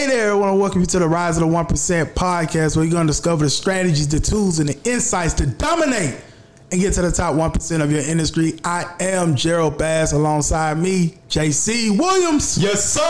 Hey 0.00 0.06
there, 0.06 0.32
I 0.32 0.34
want 0.34 0.52
to 0.52 0.56
welcome 0.58 0.80
you 0.80 0.86
to 0.86 0.98
the 0.98 1.06
Rise 1.06 1.36
of 1.36 1.42
the 1.42 1.54
1% 1.54 2.14
podcast 2.14 2.74
where 2.74 2.86
you're 2.86 2.92
going 2.94 3.06
to 3.06 3.10
discover 3.10 3.44
the 3.44 3.50
strategies, 3.50 4.08
the 4.08 4.18
tools, 4.18 4.58
and 4.58 4.66
the 4.70 4.90
insights 4.90 5.34
to 5.34 5.46
dominate 5.46 6.18
and 6.72 6.80
get 6.80 6.94
to 6.94 7.02
the 7.02 7.12
top 7.12 7.34
1% 7.34 7.82
of 7.82 7.92
your 7.92 8.00
industry. 8.00 8.58
I 8.64 8.90
am 8.98 9.36
Gerald 9.36 9.76
Bass 9.76 10.12
alongside 10.12 10.78
me, 10.78 11.18
JC 11.30 11.96
Williams. 11.96 12.58
Yes, 12.58 12.84
sir. 12.84 13.00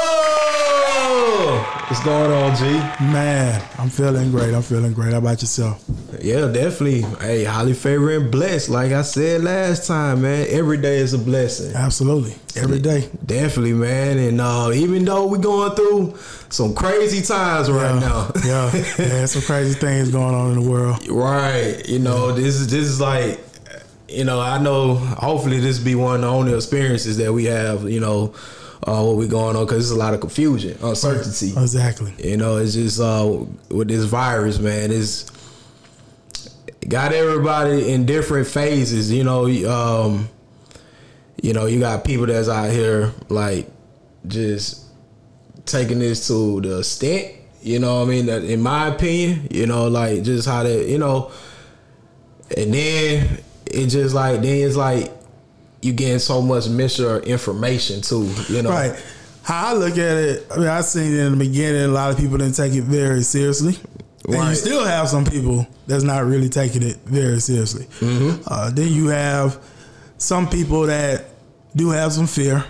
What's 1.88 2.04
going 2.04 2.30
on, 2.30 2.54
G? 2.54 2.64
Man, 3.02 3.66
I'm 3.78 3.88
feeling 3.88 4.30
great. 4.30 4.52
I'm 4.52 4.60
feeling 4.60 4.92
great. 4.92 5.12
How 5.12 5.18
about 5.20 5.40
yourself? 5.40 5.82
Yeah, 6.20 6.48
definitely. 6.48 7.00
Hey, 7.18 7.44
highly 7.44 7.72
favored 7.72 8.20
and 8.20 8.30
blessed. 8.30 8.68
Like 8.68 8.92
I 8.92 9.00
said 9.00 9.42
last 9.42 9.86
time, 9.86 10.20
man, 10.20 10.46
every 10.50 10.76
day 10.76 10.98
is 10.98 11.14
a 11.14 11.18
blessing. 11.18 11.74
Absolutely. 11.74 12.34
Every 12.56 12.78
day. 12.78 13.08
Definitely, 13.24 13.72
man. 13.72 14.18
And 14.18 14.38
uh, 14.38 14.70
even 14.74 15.02
though 15.06 15.26
we're 15.26 15.38
going 15.38 15.74
through 15.74 16.18
some 16.50 16.74
crazy 16.74 17.22
times 17.22 17.70
right 17.70 17.94
yeah, 17.94 18.00
now. 18.00 18.30
yeah. 18.44 18.84
Yeah, 18.98 19.24
some 19.24 19.40
crazy 19.40 19.80
things 19.80 20.10
going 20.10 20.34
on 20.34 20.50
in 20.52 20.62
the 20.62 20.70
world. 20.70 21.08
Right. 21.08 21.88
You 21.88 22.00
know, 22.00 22.32
this 22.32 22.56
is 22.56 22.68
this 22.68 22.86
is 22.86 23.00
like 23.00 23.40
you 24.10 24.24
know, 24.24 24.40
I 24.40 24.60
know 24.60 24.94
hopefully 24.94 25.60
this 25.60 25.78
be 25.78 25.94
one 25.94 26.16
of 26.16 26.20
the 26.22 26.26
only 26.28 26.54
experiences 26.54 27.16
that 27.18 27.32
we 27.32 27.44
have, 27.44 27.88
you 27.88 28.00
know, 28.00 28.34
uh, 28.86 29.02
what 29.02 29.16
we 29.16 29.28
going 29.28 29.56
on 29.56 29.64
because 29.64 29.88
there's 29.88 29.90
a 29.90 29.96
lot 29.96 30.14
of 30.14 30.20
confusion, 30.20 30.76
uncertainty. 30.82 31.50
Exactly. 31.50 32.14
You 32.18 32.36
know, 32.36 32.56
it's 32.56 32.74
just 32.74 33.00
uh, 33.00 33.44
with 33.68 33.88
this 33.88 34.04
virus, 34.04 34.58
man. 34.58 34.90
It's 34.90 35.30
got 36.88 37.12
everybody 37.12 37.92
in 37.92 38.06
different 38.06 38.46
phases. 38.46 39.12
You 39.12 39.24
know, 39.24 39.44
um, 39.70 40.28
you 41.42 41.52
know, 41.52 41.66
you 41.66 41.78
got 41.78 42.04
people 42.04 42.26
that's 42.26 42.48
out 42.48 42.70
here 42.70 43.12
like 43.28 43.68
just 44.26 44.86
taking 45.66 45.98
this 45.98 46.26
to 46.28 46.60
the 46.60 46.78
extent. 46.78 47.34
You 47.62 47.78
know, 47.78 48.00
what 48.00 48.06
I 48.06 48.10
mean, 48.10 48.26
that 48.26 48.44
in 48.44 48.62
my 48.62 48.88
opinion, 48.88 49.48
you 49.50 49.66
know, 49.66 49.88
like 49.88 50.22
just 50.22 50.48
how 50.48 50.62
they, 50.62 50.90
you 50.90 50.98
know, 50.98 51.30
and 52.56 52.72
then 52.72 53.40
it 53.74 53.86
just 53.88 54.14
like 54.14 54.42
then 54.42 54.66
it's 54.66 54.76
like 54.76 55.12
you 55.82 55.92
getting 55.92 56.18
so 56.18 56.42
much 56.42 56.68
mixture 56.68 57.20
information 57.20 58.00
too. 58.00 58.32
You 58.48 58.62
know, 58.62 58.70
right? 58.70 59.02
How 59.42 59.70
I 59.70 59.72
look 59.72 59.92
at 59.92 59.98
it, 59.98 60.46
I 60.50 60.58
mean, 60.58 60.68
I 60.68 60.80
seen 60.82 61.14
it 61.14 61.18
in 61.18 61.32
the 61.32 61.44
beginning. 61.44 61.82
A 61.82 61.88
lot 61.88 62.10
of 62.10 62.18
people 62.18 62.38
didn't 62.38 62.54
take 62.54 62.74
it 62.74 62.84
very 62.84 63.22
seriously. 63.22 63.76
Right. 64.28 64.38
And 64.38 64.48
you 64.50 64.54
still 64.54 64.84
have 64.84 65.08
some 65.08 65.24
people 65.24 65.66
that's 65.86 66.04
not 66.04 66.24
really 66.26 66.48
taking 66.50 66.82
it 66.82 66.96
very 67.06 67.40
seriously. 67.40 67.86
Mm-hmm. 68.00 68.42
Uh, 68.46 68.70
then 68.70 68.88
you 68.92 69.08
have 69.08 69.62
some 70.18 70.48
people 70.48 70.82
that 70.82 71.24
do 71.74 71.90
have 71.90 72.12
some 72.12 72.26
fear, 72.26 72.64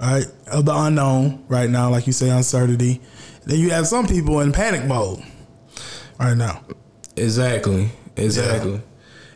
right, 0.00 0.26
of 0.52 0.66
the 0.66 0.74
unknown 0.74 1.44
right 1.48 1.70
now, 1.70 1.90
like 1.90 2.06
you 2.06 2.12
say, 2.12 2.28
uncertainty. 2.28 3.00
Then 3.46 3.58
you 3.58 3.70
have 3.70 3.86
some 3.86 4.06
people 4.06 4.40
in 4.40 4.52
panic 4.52 4.84
mode 4.84 5.24
right 6.18 6.36
now. 6.36 6.62
Exactly. 7.16 7.90
Exactly. 8.16 8.72
Yeah. 8.72 8.80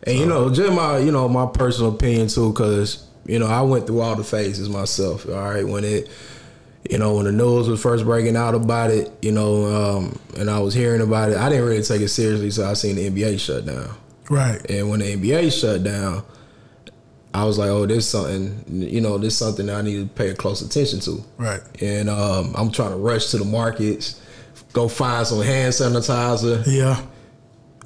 And 0.06 0.18
you 0.18 0.26
know, 0.26 0.52
just 0.52 0.72
my 0.72 0.98
you 0.98 1.12
know 1.12 1.28
my 1.28 1.46
personal 1.46 1.94
opinion 1.94 2.28
too, 2.28 2.52
because 2.52 3.06
you 3.26 3.38
know 3.38 3.46
I 3.46 3.62
went 3.62 3.86
through 3.86 4.00
all 4.00 4.16
the 4.16 4.24
phases 4.24 4.68
myself. 4.68 5.26
All 5.26 5.34
right, 5.34 5.66
when 5.66 5.84
it 5.84 6.08
you 6.90 6.98
know, 6.98 7.14
when 7.14 7.24
the 7.24 7.32
news 7.32 7.68
was 7.68 7.80
first 7.80 8.04
breaking 8.04 8.36
out 8.36 8.54
about 8.54 8.90
it, 8.90 9.10
you 9.22 9.32
know, 9.32 9.64
um, 9.64 10.18
and 10.36 10.50
I 10.50 10.58
was 10.58 10.74
hearing 10.74 11.00
about 11.00 11.30
it, 11.30 11.38
I 11.38 11.48
didn't 11.48 11.64
really 11.64 11.82
take 11.82 12.02
it 12.02 12.08
seriously. 12.08 12.50
So 12.50 12.68
I 12.68 12.74
seen 12.74 12.96
the 12.96 13.08
NBA 13.08 13.40
shut 13.40 13.64
down. 13.64 13.88
Right. 14.28 14.60
And 14.70 14.90
when 14.90 15.00
the 15.00 15.16
NBA 15.16 15.58
shut 15.58 15.82
down, 15.82 16.22
I 17.32 17.44
was 17.44 17.58
like, 17.58 17.70
oh, 17.70 17.86
there's 17.86 18.06
something, 18.06 18.64
you 18.68 19.00
know, 19.00 19.18
there's 19.18 19.36
something 19.36 19.68
I 19.70 19.82
need 19.82 20.08
to 20.08 20.14
pay 20.14 20.32
close 20.34 20.60
attention 20.60 21.00
to. 21.00 21.24
Right. 21.38 21.60
And 21.82 22.10
um, 22.10 22.54
I'm 22.54 22.70
trying 22.70 22.90
to 22.90 22.96
rush 22.96 23.30
to 23.30 23.38
the 23.38 23.44
markets, 23.44 24.20
go 24.72 24.86
find 24.86 25.26
some 25.26 25.40
hand 25.40 25.72
sanitizer. 25.72 26.64
Yeah 26.66 27.02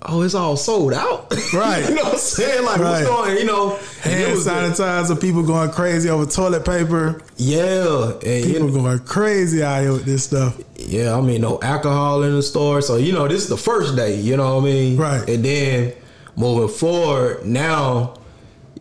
oh, 0.02 0.22
it's 0.22 0.34
all 0.34 0.56
sold 0.56 0.92
out. 0.92 1.32
Right. 1.54 1.88
you 1.88 1.94
know 1.94 2.02
what 2.04 2.12
I'm 2.12 2.18
saying? 2.18 2.64
Like, 2.64 2.78
right. 2.78 2.90
what's 2.90 3.08
going, 3.08 3.38
you 3.38 3.46
know? 3.46 3.76
Hand 4.02 4.36
sanitizer, 4.36 5.18
people 5.18 5.42
going 5.42 5.70
crazy 5.70 6.10
over 6.10 6.26
toilet 6.26 6.64
paper. 6.64 7.22
Yeah. 7.36 8.12
And 8.12 8.20
people 8.22 8.48
you 8.52 8.60
know, 8.60 8.70
going 8.70 8.98
crazy 9.00 9.62
out 9.62 9.80
here 9.80 9.92
with 9.92 10.04
this 10.04 10.24
stuff. 10.24 10.60
Yeah, 10.76 11.16
I 11.16 11.22
mean, 11.22 11.40
no 11.40 11.58
alcohol 11.62 12.22
in 12.22 12.34
the 12.34 12.42
store. 12.42 12.82
So, 12.82 12.96
you 12.96 13.12
know, 13.12 13.26
this 13.26 13.42
is 13.42 13.48
the 13.48 13.56
first 13.56 13.96
day, 13.96 14.20
you 14.20 14.36
know 14.36 14.56
what 14.56 14.62
I 14.62 14.64
mean? 14.66 14.96
Right. 14.98 15.26
And 15.28 15.42
then 15.42 15.94
moving 16.36 16.68
forward, 16.68 17.46
now, 17.46 18.14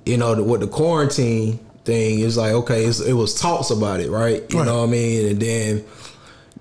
you 0.06 0.17
know, 0.17 0.44
with 0.44 0.59
the 0.61 0.67
quarantine 0.67 1.57
thing, 1.85 2.19
it's 2.19 2.35
like, 2.35 2.51
okay, 2.51 2.83
it's, 2.83 3.00
it 3.00 3.13
was 3.13 3.33
talks 3.39 3.69
about 3.69 4.01
it, 4.01 4.11
right? 4.11 4.44
You 4.51 4.59
right. 4.59 4.66
know 4.66 4.81
what 4.81 4.89
I 4.89 4.91
mean? 4.91 5.27
And 5.29 5.41
then, 5.41 5.85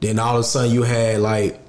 then 0.00 0.18
all 0.20 0.36
of 0.36 0.40
a 0.40 0.44
sudden 0.44 0.72
you 0.72 0.84
had 0.84 1.18
like, 1.18 1.60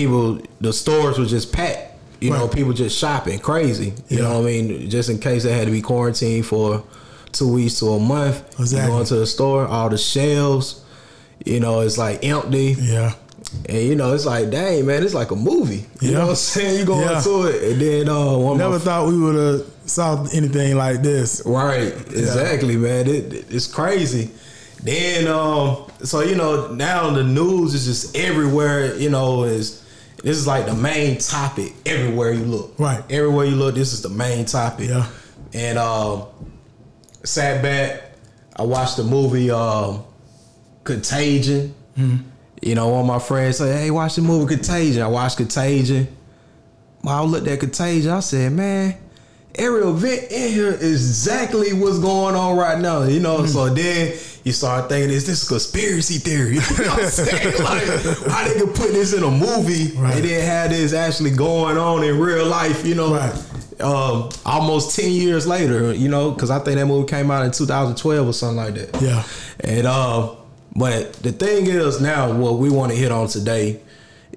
people, 0.00 0.40
the 0.60 0.72
stores 0.72 1.18
were 1.18 1.26
just 1.26 1.52
packed. 1.52 1.94
You 2.20 2.32
right. 2.32 2.38
know, 2.38 2.48
people 2.48 2.72
just 2.72 2.98
shopping 2.98 3.38
crazy. 3.38 3.94
You 4.08 4.18
yeah. 4.18 4.22
know 4.22 4.40
what 4.40 4.48
I 4.48 4.52
mean? 4.52 4.90
Just 4.90 5.08
in 5.08 5.18
case 5.18 5.42
they 5.42 5.52
had 5.52 5.66
to 5.66 5.70
be 5.70 5.80
quarantined 5.80 6.46
for 6.46 6.84
two 7.32 7.52
weeks 7.52 7.78
to 7.80 7.86
a 7.86 8.00
month. 8.00 8.60
Exactly. 8.60 8.90
Going 8.90 9.06
to 9.06 9.14
the 9.16 9.26
store, 9.26 9.66
all 9.66 9.88
the 9.88 9.98
shelves, 9.98 10.84
you 11.44 11.60
know, 11.60 11.80
it's 11.80 11.98
like 11.98 12.24
empty. 12.24 12.76
Yeah. 12.78 13.14
And 13.68 13.78
you 13.78 13.94
know, 13.96 14.12
it's 14.12 14.26
like, 14.26 14.50
dang 14.50 14.86
man, 14.86 15.02
it's 15.02 15.14
like 15.14 15.30
a 15.30 15.36
movie. 15.36 15.86
You 16.00 16.10
yeah. 16.10 16.18
know 16.18 16.20
what 16.20 16.30
I'm 16.30 16.36
saying? 16.36 16.80
You 16.80 16.84
go 16.84 17.00
yeah. 17.00 17.16
into 17.16 17.46
it, 17.46 17.72
and 17.72 17.80
then 17.80 18.08
uh, 18.08 18.36
one 18.36 18.58
never 18.58 18.78
thought 18.78 19.08
we 19.08 19.18
would 19.18 19.34
have 19.34 19.66
saw 19.86 20.24
anything 20.32 20.76
like 20.76 21.02
this. 21.02 21.42
Right, 21.44 21.92
exactly, 21.92 22.74
yeah. 22.74 22.80
man. 22.80 23.08
It, 23.08 23.50
it's 23.50 23.66
crazy. 23.66 24.30
Then, 24.82 25.26
um, 25.26 25.90
so 26.02 26.20
you 26.20 26.36
know, 26.36 26.72
now 26.72 27.10
the 27.10 27.24
news 27.24 27.74
is 27.74 27.86
just 27.86 28.16
everywhere. 28.16 28.94
You 28.96 29.10
know, 29.10 29.44
is 29.44 29.79
this 30.22 30.36
is 30.36 30.46
like 30.46 30.66
the 30.66 30.74
main 30.74 31.18
topic 31.18 31.72
everywhere 31.86 32.32
you 32.32 32.44
look. 32.44 32.74
Right. 32.78 33.02
Everywhere 33.10 33.46
you 33.46 33.56
look, 33.56 33.74
this 33.74 33.92
is 33.92 34.02
the 34.02 34.08
main 34.08 34.44
topic. 34.44 34.90
Yeah. 34.90 35.08
And 35.54 35.78
um, 35.78 36.26
sat 37.24 37.62
back, 37.62 38.02
I 38.56 38.62
watched 38.62 38.96
the 38.96 39.04
movie 39.04 39.50
um, 39.50 40.04
Contagion. 40.84 41.74
Mm-hmm. 41.96 42.28
You 42.62 42.74
know, 42.74 42.88
one 42.88 43.00
of 43.00 43.06
my 43.06 43.18
friends 43.18 43.56
said, 43.56 43.74
"Hey, 43.78 43.90
watch 43.90 44.16
the 44.16 44.22
movie 44.22 44.54
Contagion." 44.54 45.02
I 45.02 45.08
watched 45.08 45.38
Contagion. 45.38 46.08
When 47.00 47.14
I 47.14 47.22
looked 47.22 47.48
at 47.48 47.58
Contagion, 47.58 48.10
I 48.10 48.20
said, 48.20 48.52
"Man, 48.52 48.96
every 49.54 49.92
vent 49.92 50.30
in 50.30 50.52
here 50.52 50.72
is 50.72 51.08
exactly 51.08 51.72
what's 51.72 51.98
going 51.98 52.34
on 52.34 52.56
right 52.56 52.78
now." 52.78 53.02
You 53.02 53.20
know, 53.20 53.38
mm-hmm. 53.38 53.46
so 53.46 53.68
then 53.68 54.16
you 54.44 54.52
start 54.52 54.88
thinking, 54.88 55.10
is 55.10 55.26
this 55.26 55.46
conspiracy 55.46 56.18
theory? 56.18 56.58
You 56.80 56.84
know 56.84 56.90
what 56.92 57.04
I'm 57.04 57.10
saying? 57.10 57.62
like, 57.62 58.28
how 58.30 58.48
they 58.48 58.58
could 58.58 58.74
put 58.74 58.92
this 58.92 59.12
in 59.12 59.22
a 59.22 59.30
movie 59.30 59.96
right. 59.96 60.16
and 60.16 60.24
then 60.24 60.46
have 60.46 60.70
this 60.70 60.92
actually 60.92 61.30
going 61.30 61.76
on 61.76 62.02
in 62.02 62.18
real 62.18 62.46
life, 62.46 62.86
you 62.86 62.94
know? 62.94 63.14
Right. 63.14 63.80
Um, 63.80 64.30
almost 64.44 64.96
10 64.96 65.10
years 65.10 65.46
later, 65.46 65.92
you 65.94 66.08
know, 66.08 66.30
because 66.30 66.50
I 66.50 66.58
think 66.58 66.78
that 66.78 66.86
movie 66.86 67.08
came 67.08 67.30
out 67.30 67.44
in 67.44 67.52
2012 67.52 68.28
or 68.28 68.32
something 68.32 68.56
like 68.56 68.74
that. 68.74 69.02
Yeah. 69.02 69.24
And, 69.60 69.86
uh, 69.86 70.34
but 70.76 71.14
the 71.14 71.32
thing 71.32 71.66
is 71.66 72.00
now, 72.00 72.32
what 72.32 72.58
we 72.58 72.70
want 72.70 72.92
to 72.92 72.98
hit 72.98 73.10
on 73.10 73.28
today 73.28 73.80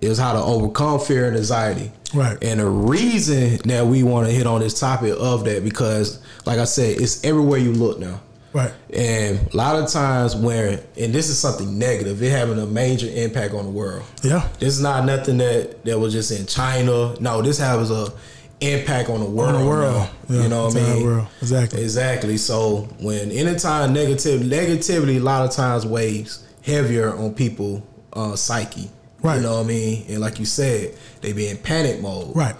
is 0.01 0.17
how 0.17 0.33
to 0.33 0.39
overcome 0.39 0.99
fear 0.99 1.27
and 1.27 1.35
anxiety. 1.35 1.91
Right. 2.13 2.37
And 2.43 2.59
the 2.59 2.67
reason 2.67 3.57
that 3.65 3.85
we 3.85 4.03
want 4.03 4.27
to 4.27 4.33
hit 4.33 4.45
on 4.45 4.61
this 4.61 4.79
topic 4.79 5.15
of 5.17 5.45
that, 5.45 5.63
because, 5.63 6.21
like 6.45 6.59
I 6.59 6.65
said, 6.65 7.01
it's 7.01 7.23
everywhere 7.23 7.59
you 7.59 7.73
look 7.73 7.99
now. 7.99 8.21
Right. 8.53 8.71
And 8.91 9.39
a 9.51 9.57
lot 9.57 9.81
of 9.81 9.89
times 9.89 10.35
where 10.35 10.79
and 10.95 11.11
this 11.11 11.29
is 11.29 11.39
something 11.39 11.79
negative, 11.79 12.21
it 12.21 12.29
having 12.29 12.59
a 12.59 12.67
major 12.67 13.07
impact 13.11 13.55
on 13.55 13.65
the 13.65 13.71
world. 13.71 14.03
Yeah. 14.21 14.47
This 14.59 14.75
is 14.75 14.81
not 14.81 15.05
nothing 15.05 15.37
that 15.39 15.83
that 15.85 15.97
was 15.97 16.13
just 16.13 16.31
in 16.31 16.45
China. 16.45 17.19
No, 17.19 17.41
this 17.41 17.57
has 17.57 17.89
a 17.89 18.13
impact 18.61 19.09
on 19.09 19.21
the 19.21 19.29
world. 19.29 19.55
On 19.55 19.61
the 19.61 19.67
world. 19.67 20.09
Yeah, 20.29 20.43
you 20.43 20.49
know 20.49 20.65
what 20.65 20.77
I 20.77 20.79
mean? 20.81 21.03
World. 21.03 21.27
Exactly. 21.41 21.81
Exactly. 21.81 22.37
So 22.37 22.87
when 22.99 23.31
anytime 23.31 23.91
negative 23.91 24.41
negativity 24.41 25.17
a 25.17 25.19
lot 25.19 25.47
of 25.47 25.51
times 25.51 25.85
weighs 25.85 26.45
heavier 26.63 27.15
on 27.15 27.33
people 27.33 27.85
uh, 28.13 28.35
psyche. 28.35 28.89
Right. 29.23 29.37
You 29.37 29.41
know 29.41 29.55
what 29.55 29.65
I 29.65 29.67
mean? 29.67 30.05
And 30.09 30.19
like 30.19 30.37
you 30.37 30.45
said, 30.45 30.95
they 31.21 31.33
be 31.33 31.47
in 31.47 31.57
panic 31.57 32.01
mode. 32.01 32.35
Right. 32.35 32.55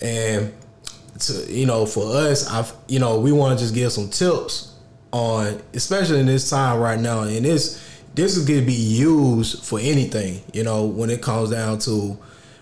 And 0.00 0.54
to 1.18 1.52
you 1.52 1.66
know, 1.66 1.84
for 1.84 2.16
us, 2.16 2.48
I've 2.48 2.72
you 2.86 3.00
know, 3.00 3.18
we 3.18 3.32
want 3.32 3.58
to 3.58 3.64
just 3.64 3.74
give 3.74 3.92
some 3.92 4.08
tips 4.08 4.74
on, 5.12 5.60
especially 5.74 6.20
in 6.20 6.26
this 6.26 6.48
time 6.48 6.78
right 6.78 6.98
now, 6.98 7.22
and 7.22 7.44
this 7.44 7.84
this 8.14 8.36
is 8.36 8.46
going 8.46 8.60
to 8.60 8.66
be 8.66 8.72
used 8.72 9.64
for 9.64 9.78
anything. 9.80 10.40
You 10.52 10.64
know, 10.64 10.86
when 10.86 11.10
it 11.10 11.20
comes 11.20 11.50
down 11.50 11.80
to 11.80 12.16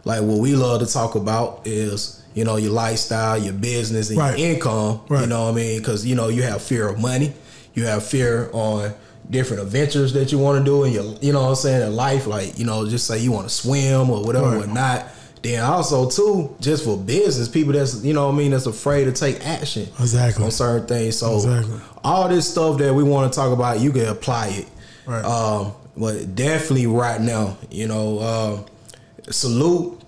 like 0.04 0.22
what 0.22 0.38
we 0.38 0.54
love 0.54 0.80
to 0.80 0.86
talk 0.86 1.14
about 1.14 1.66
is 1.66 2.22
you 2.34 2.44
know 2.44 2.56
your 2.56 2.72
lifestyle, 2.72 3.36
your 3.36 3.52
business, 3.52 4.08
and 4.08 4.18
right. 4.18 4.38
your 4.38 4.48
income. 4.50 5.00
Right. 5.08 5.22
You 5.22 5.26
know 5.26 5.44
what 5.44 5.52
I 5.52 5.56
mean? 5.56 5.78
Because 5.78 6.06
you 6.06 6.14
know 6.14 6.28
you 6.28 6.42
have 6.42 6.62
fear 6.62 6.88
of 6.88 6.98
money, 6.98 7.34
you 7.74 7.84
have 7.84 8.04
fear 8.04 8.48
on 8.52 8.94
different 9.30 9.62
adventures 9.62 10.12
that 10.12 10.32
you 10.32 10.38
want 10.38 10.58
to 10.58 10.64
do 10.64 10.84
in 10.84 10.92
your, 10.92 11.04
you 11.20 11.32
know 11.32 11.42
what 11.42 11.48
I'm 11.50 11.54
saying, 11.56 11.86
in 11.86 11.94
life. 11.96 12.26
Like 12.26 12.58
you 12.58 12.64
know, 12.64 12.88
just 12.88 13.06
say 13.06 13.18
you 13.18 13.32
want 13.32 13.48
to 13.48 13.54
swim 13.54 14.10
or 14.10 14.24
whatever, 14.24 14.58
right. 14.58 14.64
or 14.64 14.72
not 14.72 15.06
then 15.46 15.62
also 15.62 16.08
too, 16.10 16.54
just 16.60 16.84
for 16.84 16.96
business, 16.96 17.48
people 17.48 17.72
that's 17.72 18.02
you 18.02 18.12
know 18.12 18.26
what 18.26 18.34
I 18.34 18.38
mean 18.38 18.50
that's 18.50 18.66
afraid 18.66 19.04
to 19.04 19.12
take 19.12 19.44
action 19.46 19.84
exactly 20.00 20.44
on 20.44 20.50
certain 20.50 20.86
things. 20.86 21.18
So 21.18 21.34
exactly. 21.34 21.78
all 22.02 22.28
this 22.28 22.50
stuff 22.50 22.78
that 22.78 22.92
we 22.92 23.02
want 23.02 23.32
to 23.32 23.36
talk 23.36 23.52
about, 23.52 23.80
you 23.80 23.92
can 23.92 24.06
apply 24.06 24.48
it. 24.48 24.68
Right. 25.06 25.24
Um, 25.24 25.72
but 25.96 26.34
definitely 26.34 26.86
right 26.86 27.20
now, 27.20 27.56
you 27.70 27.86
know, 27.86 28.18
uh, 28.18 29.30
salute, 29.30 30.00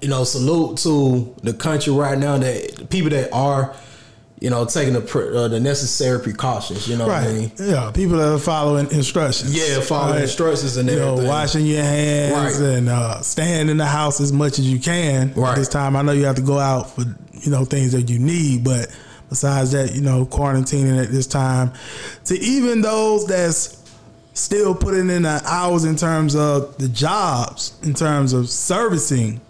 you 0.00 0.08
know, 0.08 0.24
salute 0.24 0.78
to 0.78 1.34
the 1.42 1.52
country 1.52 1.92
right 1.92 2.18
now 2.18 2.38
that 2.38 2.88
people 2.88 3.10
that 3.10 3.32
are, 3.32 3.74
you 4.40 4.48
know, 4.48 4.64
taking 4.64 4.94
the 4.94 5.00
pre- 5.02 5.36
uh, 5.36 5.48
the 5.48 5.60
necessary 5.60 6.18
precautions. 6.18 6.88
You 6.88 6.96
know, 6.96 7.06
what 7.06 7.16
I 7.16 7.26
Right. 7.26 7.34
mean? 7.34 7.52
Yeah. 7.58 7.90
People 7.92 8.16
that 8.16 8.32
are 8.32 8.38
following 8.38 8.90
instructions. 8.90 9.52
Yeah, 9.54 9.80
following 9.80 10.14
Right. 10.14 10.22
instructions 10.22 10.76
and 10.78 10.88
You 10.88 10.96
know, 10.96 11.14
washing 11.14 11.66
your 11.66 11.82
hands 11.82 12.58
Right. 12.58 12.68
and 12.76 12.88
uh, 12.88 13.20
staying 13.20 13.68
in 13.68 13.76
the 13.76 13.84
house 13.86 14.18
as 14.20 14.32
much 14.32 14.58
as 14.58 14.66
you 14.66 14.78
can. 14.78 15.32
Right. 15.36 15.56
This 15.56 15.68
time, 15.68 15.94
I 15.94 16.02
know 16.02 16.12
you 16.12 16.24
have 16.24 16.36
to 16.36 16.42
go 16.42 16.58
out 16.58 16.94
for 16.94 17.02
you 17.42 17.50
know 17.50 17.64
things 17.64 17.92
that 17.92 18.08
you 18.10 18.18
need, 18.18 18.64
but 18.64 18.88
besides 19.28 19.70
that, 19.72 19.94
you 19.94 20.00
know, 20.00 20.26
quarantining 20.26 21.00
at 21.02 21.12
this 21.12 21.26
time, 21.26 21.70
to 22.24 22.38
even 22.40 22.80
those 22.82 23.26
that's 23.26 23.76
still 24.34 24.74
putting 24.74 25.10
in 25.10 25.22
the 25.22 25.42
hours 25.46 25.84
in 25.84 25.96
terms 25.96 26.34
of 26.34 26.76
the 26.78 26.88
jobs, 26.88 27.72
in 27.82 27.92
terms 27.94 28.32
of 28.32 28.48
servicing 28.48 29.40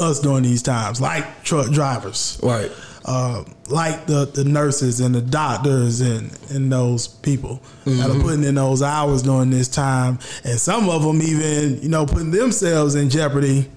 us 0.00 0.18
during 0.20 0.42
these 0.42 0.62
times, 0.62 1.00
like 1.00 1.44
truck 1.44 1.70
drivers 1.70 2.38
Right. 2.42 2.70
Uh, 3.08 3.42
like 3.70 4.06
the, 4.06 4.26
the 4.26 4.44
nurses 4.44 5.00
and 5.00 5.14
the 5.14 5.22
doctors 5.22 6.02
and, 6.02 6.30
and 6.50 6.70
those 6.70 7.08
people 7.08 7.62
that 7.86 8.10
are 8.10 8.20
putting 8.20 8.44
in 8.44 8.56
those 8.56 8.82
hours 8.82 9.22
during 9.22 9.48
this 9.48 9.66
time. 9.66 10.18
And 10.44 10.58
some 10.58 10.90
of 10.90 11.02
them 11.02 11.22
even, 11.22 11.80
you 11.80 11.88
know, 11.88 12.04
putting 12.04 12.30
themselves 12.30 12.94
in 12.94 13.08
jeopardy 13.08 13.70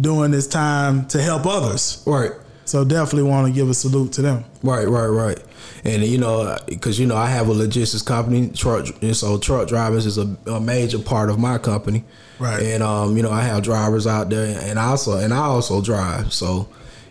during 0.00 0.30
this 0.30 0.46
time 0.46 1.06
to 1.08 1.20
help 1.20 1.44
others. 1.44 2.02
Right. 2.06 2.32
So 2.64 2.84
definitely 2.84 3.28
want 3.28 3.46
to 3.48 3.52
give 3.52 3.68
a 3.68 3.74
salute 3.74 4.12
to 4.14 4.22
them. 4.22 4.46
Right, 4.62 4.88
right, 4.88 5.06
right. 5.06 5.38
And 5.84 6.02
you 6.02 6.16
know, 6.16 6.56
because 6.66 6.98
you 6.98 7.06
know, 7.06 7.16
I 7.16 7.26
have 7.26 7.48
a 7.48 7.52
logistics 7.52 8.02
company, 8.02 8.48
truck, 8.48 8.86
and 9.02 9.16
so 9.16 9.38
truck 9.38 9.68
drivers 9.68 10.06
is 10.06 10.16
a, 10.16 10.36
a 10.46 10.58
major 10.58 10.98
part 10.98 11.28
of 11.28 11.38
my 11.38 11.58
company. 11.58 12.04
Right. 12.38 12.62
And 12.62 12.82
um, 12.82 13.16
you 13.16 13.22
know, 13.22 13.30
I 13.30 13.42
have 13.42 13.62
drivers 13.62 14.06
out 14.06 14.30
there, 14.30 14.58
and 14.62 14.78
I 14.78 14.86
also 14.86 15.18
and 15.18 15.34
I 15.34 15.38
also 15.38 15.82
drive. 15.82 16.32
So, 16.32 16.68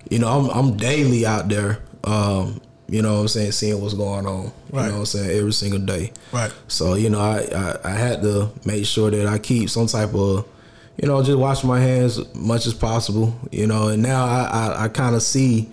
you 0.09 0.19
know, 0.19 0.27
I'm 0.27 0.50
I'm 0.50 0.77
daily 0.77 1.25
out 1.25 1.50
there. 1.50 1.80
Um, 2.04 2.62
you 2.89 3.01
know, 3.01 3.15
what 3.15 3.21
I'm 3.21 3.27
saying, 3.27 3.51
seeing 3.51 3.81
what's 3.81 3.94
going 3.94 4.25
on. 4.25 4.51
Right. 4.71 4.86
You 4.86 4.88
know, 4.88 4.94
what 4.94 5.00
I'm 5.00 5.06
saying 5.06 5.38
every 5.38 5.51
single 5.51 5.80
day. 5.80 6.13
Right. 6.31 6.54
So 6.68 6.94
you 6.95 7.09
know, 7.09 7.19
I, 7.19 7.48
I 7.54 7.77
I 7.83 7.92
had 7.92 8.21
to 8.21 8.50
make 8.65 8.86
sure 8.86 9.12
that 9.12 9.27
I 9.27 9.39
keep 9.39 9.69
some 9.69 9.88
type 9.88 10.13
of, 10.13 10.48
you 11.01 11.07
know, 11.07 11.21
just 11.21 11.38
wash 11.38 11.63
my 11.63 11.80
hands 11.80 12.18
as 12.18 12.33
much 12.36 12.65
as 12.65 12.74
possible. 12.74 13.38
You 13.51 13.68
know, 13.68 13.89
and 13.89 14.01
now 14.01 14.25
I 14.25 14.44
I, 14.44 14.83
I 14.86 14.88
kind 14.88 15.15
of 15.15 15.21
see, 15.21 15.69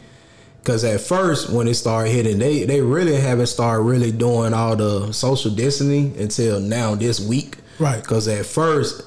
because 0.61 0.83
at 0.83 1.01
first 1.01 1.51
when 1.51 1.69
it 1.69 1.75
started 1.75 2.11
hitting, 2.11 2.39
they 2.39 2.65
they 2.65 2.81
really 2.81 3.15
haven't 3.15 3.47
started 3.47 3.83
really 3.83 4.11
doing 4.11 4.53
all 4.53 4.75
the 4.75 5.13
social 5.13 5.53
distancing 5.53 6.19
until 6.19 6.59
now 6.59 6.97
this 6.97 7.21
week. 7.21 7.59
Right. 7.79 8.01
Because 8.01 8.27
at 8.27 8.45
first, 8.47 9.03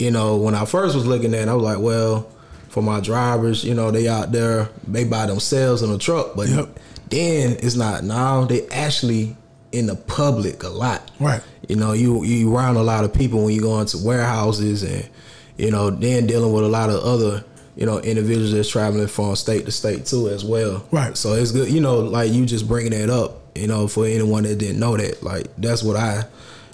you 0.00 0.10
know, 0.10 0.36
when 0.36 0.54
I 0.54 0.64
first 0.64 0.96
was 0.96 1.06
looking 1.06 1.32
at, 1.34 1.42
it, 1.42 1.48
I 1.48 1.54
was 1.54 1.62
like, 1.62 1.78
well, 1.78 2.28
for 2.76 2.82
my 2.82 3.00
drivers, 3.00 3.64
you 3.64 3.72
know, 3.72 3.90
they 3.90 4.06
out 4.06 4.32
there, 4.32 4.68
they 4.86 5.02
by 5.02 5.24
themselves 5.24 5.80
in 5.80 5.88
a 5.90 5.96
truck, 5.96 6.36
but 6.36 6.46
Yep. 6.46 6.78
then 7.08 7.56
it's 7.62 7.74
not. 7.74 8.04
Now 8.04 8.44
they 8.44 8.66
actually 8.68 9.34
in 9.72 9.86
the 9.86 9.96
public 9.96 10.62
a 10.62 10.68
lot. 10.68 11.10
Right. 11.18 11.40
You 11.68 11.76
know, 11.76 11.94
you 11.94 12.22
you 12.22 12.54
around 12.54 12.76
a 12.76 12.82
lot 12.82 13.02
of 13.06 13.14
people 13.14 13.42
when 13.42 13.54
you 13.54 13.62
go 13.62 13.80
into 13.80 13.96
warehouses 13.96 14.82
and 14.82 15.08
you 15.56 15.70
know, 15.70 15.88
then 15.88 16.26
dealing 16.26 16.52
with 16.52 16.64
a 16.64 16.68
lot 16.68 16.90
of 16.90 17.02
other 17.02 17.42
you 17.76 17.86
know 17.86 17.98
individuals 18.00 18.52
that's 18.52 18.68
traveling 18.68 19.06
from 19.06 19.34
state 19.36 19.64
to 19.64 19.72
state 19.72 20.04
too 20.04 20.28
as 20.28 20.44
well. 20.44 20.84
Right. 20.90 21.16
So 21.16 21.32
it's 21.32 21.52
good. 21.52 21.70
You 21.70 21.80
know, 21.80 22.00
like 22.00 22.30
you 22.30 22.44
just 22.44 22.68
bringing 22.68 22.92
that 22.92 23.08
up. 23.08 23.40
You 23.54 23.68
know, 23.68 23.88
for 23.88 24.04
anyone 24.04 24.42
that 24.42 24.58
didn't 24.58 24.78
know 24.80 24.98
that, 24.98 25.22
like 25.22 25.46
that's 25.56 25.82
what 25.82 25.96
I. 25.96 26.24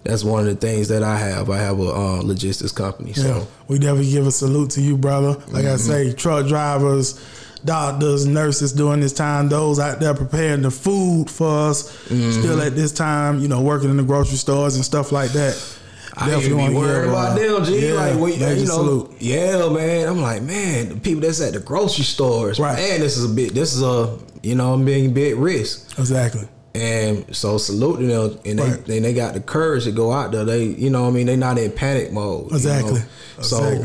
That's 0.05 0.25
one 0.25 0.41
of 0.41 0.47
the 0.47 0.55
things 0.57 0.89
that 0.89 1.03
I 1.03 1.17
have. 1.17 1.49
I 1.49 1.59
have 1.59 1.79
a 1.79 1.83
uh, 1.91 2.23
logistics 2.23 2.73
company. 2.73 3.13
So 3.13 3.23
Yeah, 3.27 3.45
we 3.69 3.79
definitely 3.79 4.11
give 4.11 4.27
a 4.27 4.33
salute 4.33 4.71
to 4.71 4.81
you, 4.81 4.97
brother. 4.97 5.41
Like 5.49 5.65
I 5.65 5.77
say, 5.77 6.13
truck 6.13 6.49
drivers, 6.49 7.21
doctors, 7.65 8.27
nurses 8.27 8.73
during 8.73 9.01
this 9.01 9.13
time, 9.13 9.49
those 9.49 9.79
out 9.79 10.01
there 10.01 10.15
preparing 10.15 10.63
the 10.63 10.71
food 10.73 11.31
for 11.31 11.69
us, 11.71 11.89
still 12.07 12.61
at 12.61 12.75
this 12.75 12.91
time, 12.93 13.39
you 13.41 13.47
know, 13.49 13.61
working 13.61 13.91
in 13.91 13.97
the 13.97 14.03
grocery 14.03 14.37
stores 14.39 14.75
and 14.75 14.85
stuff 14.85 15.13
like 15.13 15.31
that. 15.33 15.79
I 16.15 16.37
even 16.37 16.57
be 16.59 16.75
worried 16.75 17.09
about 17.09 17.39
them, 17.39 17.65
G. 17.65 17.87
yeah, 17.89 17.95
like, 17.95 18.19
major 18.19 18.55
you 18.55 18.67
know, 18.67 18.73
salute. 18.75 19.13
yeah, 19.19 19.67
man. 19.71 20.09
I'm 20.09 20.21
like, 20.21 20.43
man, 20.43 20.91
the 20.91 20.97
people 20.97 21.23
that's 21.23 21.41
at 21.41 21.55
the 21.55 21.61
grocery 21.61 22.05
stores, 22.05 22.59
Right. 22.61 22.77
man, 22.77 23.01
this 23.01 23.17
is 23.17 23.31
a 23.31 23.35
bit, 23.35 23.55
this 23.55 23.73
is 23.75 23.83
a, 23.83 24.19
you 24.43 24.55
know, 24.55 24.75
I'm 24.75 24.85
being 24.85 25.15
big 25.15 25.37
risk. 25.37 25.99
Exactly. 25.99 26.47
And 26.75 27.27
so 27.37 27.59
saluting 27.59 28.09
them, 28.09 28.39
and 28.47 28.59
they, 28.59 28.63
Right. 28.71 28.85
they 28.87 28.99
they 29.01 29.13
got 29.13 29.35
the 29.35 29.41
courage 29.41 29.85
to 29.85 29.93
go 29.93 30.11
out 30.13 30.33
there. 30.33 30.45
They, 30.45 30.65
you 30.65 30.89
know, 30.91 31.03
what 31.03 31.09
I 31.09 31.13
mean, 31.13 31.27
they 31.27 31.37
not 31.37 31.59
in 31.59 31.71
panic 31.71 32.13
mode. 32.13 32.51
you 32.51 32.57
Exactly. 32.57 33.03
So 33.43 33.85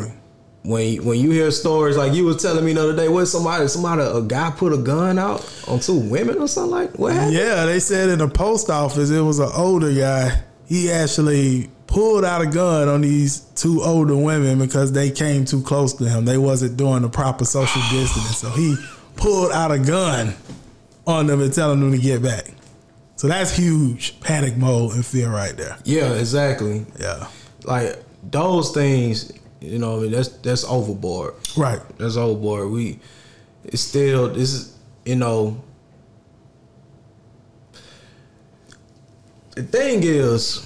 when 0.64 0.88
you- 0.94 1.02
when 1.04 1.20
you 1.20 1.32
hear 1.32 1.52
stories 1.52 1.98
like 1.98 2.14
you 2.14 2.24
was 2.26 2.42
telling 2.42 2.64
me 2.64 2.74
the 2.74 2.82
other 2.84 2.96
day, 2.96 3.10
what 3.10 3.26
somebody 3.28 3.68
somebody 3.68 4.02
a 4.04 4.22
guy 4.22 4.52
put 4.52 4.72
a 4.74 4.78
gun 4.78 5.20
out 5.20 5.44
on 5.68 5.80
two 5.80 5.98
women 5.98 6.38
or 6.38 6.48
something 6.48 6.72
like 6.72 6.98
what 6.98 7.14
happened? 7.14 7.34
Yeah, 7.34 7.66
they 7.66 7.80
said 7.80 8.10
in 8.10 8.20
the 8.20 8.28
post 8.30 8.70
office 8.70 9.10
it 9.10 9.22
was 9.22 9.40
an 9.40 9.50
older 9.56 9.92
guy. 9.94 10.42
He 10.66 10.90
actually 10.92 11.70
pulled 11.88 12.26
out 12.26 12.42
a 12.42 12.46
gun 12.48 12.88
on 12.90 13.02
these 13.02 13.40
two 13.56 13.82
older 13.82 14.16
women 14.16 14.60
because 14.60 14.92
they 14.94 15.10
came 15.10 15.46
too 15.46 15.62
close 15.62 15.94
to 15.94 16.04
him. 16.08 16.26
They 16.26 16.38
wasn't 16.38 16.76
doing 16.78 17.02
the 17.02 17.10
proper 17.10 17.46
social 17.46 17.82
distancing. 17.92 18.34
So 18.34 18.50
he 18.50 18.76
pulled 19.16 19.52
out 19.54 19.72
a 19.72 19.80
gun 19.80 20.36
on 21.06 21.28
them 21.28 21.42
and 21.42 21.54
telling 21.54 21.80
them 21.80 21.92
to 21.92 21.98
get 21.98 22.22
back. 22.22 22.52
So 23.18 23.28
that's 23.28 23.56
huge 23.56 24.20
panic 24.20 24.58
mode 24.58 24.94
and 24.94 25.04
fear 25.04 25.30
right 25.30 25.58
there. 25.58 25.76
Yeah, 25.84 26.14
exactly. 26.14 26.86
Yeah. 27.00 27.28
Like 27.64 27.98
those 28.24 28.72
things, 28.72 29.34
you 29.60 29.80
know, 29.80 29.98
I 29.98 30.02
mean, 30.04 30.12
that's 30.12 30.30
that's 30.30 30.64
overboard. 30.64 31.34
Right. 31.58 31.82
That's 31.98 32.16
overboard. 32.16 32.70
We 32.70 33.00
it's 33.64 33.82
still 33.82 34.30
this 34.30 34.54
is 34.54 34.78
you 35.04 35.16
know 35.16 35.60
the 39.56 39.64
thing 39.64 40.02
is 40.04 40.64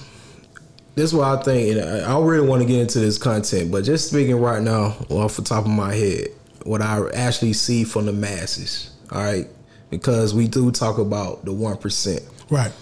this 0.94 1.04
is 1.04 1.14
what 1.14 1.38
I 1.38 1.42
think 1.42 1.76
and 1.78 2.02
I 2.04 2.14
I 2.14 2.20
really 2.22 2.46
want 2.46 2.60
to 2.60 2.68
get 2.68 2.80
into 2.80 2.98
this 2.98 3.16
content, 3.16 3.72
but 3.72 3.84
just 3.84 4.10
speaking 4.10 4.36
right 4.36 4.62
now 4.62 4.94
off 5.08 5.36
the 5.36 5.42
top 5.42 5.64
of 5.64 5.70
my 5.70 5.94
head, 5.94 6.26
what 6.64 6.82
I 6.82 7.08
actually 7.14 7.54
see 7.54 7.84
from 7.84 8.04
the 8.04 8.12
masses, 8.12 8.90
all 9.10 9.22
right? 9.22 9.48
Because 9.88 10.34
we 10.34 10.48
do 10.48 10.70
talk 10.70 10.98
about 10.98 11.46
the 11.46 11.52
one 11.54 11.78
percent. 11.78 12.22
Right. 12.52 12.72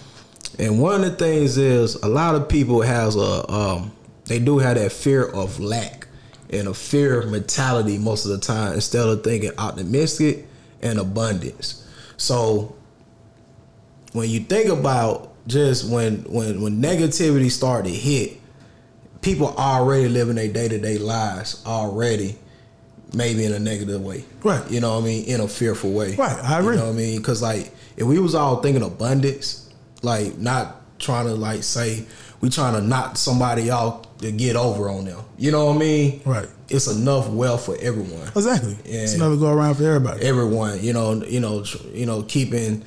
And 0.59 0.81
one 0.81 0.95
of 0.95 1.01
the 1.01 1.15
things 1.15 1.57
is 1.57 1.95
a 1.95 2.09
lot 2.09 2.35
of 2.35 2.49
people 2.49 2.81
has 2.81 3.15
a 3.15 3.49
um 3.49 3.93
they 4.25 4.37
do 4.37 4.57
have 4.57 4.75
that 4.75 4.91
fear 4.91 5.25
of 5.25 5.61
lack 5.61 6.07
and 6.49 6.67
a 6.67 6.73
fear 6.73 7.25
mentality 7.25 7.97
most 7.97 8.25
of 8.25 8.31
the 8.31 8.37
time 8.37 8.73
instead 8.73 9.07
of 9.07 9.23
thinking 9.23 9.51
optimistic 9.57 10.45
and 10.81 10.99
abundance. 10.99 11.87
So 12.17 12.75
when 14.11 14.29
you 14.29 14.41
think 14.41 14.69
about 14.69 15.31
just 15.47 15.89
when 15.89 16.17
when 16.23 16.61
when 16.61 16.81
negativity 16.81 17.49
started 17.49 17.93
hit, 17.93 18.41
people 19.21 19.55
already 19.55 20.09
living 20.09 20.35
their 20.35 20.51
day 20.51 20.67
to 20.67 20.79
day 20.79 20.97
lives 20.97 21.63
already, 21.65 22.37
maybe 23.13 23.45
in 23.45 23.53
a 23.53 23.59
negative 23.59 24.01
way. 24.01 24.23
Right. 24.43 24.69
You 24.71 24.79
know 24.81 24.95
what 24.95 25.03
I 25.03 25.05
mean? 25.05 25.25
In 25.25 25.41
a 25.41 25.47
fearful 25.47 25.91
way. 25.91 26.15
Right, 26.15 26.37
I 26.43 26.59
agree. 26.59 26.75
You 26.75 26.79
know 26.81 26.87
what 26.87 26.93
I 26.93 26.97
mean? 26.97 27.17
Because 27.19 27.41
like 27.41 27.73
if 27.97 28.05
we 28.05 28.19
was 28.19 28.35
all 28.35 28.61
thinking 28.61 28.83
abundance, 28.83 29.69
like 30.01 30.37
not 30.37 30.77
trying 30.99 31.25
to 31.27 31.33
like 31.35 31.63
say 31.63 32.05
we 32.41 32.49
trying 32.49 32.73
to 32.73 32.81
knock 32.81 33.17
somebody 33.17 33.69
out 33.69 34.17
to 34.19 34.31
get 34.31 34.55
over 34.55 34.89
on 34.89 35.05
them. 35.05 35.19
You 35.37 35.51
know 35.51 35.65
what 35.65 35.75
I 35.75 35.79
mean? 35.79 36.21
Right. 36.25 36.47
It's 36.69 36.87
enough 36.87 37.27
wealth 37.29 37.65
for 37.65 37.75
everyone 37.81 38.27
Exactly. 38.35 38.77
It's 38.85 39.11
Yeah. 39.11 39.17
another 39.25 39.35
go 39.35 39.51
around 39.51 39.75
for 39.75 39.83
everybody. 39.83 40.23
everyone. 40.25 40.81
You 40.83 40.93
know, 40.93 41.23
you 41.23 41.39
know, 41.39 41.63
you 41.93 42.05
know, 42.05 42.23
keeping 42.23 42.83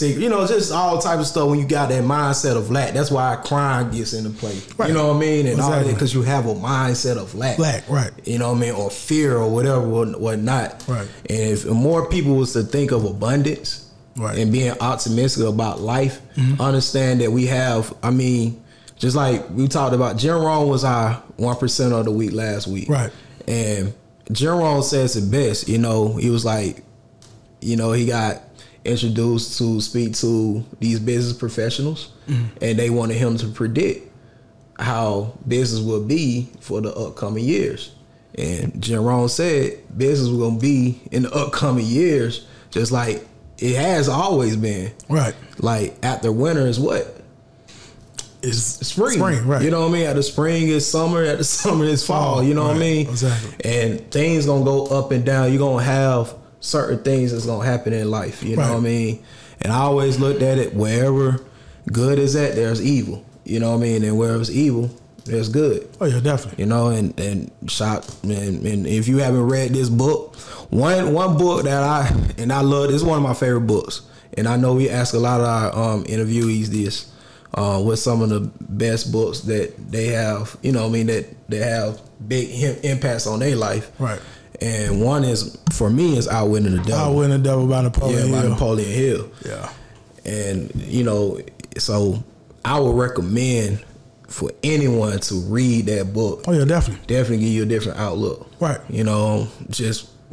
You 0.00 0.28
know, 0.28 0.46
just 0.46 0.72
all 0.72 0.98
type 0.98 1.18
of 1.18 1.26
stuff. 1.26 1.48
When 1.48 1.58
you 1.58 1.66
got 1.66 1.88
that 1.88 2.04
mindset 2.04 2.56
of 2.56 2.70
lack, 2.70 2.94
that's 2.94 3.10
why 3.10 3.36
crime 3.44 3.90
gets 3.90 4.12
into 4.12 4.30
play. 4.30 4.56
Right. 4.78 4.88
You 4.88 4.94
know 4.94 5.08
what 5.08 5.16
I 5.16 5.20
mean? 5.20 5.46
And 5.46 5.60
all 5.60 5.70
that 5.70 5.86
because 5.86 6.14
you 6.14 6.22
have 6.22 6.46
a 6.46 6.54
mindset 6.54 7.16
of 7.16 7.34
lack. 7.34 7.58
Lack, 7.58 7.88
right. 7.88 8.10
You 8.24 8.38
know 8.38 8.50
what 8.50 8.58
I 8.58 8.60
mean, 8.60 8.72
or 8.72 8.90
fear 8.90 9.36
or 9.36 9.50
whatever, 9.50 9.80
what 9.86 10.20
whatnot. 10.20 10.84
Right. 10.86 11.08
And 11.28 11.40
if 11.40 11.66
more 11.66 12.08
people 12.08 12.36
was 12.36 12.52
to 12.52 12.62
think 12.62 12.92
of 12.92 13.04
abundance. 13.04 13.86
Right. 14.16 14.32
Mm-hmm. 14.32 14.40
And 14.42 14.52
being 14.52 14.72
optimistic 14.80 15.46
about 15.46 15.80
life, 15.80 16.20
understand 16.58 17.20
that 17.20 17.30
we 17.30 17.46
have. 17.46 17.94
I 18.02 18.10
mean, 18.10 18.62
just 18.96 19.16
like 19.16 19.48
we 19.50 19.68
talked 19.68 19.94
about, 19.94 20.18
Jim 20.18 20.34
Rohn 20.34 20.68
was 20.68 20.84
our 20.84 21.14
one 21.36 21.56
percent 21.56 21.92
of 21.92 22.04
the 22.04 22.10
week 22.10 22.32
last 22.32 22.66
week. 22.66 22.88
Right. 22.88 23.10
And 23.46 23.94
Jim 24.30 24.56
Rohn 24.58 24.82
says 24.82 25.16
it 25.16 25.30
best. 25.30 25.68
You 25.68 25.78
know, 25.78 26.16
he 26.16 26.28
was 26.28 26.44
like, 26.44 26.82
you 27.60 27.76
know, 27.76 27.92
he 27.92 28.04
got 28.04 28.42
introduced 28.84 29.58
to 29.58 29.80
speak 29.80 30.14
to 30.16 30.64
these 30.78 30.98
business 30.98 31.36
professionals, 31.36 32.12
mm-hmm. 32.26 32.46
and 32.62 32.78
they 32.78 32.90
wanted 32.90 33.16
him 33.16 33.36
to 33.38 33.48
predict 33.48 34.08
how 34.78 35.32
business 35.46 35.82
will 35.82 36.04
be 36.04 36.48
for 36.60 36.80
the 36.80 36.92
upcoming 36.94 37.44
years. 37.44 37.94
And 38.36 38.80
Jim 38.82 39.02
Rohn 39.02 39.28
said 39.28 39.78
business 39.96 40.28
was 40.28 40.38
gonna 40.38 40.60
be 40.60 41.00
in 41.10 41.24
the 41.24 41.32
upcoming 41.32 41.86
years, 41.86 42.46
just 42.70 42.92
like 42.92 43.26
it 43.58 43.76
has 43.76 44.08
always 44.08 44.56
been. 44.56 44.92
Right. 45.08 45.34
Like 45.58 45.96
after 46.02 46.32
winter 46.32 46.66
is 46.66 46.80
what? 46.80 47.20
is 48.42 48.64
spring. 48.64 49.18
Spring, 49.18 49.46
right? 49.46 49.62
You 49.62 49.70
know 49.70 49.80
what 49.80 49.90
I 49.90 49.92
mean? 49.92 50.06
At 50.06 50.16
the 50.16 50.22
spring 50.22 50.68
is 50.68 50.88
summer. 50.88 51.22
At 51.22 51.38
the 51.38 51.44
summer 51.62 51.84
is 51.84 52.06
fall. 52.06 52.36
Fall, 52.36 52.42
you 52.42 52.54
know 52.54 52.68
what 52.68 52.76
I 52.76 52.80
mean? 52.80 53.08
exactly. 53.08 53.70
And 53.70 54.10
things 54.10 54.46
gonna 54.46 54.64
go 54.64 54.86
up 54.86 55.10
and 55.10 55.24
down. 55.24 55.50
You're 55.50 55.58
gonna 55.58 55.82
have 55.82 56.34
certain 56.60 57.02
things 57.02 57.32
that's 57.32 57.46
gonna 57.46 57.64
happen 57.64 57.92
in 57.92 58.10
life. 58.10 58.42
You 58.42 58.56
know 58.56 58.68
what 58.68 58.78
I 58.78 58.80
mean? 58.80 59.24
And 59.62 59.72
I 59.72 59.80
always 59.80 60.18
looked 60.18 60.42
at 60.42 60.58
it 60.58 60.74
wherever 60.74 61.44
good 61.90 62.18
is 62.18 62.36
at, 62.36 62.54
there's 62.54 62.84
evil. 62.84 63.24
You 63.44 63.60
know 63.60 63.70
what 63.70 63.78
I 63.78 63.82
mean? 63.82 64.04
And 64.04 64.16
wherever's 64.16 64.50
evil, 64.54 64.90
there's 65.24 65.48
good. 65.48 65.88
Oh 66.00 66.06
yeah, 66.06 66.20
definitely. 66.20 66.62
You 66.62 66.68
know, 66.68 66.88
and 66.88 67.18
and 67.18 67.50
shot 67.68 68.08
and, 68.22 68.64
and 68.64 68.86
if 68.86 69.08
you 69.08 69.18
haven't 69.18 69.46
read 69.48 69.70
this 69.70 69.88
book, 69.88 70.36
one 70.70 71.12
one 71.12 71.36
book 71.36 71.64
that 71.64 71.82
I 71.82 72.08
and 72.38 72.52
I 72.52 72.60
love 72.60 72.88
this 72.88 72.96
is 72.96 73.04
one 73.04 73.16
of 73.16 73.22
my 73.22 73.34
favorite 73.34 73.66
books. 73.66 74.02
And 74.36 74.46
I 74.46 74.56
know 74.56 74.74
we 74.74 74.88
ask 74.88 75.14
a 75.14 75.18
lot 75.18 75.40
of 75.40 75.46
our 75.46 75.94
um, 75.94 76.04
interviewees 76.04 76.66
this. 76.66 77.12
Uh, 77.52 77.82
what's 77.82 78.00
some 78.00 78.22
of 78.22 78.28
the 78.28 78.40
best 78.60 79.10
books 79.10 79.40
that 79.40 79.74
they 79.90 80.06
have, 80.08 80.56
you 80.62 80.70
know, 80.70 80.82
what 80.82 80.90
I 80.90 80.92
mean 80.92 81.06
that 81.08 81.26
they 81.48 81.58
have 81.58 82.00
big 82.28 82.84
impacts 82.84 83.26
on 83.26 83.40
their 83.40 83.56
life. 83.56 83.90
Right. 83.98 84.20
And 84.60 85.00
one 85.00 85.24
is 85.24 85.58
for 85.72 85.88
me 85.90 86.16
is 86.18 86.28
Outwitting 86.28 86.76
the 86.76 86.82
Devil. 86.82 87.16
win 87.16 87.30
the 87.30 87.38
devil 87.38 87.66
by 87.66 87.76
yeah, 87.76 87.82
Napoleon 87.82 88.30
by 88.30 88.38
Hill. 88.40 88.50
Napoleon 88.50 88.90
Hill. 88.92 89.30
Yeah. 89.46 89.72
And 90.24 90.70
you 90.74 91.02
know, 91.04 91.40
so 91.78 92.22
I 92.64 92.78
would 92.78 92.94
recommend 92.94 93.82
for 94.28 94.50
anyone 94.62 95.18
to 95.18 95.34
read 95.46 95.86
that 95.86 96.12
book 96.12 96.44
Oh 96.46 96.52
yeah, 96.52 96.64
definitely. 96.64 97.04
definitely 97.06 97.38
give 97.44 97.54
you 97.54 97.62
a 97.62 97.66
different 97.66 97.98
outlook. 97.98 98.46
Right. 98.60 98.78
You 98.90 99.04
know, 99.04 99.48
just 99.70 100.10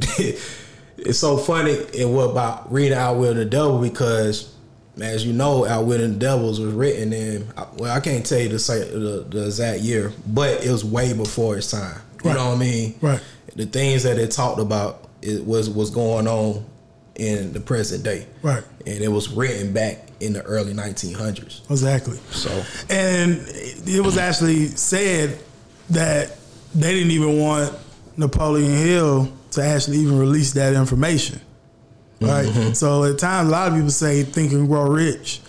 it's 0.98 1.18
so 1.18 1.36
funny 1.36 1.78
and 1.98 2.14
what 2.14 2.30
about 2.30 2.70
reading 2.72 2.96
Outwitting 2.98 3.38
the 3.38 3.44
Devil 3.44 3.80
because 3.80 4.54
as 5.00 5.24
you 5.24 5.32
know, 5.32 5.64
Outwitting 5.64 6.12
the 6.14 6.18
Devils 6.18 6.60
was 6.60 6.74
written 6.74 7.12
in 7.12 7.48
well, 7.76 7.96
I 7.96 8.00
can't 8.00 8.26
tell 8.26 8.38
you 8.40 8.48
the 8.50 8.56
the, 8.58 9.26
the 9.38 9.44
exact 9.46 9.80
year, 9.80 10.12
but 10.26 10.64
it 10.64 10.70
was 10.70 10.84
way 10.84 11.12
before 11.12 11.56
its 11.56 11.70
time. 11.70 12.00
You 12.24 12.30
Right. 12.30 12.36
know 12.36 12.48
what 12.50 12.56
I 12.56 12.58
mean? 12.58 12.94
Right. 13.00 13.20
The 13.58 13.66
things 13.66 14.04
that 14.04 14.18
it 14.18 14.30
talked 14.30 14.60
about 14.60 15.08
it 15.20 15.44
was 15.44 15.68
was 15.68 15.90
going 15.90 16.26
on 16.26 16.64
in 17.16 17.52
the 17.52 17.60
present 17.60 18.04
day. 18.04 18.26
Right. 18.42 18.62
And 18.86 19.02
it 19.02 19.08
was 19.08 19.28
written 19.28 19.72
back 19.72 20.08
in 20.20 20.32
the 20.32 20.42
early 20.42 20.72
1900s. 20.72 21.68
Exactly. 21.70 22.18
So 22.30 22.50
And 22.88 23.42
it 23.48 24.04
was 24.04 24.16
actually 24.16 24.66
said 24.68 25.38
that 25.90 26.36
they 26.74 26.94
didn't 26.94 27.10
even 27.10 27.38
want 27.38 27.74
Napoleon 28.16 28.70
Hill 28.70 29.32
to 29.52 29.62
actually 29.62 29.98
even 29.98 30.18
release 30.18 30.52
that 30.52 30.74
information. 30.74 31.40
Right. 32.20 32.46
Mm-hmm. 32.46 32.72
So 32.74 33.04
at 33.04 33.18
times, 33.18 33.48
a 33.48 33.52
lot 33.52 33.68
of 33.68 33.74
people 33.74 33.90
say 33.90 34.22
"Think 34.22 34.52
and 34.52 34.68
Grow 34.68 34.88
Rich" 34.88 35.40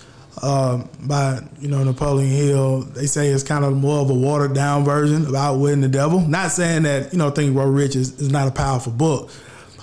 um, 0.44 0.90
by 1.02 1.40
you 1.60 1.68
know 1.68 1.84
Napoleon 1.84 2.30
Hill. 2.30 2.82
They 2.82 3.06
say 3.06 3.30
it's 3.30 3.44
kind 3.44 3.64
of 3.66 3.76
more 3.76 4.00
of 4.00 4.10
a 4.10 4.14
watered 4.14 4.54
down 4.54 4.84
version 4.84 5.26
of 5.26 5.36
Outwitting 5.36 5.82
the 5.82 5.88
Devil. 5.90 6.22
Not 6.22 6.52
saying 6.52 6.84
that 6.84 7.12
you 7.14 7.20
know 7.20 7.30
"Think 7.32 7.54
Grow 7.54 7.68
Rich" 7.70 7.96
is, 7.96 8.20
is 8.20 8.30
not 8.32 8.48
a 8.48 8.52
powerful 8.52 8.92
book, 8.92 9.32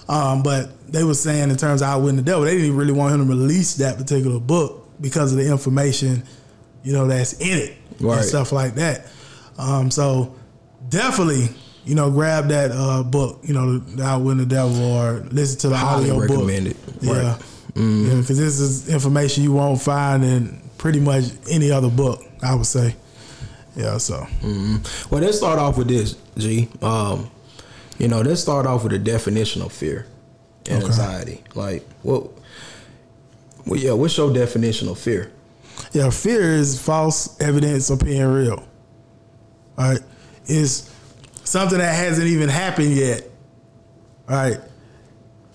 um, 0.08 0.42
but 0.42 0.70
they 0.92 1.02
were 1.04 1.14
saying 1.14 1.50
in 1.50 1.56
terms 1.56 1.82
of 1.82 1.88
Outwitting 1.88 2.16
the 2.16 2.22
Devil, 2.22 2.44
they 2.44 2.56
didn't 2.56 2.76
really 2.76 2.92
want 2.92 3.14
him 3.14 3.26
to 3.26 3.28
release 3.34 3.74
that 3.76 3.96
particular 3.98 4.38
book 4.40 4.88
because 5.00 5.32
of 5.32 5.38
the 5.38 5.50
information 5.50 6.22
you 6.82 6.92
know 6.92 7.06
that's 7.06 7.34
in 7.40 7.58
it 7.58 7.76
Right. 8.00 8.18
and 8.18 8.24
stuff 8.24 8.52
like 8.52 8.74
that. 8.76 9.06
Um, 9.58 9.90
so 9.90 10.34
definitely, 10.88 11.48
you 11.84 11.94
know, 11.94 12.10
grab 12.10 12.48
that 12.48 12.70
uh, 12.72 13.02
book, 13.02 13.40
you 13.42 13.54
know, 13.54 13.78
the 13.78 14.02
Outwitting 14.04 14.38
the 14.38 14.46
Devil, 14.46 14.82
or 14.82 15.20
listen 15.32 15.58
to 15.60 15.68
the 15.70 15.76
Highly 15.76 16.10
audio 16.10 16.20
book. 16.20 16.30
recommend 16.30 16.66
it. 16.68 16.76
Yeah, 17.00 17.32
Right. 17.32 17.42
Mm-hmm. 17.76 18.06
yeah, 18.10 18.20
because 18.20 18.38
this 18.38 18.58
is 18.58 18.88
information 18.88 19.44
you 19.44 19.52
won't 19.52 19.80
find 19.82 20.24
in 20.24 20.60
pretty 20.78 20.98
much 21.00 21.24
any 21.50 21.70
other 21.70 21.90
book. 21.90 22.22
I 22.42 22.54
would 22.54 22.66
say. 22.66 22.96
Yeah. 23.76 23.98
So 23.98 24.26
Well, 25.10 25.20
let's 25.20 25.36
start 25.36 25.58
off 25.58 25.76
with 25.76 25.88
this, 25.88 26.16
G. 26.38 26.68
Um, 26.80 27.30
you 27.98 28.08
know, 28.08 28.20
let's 28.22 28.40
start 28.40 28.66
off 28.66 28.82
with 28.84 28.92
a 28.94 28.98
definition 28.98 29.60
of 29.62 29.72
fear 29.72 30.06
and 30.66 30.78
Okay. 30.78 30.86
anxiety. 30.86 31.44
Like, 31.54 31.86
what? 32.02 32.30
Well, 33.66 33.78
yeah, 33.80 33.92
what's 33.92 34.16
your 34.16 34.32
definition 34.32 34.88
of 34.88 34.98
fear? 34.98 35.30
yeah, 35.92 36.08
fear 36.10 36.54
is 36.54 36.80
false 36.80 37.38
evidence 37.40 37.90
appearing 37.90 38.32
real. 38.32 38.64
All 39.78 39.90
right, 39.92 40.00
it's 40.46 40.90
something 41.44 41.78
that 41.78 41.94
hasn't 41.94 42.26
even 42.28 42.48
happened 42.48 42.94
yet. 42.94 43.22
All 44.28 44.36
right, 44.36 44.58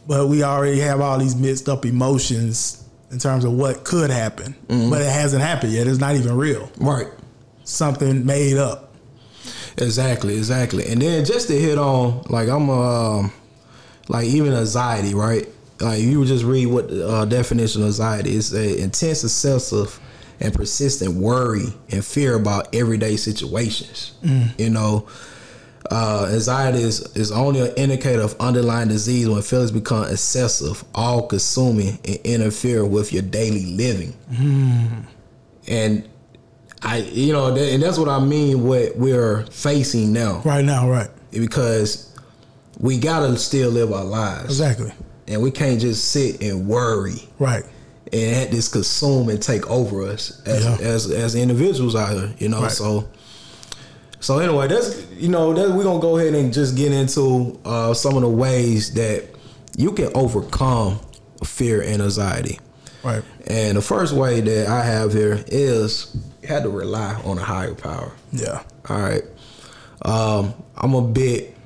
but 0.07 0.27
we 0.27 0.43
already 0.43 0.79
have 0.79 1.01
all 1.01 1.17
these 1.17 1.35
mixed 1.35 1.69
up 1.69 1.85
emotions 1.85 2.83
in 3.11 3.19
terms 3.19 3.43
of 3.43 3.53
what 3.53 3.83
could 3.83 4.09
happen, 4.09 4.55
but 4.89 5.01
it 5.01 5.11
hasn't 5.11 5.41
happened 5.41 5.73
yet. 5.73 5.87
It's 5.87 5.99
not 5.99 6.15
even 6.15 6.35
real. 6.35 6.71
Right. 6.77 7.07
Something 7.63 8.25
made 8.25 8.57
up. 8.57 8.93
Exactly. 9.77 10.37
Exactly. 10.37 10.87
And 10.87 11.01
then 11.01 11.25
just 11.25 11.47
to 11.47 11.59
hit 11.59 11.77
on, 11.77 12.23
like, 12.29 12.47
I'm 12.47 12.69
um, 12.69 13.31
like 14.07 14.27
even 14.27 14.53
anxiety, 14.53 15.13
right? 15.13 15.47
Like 15.79 16.01
you 16.01 16.23
just 16.25 16.43
read 16.43 16.67
what 16.67 16.89
the 16.89 17.07
uh, 17.07 17.25
definition 17.25 17.81
of 17.81 17.87
anxiety 17.87 18.35
is: 18.35 18.53
a 18.53 18.81
intense, 18.81 19.23
excessive, 19.23 19.99
and 20.39 20.53
persistent 20.53 21.15
worry 21.15 21.73
and 21.89 22.05
fear 22.05 22.35
about 22.35 22.73
everyday 22.75 23.15
situations. 23.15 24.13
You 24.57 24.69
know, 24.69 25.07
uh, 25.91 26.29
anxiety 26.31 26.81
is, 26.81 27.01
is 27.15 27.31
only 27.31 27.59
an 27.59 27.73
indicator 27.75 28.21
of 28.21 28.35
underlying 28.39 28.87
disease 28.87 29.27
when 29.29 29.41
feelings 29.41 29.71
become 29.71 30.05
excessive, 30.09 30.83
all 30.95 31.27
consuming, 31.27 31.99
and 32.05 32.17
interfere 32.23 32.85
with 32.85 33.11
your 33.13 33.21
daily 33.23 33.65
living. 33.75 34.15
And 35.67 36.07
I, 36.81 36.97
you 36.97 37.33
know, 37.33 37.53
that, 37.53 37.73
and 37.73 37.83
that's 37.83 37.97
what 37.97 38.09
I 38.09 38.19
mean. 38.19 38.63
What 38.63 38.97
we're 38.97 39.45
facing 39.47 40.11
now, 40.13 40.41
Right 40.43 40.65
now, 40.65 40.89
right? 40.89 41.09
because 41.31 42.13
we 42.79 42.97
gotta 42.97 43.37
still 43.37 43.69
live 43.69 43.91
our 43.91 44.03
lives, 44.03 44.45
Exactly. 44.45 44.91
and 45.27 45.41
we 45.41 45.51
can't 45.51 45.79
just 45.79 46.09
sit 46.11 46.41
and 46.41 46.67
worry 46.67 47.27
Right. 47.37 47.63
and 48.11 48.35
have 48.35 48.51
this 48.51 48.67
consume 48.67 49.29
and 49.29 49.41
take 49.41 49.69
over 49.69 50.03
us 50.07 50.41
as 50.47 50.63
Yeah. 50.63 50.77
as, 50.81 51.11
as 51.11 51.35
individuals 51.35 51.95
out 51.95 52.13
here, 52.13 52.33
you 52.39 52.49
know. 52.49 52.61
Right. 52.63 52.71
So, 52.71 53.07
so 54.21 54.39
anyway, 54.39 54.67
that's 54.67 55.05
you 55.11 55.27
know 55.27 55.53
that 55.53 55.75
we're 55.75 55.83
gonna 55.83 55.99
go 55.99 56.17
ahead 56.17 56.33
and 56.33 56.53
just 56.53 56.77
get 56.77 56.93
into 56.93 57.59
uh, 57.65 57.93
some 57.93 58.15
of 58.15 58.21
the 58.21 58.29
ways 58.29 58.93
that 58.93 59.25
you 59.75 59.91
can 59.91 60.11
overcome 60.15 60.99
fear 61.43 61.81
and 61.81 62.01
anxiety. 62.01 62.59
Right. 63.03 63.23
And 63.47 63.77
the 63.77 63.81
first 63.81 64.13
way 64.13 64.41
that 64.41 64.67
I 64.67 64.83
have 64.85 65.11
here 65.11 65.43
is 65.47 66.15
you 66.41 66.47
had 66.47 66.63
to 66.63 66.69
rely 66.69 67.19
on 67.25 67.37
a 67.37 67.43
higher 67.43 67.73
power. 67.73 68.11
Yeah. 68.31 68.61
All 68.87 69.01
right. 69.01 69.23
Um, 70.03 70.53
I'm 70.77 70.93
a 70.93 71.01
bit, 71.01 71.57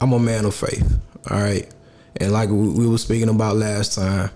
I'm 0.00 0.12
a 0.12 0.18
man 0.18 0.44
of 0.44 0.54
faith. 0.54 1.00
All 1.30 1.40
right. 1.40 1.66
And 2.16 2.32
like 2.32 2.50
we, 2.50 2.68
we 2.68 2.86
were 2.86 2.98
speaking 2.98 3.30
about 3.30 3.56
last 3.56 3.94
time, 3.94 4.30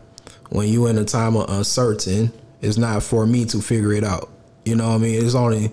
when 0.49 0.69
you 0.69 0.87
in 0.87 0.97
a 0.97 1.05
time 1.05 1.37
of 1.37 1.51
uncertain, 1.51 2.33
it's 2.63 2.79
not 2.79 3.03
for 3.03 3.27
me 3.27 3.45
to 3.47 3.61
figure 3.61 3.93
it 3.93 4.05
out. 4.05 4.31
You 4.65 4.77
know 4.77 4.89
what 4.89 4.95
I 4.95 4.99
mean? 4.99 5.25
It's 5.25 5.35
only, 5.35 5.73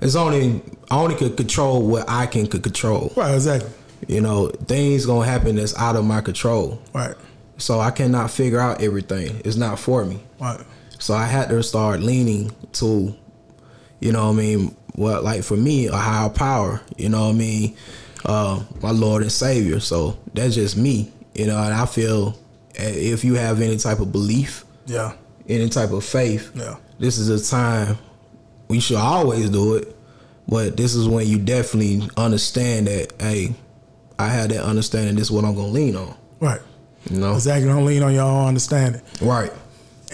it's 0.00 0.16
only, 0.16 0.60
I 0.90 0.98
only 0.98 1.14
could 1.16 1.36
control 1.36 1.86
what 1.86 2.04
I 2.08 2.26
can 2.26 2.46
could 2.46 2.62
control. 2.62 3.12
Right. 3.16 3.34
Exactly. 3.34 3.70
You 4.08 4.20
know, 4.20 4.48
things 4.48 5.06
gonna 5.06 5.26
happen 5.26 5.56
that's 5.56 5.76
out 5.76 5.96
of 5.96 6.04
my 6.04 6.20
control. 6.20 6.80
Right. 6.94 7.14
So 7.58 7.80
I 7.80 7.90
cannot 7.90 8.30
figure 8.30 8.60
out 8.60 8.82
everything. 8.82 9.40
It's 9.44 9.56
not 9.56 9.78
for 9.78 10.04
me. 10.04 10.22
Right. 10.40 10.60
So 10.98 11.14
I 11.14 11.24
had 11.24 11.48
to 11.48 11.62
start 11.62 12.00
leaning 12.00 12.52
to, 12.74 13.14
you 14.00 14.12
know 14.12 14.26
what 14.26 14.32
I 14.34 14.36
mean, 14.36 14.76
well, 14.94 15.22
like 15.22 15.42
for 15.42 15.56
me, 15.56 15.86
a 15.86 15.96
higher 15.96 16.28
power, 16.30 16.80
you 16.96 17.08
know 17.08 17.24
what 17.24 17.34
I 17.34 17.38
mean, 17.38 17.76
uh, 18.24 18.62
my 18.82 18.90
Lord 18.90 19.22
and 19.22 19.32
Savior. 19.32 19.80
So 19.80 20.18
that's 20.34 20.54
just 20.54 20.76
me, 20.76 21.10
you 21.34 21.46
know, 21.46 21.58
and 21.58 21.72
I 21.74 21.86
feel 21.86 22.28
uh, 22.78 22.82
if 22.82 23.24
you 23.24 23.34
have 23.34 23.60
any 23.60 23.76
type 23.78 24.00
of 24.00 24.12
belief, 24.12 24.64
Yeah. 24.86 25.12
any 25.48 25.68
type 25.68 25.90
of 25.92 26.04
faith, 26.04 26.52
Yeah. 26.54 26.76
this 26.98 27.16
is 27.18 27.28
a 27.28 27.50
time 27.50 27.98
we 28.68 28.80
should 28.80 28.96
always 28.98 29.48
do 29.50 29.74
it, 29.76 29.95
but 30.48 30.76
this 30.76 30.94
is 30.94 31.08
when 31.08 31.26
you 31.26 31.38
definitely 31.38 32.08
understand 32.16 32.86
that, 32.86 33.12
hey, 33.20 33.54
I 34.18 34.28
had 34.28 34.50
that 34.50 34.64
understanding, 34.64 35.16
this 35.16 35.24
is 35.24 35.30
what 35.30 35.44
I'm 35.44 35.54
gonna 35.54 35.68
lean 35.68 35.96
on. 35.96 36.14
Right. 36.40 36.60
You 37.10 37.18
know? 37.18 37.34
Exactly. 37.34 37.68
Don't 37.68 37.84
lean 37.84 38.02
on 38.02 38.14
your 38.14 38.24
own 38.24 38.48
understanding. 38.48 39.02
Right. 39.20 39.52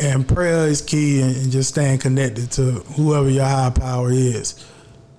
And 0.00 0.26
prayer 0.26 0.66
is 0.68 0.80
key 0.80 1.20
and, 1.20 1.50
just 1.50 1.70
staying 1.70 1.98
connected 1.98 2.50
to 2.52 2.62
whoever 2.96 3.28
your 3.28 3.44
higher 3.44 3.70
power 3.70 4.10
is. 4.10 4.64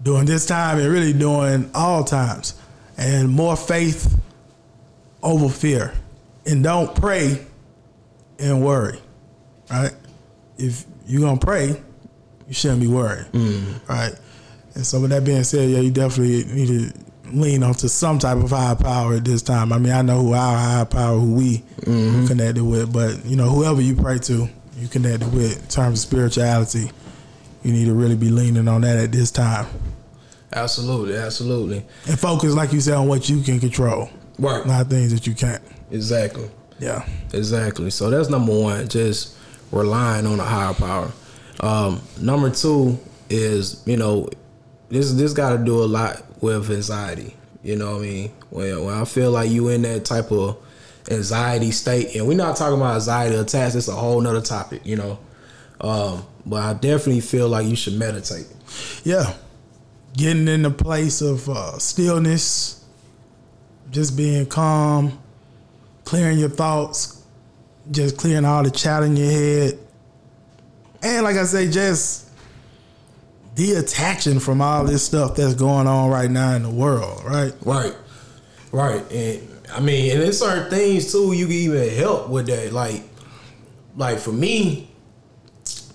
During 0.01 0.25
this 0.25 0.45
time 0.45 0.79
and 0.79 0.91
really 0.91 1.13
during 1.13 1.69
all 1.73 2.03
times. 2.03 2.55
And 2.97 3.29
more 3.29 3.55
faith 3.55 4.19
over 5.21 5.49
fear. 5.49 5.93
And 6.45 6.63
don't 6.63 6.93
pray 6.95 7.45
and 8.39 8.63
worry. 8.63 8.99
Right? 9.69 9.93
If 10.57 10.85
you're 11.07 11.21
gonna 11.21 11.39
pray, 11.39 11.81
you 12.47 12.53
shouldn't 12.53 12.81
be 12.81 12.87
worried. 12.87 13.27
Mm. 13.31 13.87
Right? 13.87 14.13
And 14.75 14.85
so 14.85 14.99
with 14.99 15.11
that 15.11 15.23
being 15.23 15.43
said, 15.43 15.69
yeah, 15.69 15.79
you 15.79 15.91
definitely 15.91 16.45
need 16.45 16.67
to 16.67 16.99
lean 17.31 17.63
onto 17.63 17.87
some 17.87 18.19
type 18.19 18.37
of 18.37 18.49
higher 18.49 18.75
power 18.75 19.15
at 19.15 19.25
this 19.25 19.41
time. 19.41 19.73
I 19.73 19.77
mean, 19.77 19.93
I 19.93 20.01
know 20.01 20.21
who 20.21 20.33
our 20.33 20.57
higher 20.57 20.85
power, 20.85 21.17
who 21.17 21.33
we 21.33 21.63
connected 21.83 22.63
with, 22.63 22.91
but 22.93 23.25
you 23.25 23.35
know, 23.35 23.49
whoever 23.49 23.81
you 23.81 23.95
pray 23.95 24.19
to, 24.19 24.49
you 24.77 24.87
connected 24.87 25.31
with 25.33 25.61
in 25.61 25.67
terms 25.67 26.03
of 26.03 26.09
spirituality, 26.09 26.91
you 27.63 27.71
need 27.71 27.85
to 27.85 27.93
really 27.93 28.15
be 28.15 28.29
leaning 28.29 28.67
on 28.67 28.81
that 28.81 28.97
at 28.97 29.11
this 29.11 29.31
time. 29.31 29.67
Absolutely, 30.51 31.15
absolutely. 31.15 31.85
And 32.07 32.19
focus, 32.19 32.53
like 32.53 32.73
you 32.73 32.81
said, 32.81 32.95
on 32.95 33.07
what 33.07 33.29
you 33.29 33.41
can 33.41 33.59
control. 33.59 34.09
Right. 34.37 34.65
Not 34.65 34.87
things 34.87 35.13
that 35.13 35.25
you 35.25 35.33
can't. 35.33 35.63
Exactly. 35.91 36.49
Yeah. 36.79 37.07
Exactly. 37.33 37.89
So 37.89 38.09
that's 38.09 38.29
number 38.29 38.51
one, 38.51 38.87
just 38.87 39.35
relying 39.71 40.27
on 40.27 40.39
a 40.39 40.43
higher 40.43 40.73
power. 40.73 41.11
Um, 41.59 42.01
number 42.19 42.49
two 42.51 42.99
is, 43.29 43.81
you 43.85 43.97
know, 43.97 44.27
this 44.93 45.11
this 45.13 45.33
got 45.33 45.57
to 45.57 45.63
do 45.63 45.83
a 45.83 45.85
lot 45.85 46.23
with 46.41 46.69
anxiety. 46.69 47.35
You 47.63 47.77
know 47.77 47.93
what 47.93 47.99
I 47.99 48.05
mean? 48.05 48.31
When, 48.49 48.85
when 48.85 48.93
I 48.93 49.05
feel 49.05 49.31
like 49.31 49.49
you 49.49 49.69
in 49.69 49.81
that 49.83 50.05
type 50.05 50.31
of 50.31 50.57
anxiety 51.09 51.71
state, 51.71 52.15
and 52.15 52.27
we're 52.27 52.37
not 52.37 52.57
talking 52.57 52.77
about 52.77 52.95
anxiety 52.95 53.35
attacks, 53.35 53.75
it's 53.75 53.87
a 53.87 53.93
whole 53.93 54.21
nother 54.21 54.41
topic, 54.41 54.81
you 54.85 54.97
know. 54.97 55.17
Um, 55.81 56.25
but 56.45 56.61
I 56.61 56.73
definitely 56.73 57.21
feel 57.21 57.49
like 57.49 57.65
you 57.65 57.75
should 57.75 57.93
meditate. 57.93 58.47
Yeah. 59.03 59.33
Getting 60.15 60.47
in 60.47 60.61
the 60.61 60.69
place 60.69 61.21
of 61.21 61.49
uh, 61.49 61.79
stillness, 61.79 62.85
just 63.89 64.15
being 64.15 64.45
calm, 64.45 65.17
clearing 66.03 66.37
your 66.37 66.49
thoughts, 66.49 67.23
just 67.89 68.17
clearing 68.17 68.45
all 68.45 68.63
the 68.63 68.71
chatter 68.71 69.05
in 69.05 69.15
your 69.15 69.31
head. 69.31 69.79
And 71.01 71.23
like 71.23 71.37
I 71.37 71.45
say, 71.45 71.69
just 71.69 72.29
detaching 73.55 74.39
from 74.39 74.61
all 74.61 74.83
this 74.83 75.05
stuff 75.05 75.35
that's 75.35 75.53
going 75.53 75.87
on 75.87 76.09
right 76.09 76.29
now 76.29 76.55
in 76.55 76.63
the 76.63 76.69
world, 76.69 77.23
right? 77.25 77.53
Right. 77.63 77.95
Right. 78.71 79.11
And 79.11 79.47
I 79.71 79.79
mean, 79.79 80.11
and 80.11 80.21
there's 80.21 80.39
certain 80.39 80.69
things 80.69 81.11
too 81.11 81.33
you 81.33 81.45
can 81.45 81.55
even 81.55 81.89
help 81.89 82.29
with 82.29 82.47
that. 82.47 82.73
Like 82.73 83.03
like 83.95 84.17
for 84.17 84.31
me, 84.31 84.89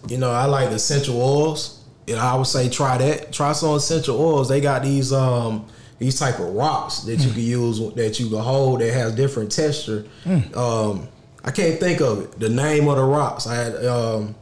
you 0.08 0.18
know, 0.18 0.30
I 0.30 0.44
like 0.44 0.70
essential 0.70 1.20
oils. 1.20 1.74
And 2.06 2.18
I 2.18 2.34
would 2.36 2.46
say 2.46 2.70
try 2.70 2.96
that. 2.98 3.32
Try 3.32 3.52
some 3.52 3.74
essential 3.74 4.18
oils. 4.18 4.48
They 4.48 4.60
got 4.60 4.82
these 4.82 5.12
um 5.12 5.66
these 5.98 6.18
type 6.18 6.38
of 6.38 6.54
rocks 6.54 7.00
that 7.00 7.18
you 7.18 7.30
can 7.32 7.42
use 7.42 7.80
that 7.94 8.20
you 8.20 8.28
can 8.28 8.38
hold 8.38 8.80
that 8.80 8.92
has 8.92 9.14
different 9.14 9.50
texture. 9.50 10.06
Um 10.54 11.08
I 11.44 11.50
can't 11.50 11.78
think 11.80 12.00
of 12.00 12.20
it. 12.22 12.38
The 12.38 12.48
name 12.48 12.88
of 12.88 12.96
the 12.96 13.04
rocks. 13.04 13.46
I 13.46 13.54
had 13.56 13.84
um 13.84 14.34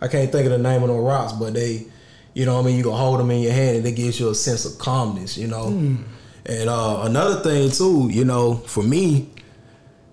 I 0.00 0.08
can't 0.08 0.30
think 0.30 0.46
of 0.46 0.52
the 0.52 0.58
name 0.58 0.82
of 0.82 0.88
the 0.88 0.94
rocks, 0.94 1.32
but 1.32 1.54
they 1.54 1.86
you 2.34 2.44
know 2.46 2.54
what 2.56 2.62
I 2.62 2.66
mean, 2.66 2.76
you 2.76 2.82
can 2.82 2.92
hold 2.92 3.20
them 3.20 3.30
in 3.30 3.40
your 3.40 3.52
hand 3.52 3.78
and 3.78 3.86
it 3.86 3.92
gives 3.92 4.18
you 4.20 4.28
a 4.28 4.34
sense 4.34 4.64
of 4.64 4.78
calmness, 4.78 5.36
you 5.38 5.46
know. 5.46 5.68
And 6.46 6.68
uh, 6.68 7.00
another 7.04 7.40
thing 7.42 7.70
too, 7.70 8.08
you 8.12 8.24
know, 8.24 8.54
for 8.56 8.82
me, 8.82 9.28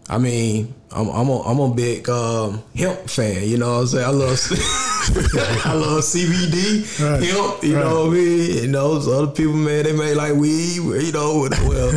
I 0.09 0.17
mean, 0.17 0.73
I'm 0.91 1.07
I'm 1.09 1.29
a, 1.29 1.41
I'm 1.41 1.59
a 1.59 1.73
big 1.73 2.07
um, 2.09 2.61
hemp 2.75 3.09
fan. 3.09 3.43
You 3.47 3.57
know 3.57 3.71
what 3.73 3.79
I'm 3.81 3.87
saying? 3.87 4.05
I 4.05 4.09
love 4.09 4.37
I 5.65 5.73
love 5.73 6.03
CBD 6.03 6.83
Right. 6.99 7.23
hemp. 7.23 7.63
You 7.63 7.75
Right. 7.75 7.83
know 7.83 8.05
what 8.05 8.09
I 8.11 8.13
mean? 8.13 8.65
And 8.65 8.75
those 8.75 9.07
other 9.07 9.27
people, 9.31 9.53
man, 9.53 9.83
they 9.83 9.93
make 9.93 10.15
like 10.15 10.35
weed. 10.35 10.75
You 10.77 11.11
know, 11.11 11.47
well, 11.65 11.91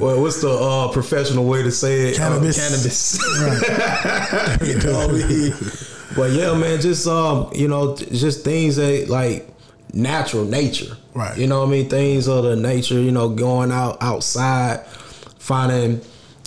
well 0.00 0.20
what's 0.22 0.40
the 0.40 0.50
uh, 0.50 0.88
professional 0.92 1.44
way 1.46 1.62
to 1.62 1.70
say 1.70 2.10
it? 2.10 2.16
Cannabis. 2.16 2.58
Uh, 2.58 2.62
cannabis. 2.68 3.18
you 4.68 4.78
know 4.90 5.06
what 5.08 5.24
I 5.24 5.28
mean? 5.28 5.54
But 6.16 6.30
yeah, 6.32 6.54
man, 6.56 6.80
just 6.80 7.06
um, 7.06 7.50
you 7.54 7.68
know, 7.68 7.96
just 7.96 8.44
things 8.44 8.76
that 8.76 9.08
like 9.08 9.48
natural 9.98 10.44
nature. 10.44 10.96
Right. 11.14 11.36
You 11.36 11.46
know 11.46 11.60
what 11.60 11.68
I 11.68 11.72
mean? 11.72 11.88
Things 11.88 12.28
of 12.28 12.44
the 12.44 12.56
nature, 12.56 13.00
you 13.00 13.10
know, 13.10 13.28
going 13.28 13.72
out 13.72 13.98
outside, 14.00 14.86
finding, 15.38 16.00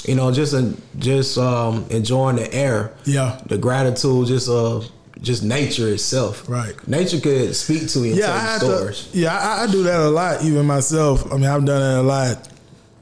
you 0.06 0.16
know, 0.16 0.32
just 0.32 0.54
uh, 0.54 0.72
just 0.98 1.38
um 1.38 1.86
enjoying 1.90 2.38
the 2.38 2.52
air. 2.54 2.94
Yeah. 3.06 3.40
The 3.46 3.58
gratitude, 3.58 4.28
just 4.28 4.50
uh 4.50 4.82
just 5.22 5.44
nature 5.44 5.90
itself. 5.90 6.50
Right. 6.50 6.76
Nature 6.88 7.20
could 7.20 7.56
speak 7.56 7.88
to 7.90 8.00
you 8.00 8.12
and 8.12 8.16
Yeah, 8.18 8.28
I 8.34 8.58
tell 8.60 8.72
have 8.72 8.88
you 8.88 8.94
to, 8.94 9.18
yeah, 9.18 9.38
I, 9.38 9.64
I 9.64 9.72
do 9.72 9.84
that 9.84 10.00
a 10.00 10.10
lot, 10.10 10.44
even 10.44 10.66
myself. 10.66 11.32
I 11.32 11.36
mean, 11.36 11.46
I've 11.46 11.64
done 11.66 11.82
that 11.82 12.00
a 12.00 12.02
lot 12.02 12.50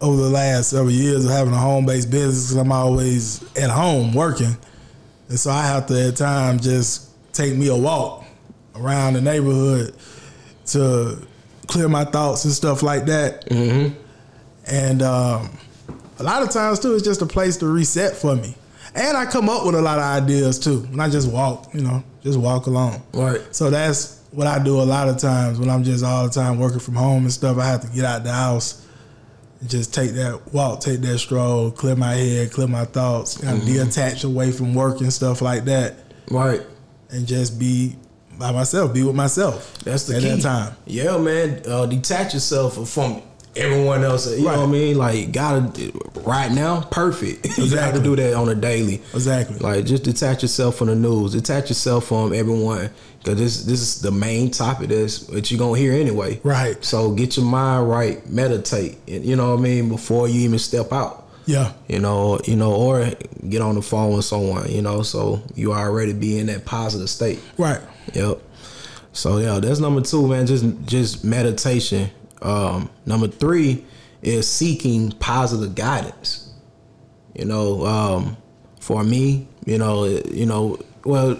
over 0.01 0.17
the 0.21 0.29
last 0.29 0.71
several 0.71 0.91
years 0.91 1.25
of 1.25 1.31
having 1.31 1.53
a 1.53 1.57
home 1.57 1.85
based 1.85 2.09
business 2.11 2.47
because 2.47 2.57
I'm 2.57 2.71
always 2.71 3.43
at 3.57 3.69
home 3.69 4.13
working, 4.13 4.57
and 5.29 5.39
so 5.39 5.51
I 5.51 5.65
have 5.67 5.85
to 5.87 6.07
at 6.07 6.17
times 6.17 6.63
just 6.63 7.09
take 7.33 7.55
me 7.55 7.67
a 7.67 7.75
walk 7.75 8.25
around 8.75 9.13
the 9.13 9.21
neighborhood 9.21 9.93
to 10.73 11.19
clear 11.67 11.87
my 11.87 12.03
thoughts 12.05 12.45
and 12.45 12.53
stuff 12.53 12.81
like 12.83 13.05
that. 13.05 13.45
Mm-hmm. 13.47 13.95
And 14.67 15.01
um, 15.01 15.49
a 16.19 16.23
lot 16.23 16.41
of 16.41 16.49
times 16.51 16.79
too, 16.79 16.93
it's 16.95 17.03
just 17.03 17.21
a 17.21 17.25
place 17.25 17.57
to 17.57 17.67
reset 17.67 18.15
for 18.15 18.35
me. 18.35 18.55
And 18.95 19.15
I 19.15 19.25
come 19.25 19.49
up 19.49 19.65
with 19.65 19.75
a 19.75 19.81
lot 19.81 19.99
of 19.99 20.03
ideas 20.03 20.59
too 20.59 20.79
when 20.81 20.99
I 20.99 21.09
just 21.09 21.31
walk, 21.31 21.73
you 21.73 21.81
know, 21.81 22.03
just 22.23 22.39
walk 22.39 22.65
along. 22.67 23.01
Right. 23.13 23.41
So 23.51 23.69
that's 23.69 24.19
what 24.31 24.47
I 24.47 24.61
do 24.63 24.79
a 24.79 24.83
lot 24.83 25.09
of 25.09 25.17
times 25.17 25.59
when 25.59 25.69
I'm 25.69 25.83
just 25.83 26.03
all 26.03 26.25
the 26.25 26.29
time 26.31 26.59
working 26.59 26.79
from 26.79 26.95
home 26.95 27.23
and 27.23 27.31
stuff. 27.31 27.57
I 27.57 27.65
have 27.67 27.81
to 27.81 27.87
get 27.95 28.03
out 28.05 28.23
the 28.23 28.31
house 28.33 28.85
and 29.61 29.69
just 29.69 29.93
take 29.93 30.11
that 30.11 30.53
walk, 30.53 30.81
take 30.81 31.01
that 31.01 31.17
stroll, 31.19 31.69
clear 31.71 31.95
my 31.95 32.13
head, 32.13 32.51
clear 32.51 32.67
my 32.67 32.85
thoughts, 32.85 33.37
kind 33.37 33.59
of 33.61 33.65
detach 33.65 34.23
away 34.23 34.51
from 34.51 34.73
work 34.73 35.01
and 35.01 35.11
stuff 35.13 35.41
like 35.41 35.65
that, 35.65 35.95
Right. 36.31 36.61
and 37.11 37.27
just 37.27 37.59
be 37.59 37.95
by 38.39 38.51
myself, 38.51 38.93
be 38.93 39.03
with 39.03 39.15
myself. 39.15 39.77
That's 39.83 40.07
the 40.07 40.15
at 40.15 40.21
key. 40.23 40.29
that 40.29 40.41
time. 40.41 40.75
Yeah, 40.85 41.17
man. 41.17 41.61
Uh, 41.67 41.85
detach 41.85 42.33
yourself 42.33 42.87
from 42.89 43.21
everyone 43.55 44.03
else. 44.03 44.27
You 44.31 44.47
Right. 44.47 44.55
know 44.55 44.61
what 44.61 44.69
I 44.69 44.71
mean? 44.71 44.97
Like, 44.97 45.31
gotta 45.31 45.91
right 46.23 46.51
now, 46.51 46.81
perfect. 46.81 47.45
you 47.45 47.49
got 47.49 47.55
to 47.55 47.63
Exactly. 47.63 48.03
do 48.03 48.15
that 48.15 48.33
on 48.35 48.47
a 48.49 48.55
daily. 48.55 49.01
Exactly. 49.13 49.59
Like, 49.59 49.85
just 49.85 50.03
detach 50.03 50.41
yourself 50.43 50.75
from 50.77 50.87
the 50.87 50.95
news. 50.95 51.33
Detach 51.33 51.69
yourself 51.69 52.05
from 52.05 52.33
everyone, 52.33 52.89
because 53.19 53.37
this 53.37 53.63
this 53.65 53.81
is 53.81 54.01
the 54.01 54.11
main 54.11 54.51
topic 54.51 54.89
that's 54.89 55.19
that 55.27 55.51
you're 55.51 55.59
gonna 55.59 55.77
hear 55.77 55.93
anyway. 55.93 56.39
Right. 56.43 56.83
So 56.83 57.11
get 57.11 57.35
your 57.37 57.45
mind 57.45 57.89
right. 57.89 58.27
Meditate. 58.29 58.97
and 59.07 59.25
You 59.25 59.35
know 59.35 59.51
what 59.51 59.59
I 59.59 59.61
mean 59.63 59.89
before 59.89 60.27
you 60.29 60.41
even 60.41 60.59
step 60.59 60.93
out. 60.93 61.25
Yeah. 61.45 61.71
You 61.87 61.97
know, 61.97 62.39
you 62.45 62.55
know, 62.55 62.71
or 62.73 63.11
get 63.49 63.61
on 63.61 63.73
the 63.73 63.81
phone 63.81 64.15
with 64.15 64.23
someone. 64.25 64.69
You 64.71 64.83
know, 64.83 65.01
so 65.01 65.41
you 65.55 65.73
already 65.73 66.13
be 66.13 66.37
in 66.37 66.45
that 66.45 66.63
positive 66.65 67.09
state. 67.09 67.39
Right. 67.57 67.79
Yep. 68.13 68.39
So 69.11 69.37
yeah, 69.37 69.59
that's 69.59 69.79
number 69.79 70.01
two, 70.01 70.27
man. 70.27 70.45
Just 70.47 70.65
just 70.85 71.23
meditation. 71.23 72.09
Um, 72.41 72.89
number 73.05 73.27
three 73.27 73.83
is 74.21 74.47
seeking 74.47 75.11
positive 75.13 75.75
guidance. 75.75 76.53
You 77.35 77.45
know, 77.45 77.85
um, 77.85 78.37
for 78.79 79.03
me, 79.03 79.47
you 79.65 79.77
know, 79.77 80.05
you 80.05 80.45
know, 80.45 80.77
well, 81.05 81.39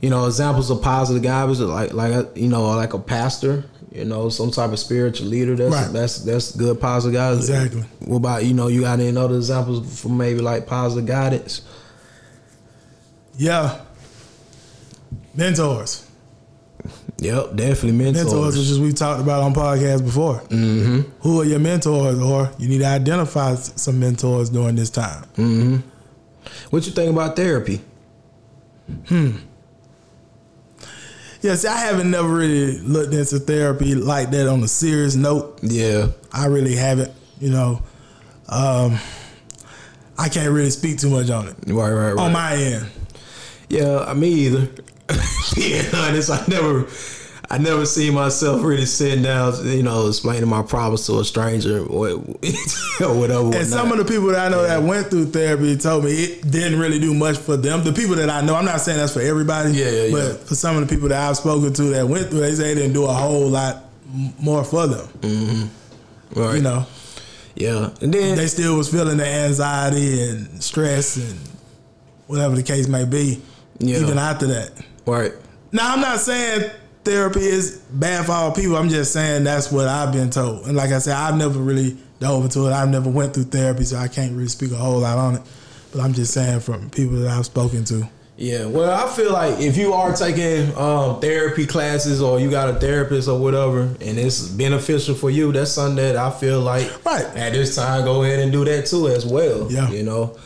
you 0.00 0.10
know, 0.10 0.26
examples 0.26 0.70
of 0.70 0.82
positive 0.82 1.22
guidance 1.22 1.60
are 1.60 1.64
like 1.66 1.92
like 1.94 2.12
a, 2.12 2.28
you 2.34 2.48
know, 2.48 2.66
like 2.76 2.94
a 2.94 2.98
pastor. 2.98 3.64
You 3.90 4.04
know, 4.04 4.28
some 4.28 4.50
type 4.50 4.70
of 4.70 4.78
spiritual 4.78 5.28
leader. 5.28 5.56
That's 5.56 5.74
Right. 5.74 5.92
that's 5.92 6.18
that's 6.18 6.54
good 6.54 6.78
positive 6.78 7.14
guidance. 7.14 7.48
Exactly. 7.48 7.82
What 8.00 8.18
about 8.18 8.44
you 8.44 8.52
know? 8.52 8.68
You 8.68 8.82
got 8.82 9.00
any 9.00 9.16
other 9.16 9.34
examples 9.36 10.00
for 10.02 10.10
maybe 10.10 10.40
like 10.40 10.66
positive 10.66 11.06
guidance? 11.06 11.62
Yeah. 13.36 13.80
Mentors. 15.38 16.04
Yep, 17.18 17.54
definitely 17.56 17.92
mentors. 17.92 18.24
Mentors, 18.26 18.58
which 18.58 18.66
is 18.66 18.80
we 18.80 18.92
talked 18.92 19.20
about 19.20 19.42
on 19.42 19.54
podcasts 19.54 20.04
before. 20.04 20.40
Mm-hmm. 20.48 21.00
Who 21.20 21.40
are 21.40 21.44
your 21.44 21.60
mentors, 21.60 22.18
or 22.20 22.50
you 22.58 22.68
need 22.68 22.78
to 22.78 22.86
identify 22.86 23.54
some 23.54 24.00
mentors 24.00 24.50
during 24.50 24.74
this 24.74 24.90
time. 24.90 25.24
What 26.70 26.86
you 26.86 26.92
think 26.92 27.12
about 27.12 27.36
therapy? 27.36 27.80
Hmm. 29.06 29.30
Yes, 31.40 31.64
I 31.64 31.76
haven't 31.76 32.10
never 32.10 32.28
really 32.28 32.78
looked 32.80 33.14
into 33.14 33.38
therapy 33.38 33.94
like 33.94 34.30
that 34.30 34.48
on 34.48 34.60
a 34.64 34.68
serious 34.68 35.14
note. 35.14 35.60
Yeah. 35.62 36.08
I 36.32 36.46
really 36.46 36.74
haven't. 36.74 37.12
You 37.38 37.50
know, 37.50 37.82
um, 38.48 38.98
I 40.18 40.28
can't 40.28 40.52
really 40.52 40.70
speak 40.70 40.98
too 40.98 41.10
much 41.10 41.30
on 41.30 41.46
it 41.46 41.54
Right, 41.68 41.92
right, 41.92 42.12
right. 42.12 42.18
on 42.26 42.32
my 42.32 42.56
end. 42.56 42.86
yeah, 43.68 44.12
me 44.14 44.28
either. 44.30 44.68
Being 45.54 45.84
honest, 45.94 46.30
I 46.30 46.44
never, 46.48 46.86
I 47.50 47.58
never 47.58 47.86
see 47.86 48.10
myself 48.10 48.62
really 48.62 48.84
sitting 48.84 49.22
down, 49.22 49.54
you 49.66 49.82
know, 49.82 50.08
explaining 50.08 50.48
my 50.48 50.62
problems 50.62 51.06
to 51.06 51.20
a 51.20 51.24
stranger 51.24 51.84
or, 51.86 52.08
or 53.00 53.18
whatever. 53.18 53.56
And 53.56 53.66
some 53.66 53.90
of 53.90 53.98
the 53.98 54.04
people 54.04 54.28
that 54.28 54.46
I 54.46 54.48
know 54.50 54.62
that 54.62 54.82
went 54.82 55.08
through 55.08 55.26
therapy 55.26 55.76
told 55.76 56.04
me 56.04 56.10
it 56.12 56.50
didn't 56.50 56.78
really 56.78 56.98
do 56.98 57.14
much 57.14 57.38
for 57.38 57.56
them. 57.56 57.82
The 57.84 57.92
people 57.92 58.16
that 58.16 58.28
I 58.28 58.42
know, 58.42 58.54
I'm 58.54 58.66
not 58.66 58.80
saying 58.80 58.98
that's 58.98 59.14
for 59.14 59.22
everybody. 59.22 59.72
Yeah, 59.72 59.90
yeah, 59.90 60.10
But 60.10 60.24
yeah. 60.24 60.44
for 60.44 60.54
some 60.54 60.76
of 60.76 60.86
the 60.86 60.94
people 60.94 61.08
that 61.08 61.28
I've 61.28 61.36
spoken 61.36 61.72
to 61.72 61.82
that 61.84 62.06
went 62.06 62.28
through, 62.28 62.40
they 62.40 62.54
say 62.54 62.72
it 62.72 62.74
didn't 62.74 62.92
do 62.92 63.04
a 63.04 63.12
whole 63.12 63.48
lot 63.48 63.84
more 64.38 64.64
for 64.64 64.86
them. 64.86 65.06
Mm-hmm. 65.20 66.40
right. 66.40 66.56
You 66.56 66.62
know, 66.62 66.86
yeah, 67.54 67.90
and 68.00 68.12
then 68.12 68.36
they 68.36 68.46
still 68.46 68.76
was 68.76 68.90
feeling 68.90 69.16
the 69.16 69.26
anxiety 69.26 70.22
and 70.22 70.62
stress 70.62 71.16
and 71.16 71.38
whatever 72.26 72.54
the 72.54 72.62
case 72.62 72.88
may 72.88 73.04
be. 73.04 73.42
Yeah. 73.78 73.98
Even 73.98 74.18
after 74.18 74.46
that. 74.48 74.70
Right, 75.10 75.32
Now 75.72 75.94
I'm 75.94 76.00
not 76.00 76.18
saying 76.20 76.70
therapy 77.04 77.40
is 77.40 77.78
bad 77.90 78.26
for 78.26 78.32
all 78.32 78.52
people. 78.52 78.76
I'm 78.76 78.88
just 78.88 79.12
saying 79.12 79.44
that's 79.44 79.70
what 79.72 79.88
I've 79.88 80.12
been 80.12 80.30
told. 80.30 80.66
And 80.66 80.76
like 80.76 80.90
I 80.90 80.98
said, 80.98 81.14
I've 81.16 81.36
never 81.36 81.58
really 81.58 81.96
dove 82.20 82.44
into 82.44 82.66
it. 82.66 82.72
I've 82.72 82.88
never 82.90 83.08
went 83.10 83.34
through 83.34 83.44
therapy, 83.44 83.84
so 83.84 83.96
I 83.96 84.08
can't 84.08 84.32
really 84.34 84.48
speak 84.48 84.72
a 84.72 84.76
whole 84.76 84.98
lot 85.00 85.18
on 85.18 85.36
it. 85.36 85.42
But 85.92 86.00
I'm 86.02 86.12
just 86.12 86.34
saying 86.34 86.60
from 86.60 86.90
people 86.90 87.16
that 87.20 87.28
I've 87.30 87.46
spoken 87.46 87.84
to. 87.86 88.08
Yeah, 88.36 88.66
well, 88.66 88.88
I 88.90 89.10
feel 89.16 89.32
like 89.32 89.58
if 89.58 89.76
you 89.76 89.92
are 89.94 90.14
taking 90.14 90.72
um, 90.76 91.20
therapy 91.20 91.66
classes 91.66 92.22
or 92.22 92.38
you 92.38 92.48
got 92.50 92.68
a 92.68 92.74
therapist 92.78 93.28
or 93.28 93.36
whatever, 93.38 93.80
and 93.80 94.16
it's 94.16 94.46
beneficial 94.46 95.16
for 95.16 95.28
you, 95.28 95.50
that's 95.50 95.72
something 95.72 95.96
that 95.96 96.16
I 96.16 96.30
feel 96.30 96.60
like 96.60 97.04
Right. 97.04 97.24
at 97.24 97.52
this 97.52 97.74
time 97.74 98.04
go 98.04 98.22
ahead 98.22 98.38
and 98.38 98.52
do 98.52 98.64
that 98.64 98.86
too 98.86 99.08
as 99.08 99.26
well. 99.26 99.66
Yeah. 99.72 99.90
you 99.90 100.04
know, 100.04 100.36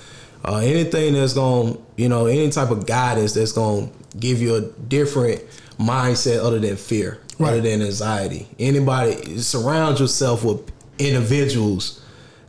uh, 0.42 0.56
anything 0.56 1.12
that's 1.12 1.34
going, 1.34 1.74
to 1.74 1.80
you 1.96 2.08
know, 2.08 2.26
any 2.26 2.48
type 2.50 2.70
of 2.70 2.86
guidance 2.86 3.34
that's 3.34 3.52
going 3.52 3.88
to 3.88 3.94
give 4.18 4.40
you 4.40 4.54
a 4.56 4.60
different 4.60 5.42
mindset 5.78 6.38
other 6.44 6.58
than 6.58 6.76
fear, 6.76 7.18
Right. 7.38 7.50
other 7.52 7.60
than 7.62 7.82
anxiety. 7.82 8.46
Anybody 8.58 9.38
surround 9.38 9.98
yourself 10.00 10.44
with 10.44 10.60
individuals. 10.98 12.00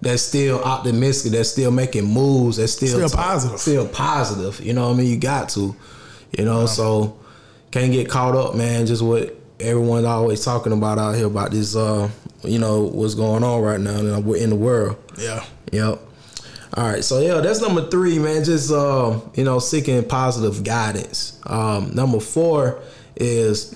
That's 0.01 0.21
still 0.21 0.59
optimistic. 0.61 1.31
That's 1.31 1.49
still 1.49 1.71
making 1.71 2.05
moves. 2.05 2.57
That's 2.57 2.73
still 2.73 2.89
Still 3.07 3.09
positive. 3.09 3.59
Still 3.59 3.87
positive. 3.87 4.59
You 4.65 4.73
know 4.73 4.87
what 4.89 4.95
I 4.95 4.97
mean? 4.97 5.07
You 5.07 5.17
got 5.17 5.49
to. 5.49 5.75
You 6.37 6.45
know, 6.45 6.65
so 6.65 7.15
can't 7.71 7.91
get 7.91 8.09
caught 8.09 8.35
up, 8.35 8.55
man. 8.55 8.85
Just 8.85 9.01
what 9.01 9.35
everyone's 9.59 10.05
always 10.05 10.43
talking 10.43 10.73
about 10.73 10.97
out 10.99 11.15
here 11.15 11.27
about 11.27 11.51
this. 11.51 11.75
Uh, 11.75 12.09
you 12.43 12.59
know 12.59 12.81
what's 12.81 13.15
going 13.15 13.43
on 13.43 13.61
right 13.61 13.79
now 13.79 13.99
in 13.99 14.49
the 14.49 14.55
world. 14.55 14.97
Yeah. 15.17 15.45
Yep. 15.71 15.99
All 16.75 16.89
right, 16.89 17.03
so 17.03 17.19
yeah, 17.19 17.39
that's 17.39 17.61
number 17.61 17.87
three, 17.87 18.17
man. 18.17 18.43
Just 18.43 18.71
uh, 18.71 19.19
you 19.35 19.43
know, 19.43 19.59
seeking 19.59 20.03
positive 20.05 20.63
guidance. 20.63 21.39
Um, 21.45 21.93
number 21.93 22.19
four 22.19 22.81
is 23.15 23.75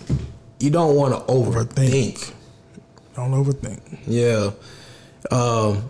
you 0.59 0.71
don't 0.71 0.95
want 0.95 1.13
to 1.13 1.31
overthink. 1.31 2.13
Overthink. 2.15 2.33
Don't 3.15 3.31
overthink. 3.31 3.99
Yeah. 4.07 4.51
Um. 5.29 5.89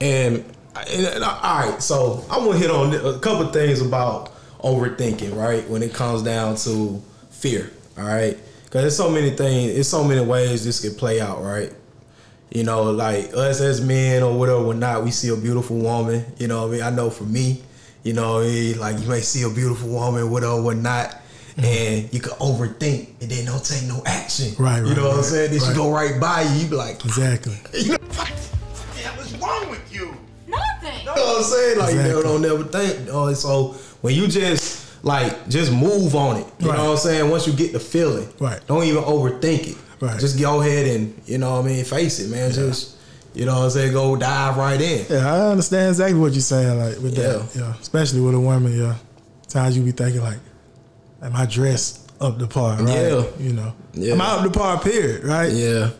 And, 0.00 0.44
and, 0.88 1.06
and, 1.06 1.24
all 1.24 1.40
right, 1.42 1.82
so 1.82 2.24
I'm 2.30 2.46
gonna 2.46 2.56
hit 2.56 2.70
on 2.70 2.94
a 2.94 3.18
couple 3.18 3.46
things 3.52 3.82
about 3.82 4.32
overthinking, 4.60 5.36
right? 5.36 5.68
When 5.68 5.82
it 5.82 5.92
comes 5.92 6.22
down 6.22 6.56
to 6.56 7.02
fear, 7.30 7.70
all 7.98 8.04
right? 8.04 8.38
Because 8.64 8.82
there's 8.82 8.96
so 8.96 9.10
many 9.10 9.30
things, 9.30 9.76
it's 9.76 9.90
so 9.90 10.02
many 10.02 10.24
ways 10.24 10.64
this 10.64 10.80
could 10.80 10.96
play 10.96 11.20
out, 11.20 11.42
right? 11.42 11.70
You 12.50 12.64
know, 12.64 12.90
like 12.90 13.32
us 13.34 13.60
as 13.60 13.80
men 13.80 14.22
or 14.22 14.36
whatever, 14.36 14.58
or 14.64 14.74
not, 14.74 15.04
we 15.04 15.10
see 15.12 15.28
a 15.28 15.36
beautiful 15.36 15.76
woman. 15.76 16.24
You 16.38 16.48
know, 16.48 16.62
what 16.62 16.68
I 16.68 16.72
mean, 16.72 16.82
I 16.82 16.90
know 16.90 17.08
for 17.10 17.24
me, 17.24 17.62
you 18.02 18.12
know, 18.12 18.34
what 18.42 18.76
like 18.78 18.98
you 19.00 19.08
may 19.08 19.20
see 19.20 19.42
a 19.42 19.50
beautiful 19.50 19.88
woman, 19.88 20.30
whatever, 20.30 20.54
or 20.54 20.74
not. 20.74 21.16
Mm-hmm. 21.56 21.64
And 21.64 22.14
you 22.14 22.20
could 22.20 22.32
overthink 22.34 23.20
and 23.20 23.30
then 23.30 23.44
don't 23.44 23.64
take 23.64 23.82
no 23.88 24.02
action. 24.06 24.54
Right, 24.58 24.74
right. 24.74 24.78
You 24.82 24.88
right, 24.88 24.96
know 24.96 25.08
what 25.08 25.16
I'm 25.18 25.22
saying? 25.24 25.50
Then 25.50 25.60
she 25.60 25.74
go 25.74 25.90
right 25.92 26.18
by 26.20 26.42
you. 26.42 26.60
You 26.62 26.68
be 26.70 26.76
like, 26.76 27.04
Exactly. 27.04 27.54
What 27.98 28.28
the 28.94 28.98
hell 29.02 29.20
is 29.20 29.36
wrong 29.36 29.68
with 29.68 29.92
you? 29.92 30.14
Nothing. 30.46 30.98
You 31.00 31.04
know 31.06 31.12
what 31.12 31.36
I'm 31.38 31.42
saying? 31.42 31.78
Like 31.78 31.92
you 31.94 32.00
Exactly. 32.00 32.08
never 32.08 32.22
don't 32.22 32.42
never 32.42 32.64
think. 32.64 33.08
Oh, 33.10 33.32
so 33.34 33.72
when 34.00 34.14
you 34.14 34.28
just 34.28 35.04
like 35.04 35.48
just 35.48 35.72
move 35.72 36.14
on 36.14 36.36
it, 36.38 36.46
you 36.60 36.68
Right. 36.68 36.76
know 36.78 36.84
what 36.84 36.90
I'm 36.92 36.96
saying? 36.98 37.30
Once 37.30 37.46
you 37.46 37.52
get 37.52 37.72
the 37.72 37.80
feeling, 37.80 38.28
Right. 38.38 38.60
Don't 38.66 38.84
even 38.84 39.02
overthink 39.02 39.68
it. 39.72 39.76
Right. 40.00 40.18
Just 40.18 40.38
go 40.40 40.60
ahead 40.62 40.86
and 40.96 41.20
you 41.26 41.38
know 41.38 41.56
what 41.56 41.64
I 41.64 41.68
mean, 41.68 41.84
face 41.84 42.20
it, 42.20 42.30
man. 42.30 42.50
Just 42.52 42.96
you 43.34 43.44
know 43.44 43.54
what 43.58 43.64
I'm 43.64 43.70
saying, 43.70 43.92
go 43.92 44.16
dive 44.16 44.56
right 44.56 44.80
in. 44.80 45.06
Yeah, 45.10 45.32
I 45.32 45.50
understand 45.50 45.90
exactly 45.90 46.18
what 46.18 46.32
you're 46.32 46.40
saying. 46.40 46.78
Like 46.78 46.98
with 46.98 47.14
that, 47.16 47.48
Yeah. 47.54 47.60
yeah, 47.62 47.74
especially 47.80 48.20
with 48.20 48.34
a 48.34 48.40
woman. 48.40 48.76
Yeah, 48.76 48.94
times 49.48 49.76
you 49.76 49.82
be 49.84 49.92
thinking 49.92 50.22
like, 50.22 50.38
"Am 51.22 51.36
I 51.36 51.46
dressed 51.46 52.10
up 52.20 52.38
the 52.38 52.46
par?" 52.46 52.76
Right? 52.78 52.88
Yeah. 52.88 53.24
you 53.38 53.52
know, 53.52 53.72
Yeah. 53.94 54.14
am 54.14 54.20
I 54.22 54.26
up 54.36 54.42
the 54.44 54.50
par? 54.50 54.80
Period. 54.80 55.22
Right? 55.24 55.52
Yeah. 55.52 55.90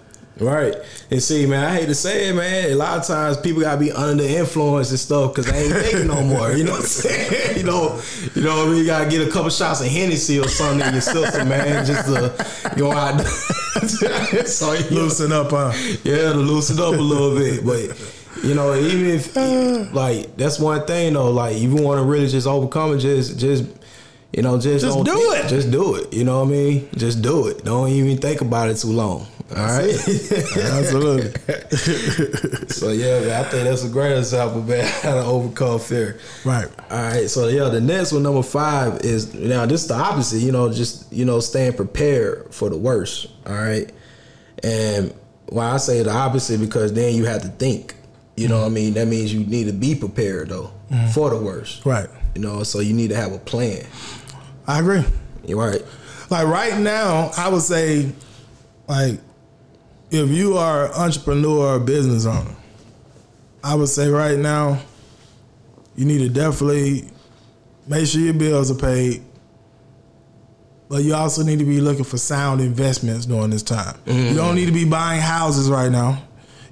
Right. 0.40 0.74
And 1.10 1.22
see, 1.22 1.44
man, 1.44 1.64
I 1.64 1.74
hate 1.74 1.86
to 1.86 1.94
say 1.94 2.28
it, 2.28 2.34
man. 2.34 2.70
A 2.70 2.74
lot 2.74 2.98
of 2.98 3.06
times 3.06 3.36
people 3.36 3.60
gotta 3.60 3.78
be 3.78 3.92
under 3.92 4.22
the 4.22 4.36
influence 4.38 4.90
and 4.90 4.98
stuff 4.98 5.34
because 5.34 5.50
they 5.52 5.64
ain't 5.66 5.74
thinking 5.74 6.06
no 6.06 6.22
more. 6.22 6.52
You 6.52 6.64
know 6.64 6.72
what 6.72 6.80
I'm 6.80 6.86
saying? 6.86 7.40
You 7.60 7.66
know, 7.66 8.00
you 8.34 8.42
know 8.42 8.56
what 8.56 8.68
I 8.68 8.70
mean? 8.70 8.76
You 8.78 8.86
gotta 8.86 9.10
get 9.10 9.26
a 9.26 9.30
couple 9.30 9.50
shots 9.50 9.80
of 9.82 9.88
Hennessy 9.88 10.38
or 10.38 10.48
something 10.48 10.86
in 10.86 10.94
your 10.94 11.02
system, 11.02 11.48
man, 11.48 11.84
just 11.84 12.06
to 12.06 12.74
go 12.78 12.90
out. 12.90 13.20
so 14.46 14.72
you 14.72 14.88
Loosen 14.90 15.32
up, 15.32 15.50
huh? 15.50 15.72
yeah, 16.04 16.32
to 16.32 16.38
loosen 16.38 16.78
up 16.78 16.94
a 16.94 17.02
little 17.02 17.36
bit. 17.36 17.64
But 17.64 18.42
you 18.42 18.54
know, 18.54 18.74
even 18.74 19.06
if 19.06 19.36
like 19.92 20.36
that's 20.36 20.58
one 20.58 20.86
thing 20.86 21.12
though, 21.12 21.30
like 21.30 21.56
if 21.56 21.62
you 21.62 21.76
want 21.76 21.98
to 21.98 22.04
really 22.04 22.28
just 22.28 22.46
overcome 22.46 22.94
it, 22.94 22.98
just 23.00 23.38
just 23.38 23.64
you 24.32 24.42
know, 24.42 24.58
just 24.60 24.84
Just 24.84 24.96
don't 24.96 25.04
do 25.04 25.32
it. 25.32 25.48
Just 25.48 25.70
do 25.70 25.96
it. 25.96 26.12
You 26.12 26.24
know 26.24 26.38
what 26.40 26.48
I 26.48 26.52
mean? 26.52 26.88
Just 26.96 27.20
do 27.20 27.48
it. 27.48 27.64
Don't 27.64 27.88
even 27.88 28.16
think 28.18 28.40
about 28.40 28.68
it 28.70 28.76
too 28.76 28.92
long. 28.92 29.26
All 29.50 29.56
right. 29.56 29.90
Absolutely. 30.56 31.32
so 32.68 32.90
yeah, 32.90 33.20
man, 33.20 33.44
I 33.44 33.48
think 33.48 33.64
that's 33.64 33.84
a 33.84 33.88
great 33.88 34.16
example, 34.16 34.62
man, 34.62 34.84
how 35.02 35.14
to 35.14 35.24
overcome 35.24 35.80
fear. 35.80 36.20
Right. 36.44 36.68
All 36.90 37.02
right, 37.02 37.28
so 37.28 37.48
yeah, 37.48 37.68
the 37.68 37.80
next 37.80 38.12
one, 38.12 38.22
number 38.22 38.42
five, 38.42 39.00
is 39.00 39.34
now 39.34 39.66
this 39.66 39.82
is 39.82 39.88
the 39.88 39.94
opposite. 39.94 40.38
You 40.38 40.52
know, 40.52 40.72
just 40.72 41.12
you 41.12 41.24
know, 41.24 41.40
staying 41.40 41.72
prepared 41.74 42.54
for 42.54 42.70
the 42.70 42.78
worst. 42.78 43.28
All 43.46 43.54
right, 43.54 43.90
and 44.62 45.12
why 45.46 45.72
I 45.72 45.76
say 45.78 46.02
the 46.02 46.12
opposite 46.12 46.60
because 46.60 46.92
then 46.92 47.14
you 47.14 47.24
have 47.24 47.42
to 47.42 47.48
think. 47.48 47.94
You 48.36 48.48
know, 48.48 48.58
what 48.58 48.64
I 48.64 48.66
mm-hmm. 48.66 48.74
mean, 48.74 48.94
that 48.94 49.06
means 49.06 49.34
you 49.34 49.44
need 49.44 49.66
to 49.66 49.72
be 49.72 49.94
prepared 49.94 50.48
though 50.48 50.70
mm-hmm. 50.90 51.08
for 51.08 51.30
the 51.30 51.36
worst. 51.36 51.84
Right. 51.84 52.08
You 52.34 52.40
know, 52.40 52.62
so 52.62 52.80
you 52.80 52.94
need 52.94 53.10
to 53.10 53.16
have 53.16 53.32
a 53.32 53.38
plan. 53.38 53.84
I 54.66 54.78
agree. 54.78 55.04
You're 55.44 55.58
right. 55.58 55.82
Like 56.30 56.46
right 56.46 56.78
now, 56.78 57.32
I 57.36 57.48
would 57.48 57.62
say, 57.62 58.12
like, 58.86 59.18
if 60.10 60.28
you 60.30 60.56
are 60.56 60.86
an 60.86 60.92
entrepreneur 60.92 61.76
or 61.76 61.80
business 61.80 62.26
owner, 62.26 62.54
I 63.62 63.74
would 63.74 63.88
say 63.88 64.08
right 64.08 64.38
now, 64.38 64.80
you 65.96 66.04
need 66.04 66.18
to 66.18 66.28
definitely 66.28 67.10
make 67.86 68.06
sure 68.06 68.20
your 68.20 68.34
bills 68.34 68.70
are 68.70 68.74
paid. 68.74 69.22
But 70.88 71.04
you 71.04 71.14
also 71.14 71.44
need 71.44 71.60
to 71.60 71.64
be 71.64 71.80
looking 71.80 72.04
for 72.04 72.18
sound 72.18 72.60
investments 72.60 73.26
during 73.26 73.50
this 73.50 73.62
time. 73.62 73.96
You 74.06 74.34
don't 74.34 74.56
need 74.56 74.66
to 74.66 74.72
be 74.72 74.84
buying 74.84 75.20
houses 75.20 75.70
right 75.70 75.90
now, 75.90 76.20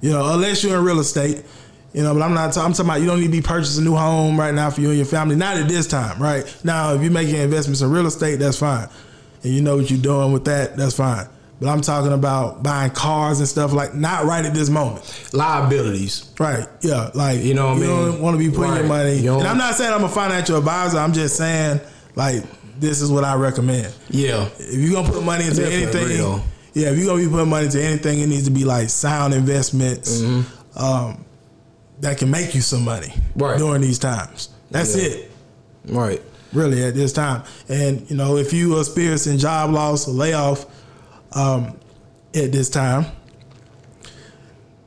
you 0.01 0.09
know, 0.09 0.33
unless 0.33 0.61
you're 0.63 0.77
in 0.77 0.83
real 0.83 0.99
estate. 0.99 1.45
You 1.93 2.03
know, 2.03 2.13
but 2.13 2.21
I'm 2.21 2.33
not. 2.33 2.55
I'm 2.57 2.71
talking 2.73 2.85
about 2.85 3.01
you 3.01 3.07
don't 3.07 3.19
need 3.19 3.27
to 3.27 3.31
be 3.31 3.41
purchasing 3.41 3.83
a 3.83 3.89
new 3.89 3.95
home 3.95 4.37
right 4.39 4.53
now 4.53 4.69
for 4.69 4.81
you 4.81 4.89
and 4.89 4.97
your 4.97 5.07
family. 5.07 5.35
Not 5.35 5.57
at 5.57 5.67
this 5.67 5.87
time, 5.87 6.21
right 6.21 6.45
now. 6.63 6.93
If 6.93 7.01
you're 7.01 7.11
making 7.11 7.35
investments 7.35 7.81
in 7.81 7.89
real 7.89 8.05
estate, 8.05 8.35
that's 8.35 8.59
fine, 8.59 8.87
and 9.43 9.53
you 9.53 9.61
know 9.61 9.77
what 9.77 9.89
you're 9.89 9.99
doing 9.99 10.31
with 10.31 10.45
that, 10.45 10.77
that's 10.77 10.95
fine. 10.97 11.27
But 11.61 11.67
I'm 11.69 11.81
talking 11.81 12.13
about 12.13 12.63
buying 12.63 12.91
cars 12.91 13.39
and 13.39 13.47
stuff 13.47 13.73
like 13.73 13.93
not 13.93 14.23
right 14.25 14.45
at 14.45 14.53
this 14.53 14.69
moment. 14.69 15.03
Liabilities. 15.33 16.29
Right. 16.39 16.65
Yeah. 16.81 17.09
Like 17.13 17.41
You 17.43 17.53
know 17.53 17.69
what 17.69 17.77
I 17.77 17.81
you 17.81 17.87
mean? 17.87 18.05
don't 18.11 18.21
want 18.21 18.33
to 18.35 18.37
be 18.37 18.49
putting 18.49 18.71
Right. 18.71 18.79
your 18.79 18.87
money. 18.87 19.15
You 19.17 19.33
And 19.39 19.47
I'm 19.47 19.57
not 19.57 19.75
saying 19.75 19.91
I'm 19.93 20.03
a 20.05 20.09
financial 20.09 20.57
advisor. 20.57 20.97
I'm 20.99 21.11
just 21.13 21.35
saying 21.35 21.81
like 22.15 22.43
this 22.79 23.01
is 23.01 23.11
what 23.11 23.23
I 23.25 23.35
recommend. 23.35 23.93
Yeah. 24.09 24.47
If 24.57 24.73
you're 24.75 24.93
gonna 25.01 25.11
put 25.11 25.23
money 25.23 25.43
into 25.45 25.57
Definitely 25.61 25.83
anything, 26.01 26.17
though. 26.17 26.41
yeah, 26.73 26.91
if 26.91 26.97
you're 26.97 27.07
gonna 27.07 27.23
be 27.23 27.29
putting 27.29 27.49
money 27.49 27.65
into 27.65 27.83
anything, 27.83 28.19
it 28.21 28.27
needs 28.27 28.45
to 28.45 28.51
be 28.51 28.63
like 28.63 28.89
sound 28.89 29.33
investments 29.33 30.21
Mm-hmm. 30.21 30.79
um, 30.81 31.25
that 31.99 32.17
can 32.17 32.31
make 32.31 32.55
you 32.55 32.61
some 32.61 32.85
money 32.85 33.13
Right. 33.35 33.57
during 33.57 33.81
these 33.81 33.99
times. 33.99 34.47
That's 34.71 34.95
Yeah. 34.95 35.03
it, 35.03 35.31
Right. 35.89 36.21
really, 36.53 36.81
at 36.85 36.95
this 36.95 37.11
time. 37.11 37.43
And 37.67 38.05
you 38.09 38.15
know, 38.15 38.37
if 38.37 38.53
you 38.53 38.77
are 38.77 38.79
experiencing 38.79 39.37
job 39.39 39.71
loss 39.73 40.07
or 40.07 40.11
layoff 40.11 40.65
um, 41.33 41.77
at 42.35 42.51
this 42.51 42.69
time, 42.69 43.05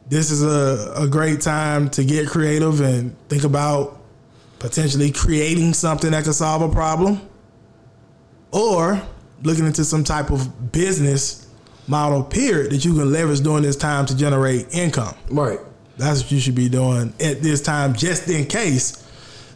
this 0.09 0.31
is 0.31 0.43
a, 0.43 0.93
a 0.97 1.09
great 1.09 1.41
time 1.41 1.89
to 1.91 2.05
get 2.05 2.29
creative 2.29 2.81
and 2.81 3.17
think 3.29 3.45
about 3.45 4.01
potentially 4.59 5.11
creating 5.11 5.75
something 5.75 6.11
that 6.11 6.25
could 6.25 6.35
solve 6.35 6.63
a 6.63 6.69
problem 6.69 7.21
or 8.53 9.01
looking 9.43 9.67
into 9.67 9.85
some 9.85 10.05
type 10.05 10.31
of 10.31 10.71
business 10.71 11.49
model 11.89 12.23
period 12.23 12.71
that 12.71 12.85
you 12.85 12.95
can 12.95 13.11
leverage 13.11 13.41
during 13.41 13.63
this 13.63 13.77
time 13.77 14.07
to 14.07 14.17
generate 14.17 14.73
income. 14.73 15.15
Right. 15.31 15.59
That's 15.97 16.23
what 16.23 16.33
you 16.33 16.41
should 16.41 16.55
be 16.55 16.69
doing 16.69 17.13
at 17.21 17.43
this 17.43 17.61
time, 17.61 17.95
just 17.95 18.29
in 18.29 18.47
case 18.47 19.07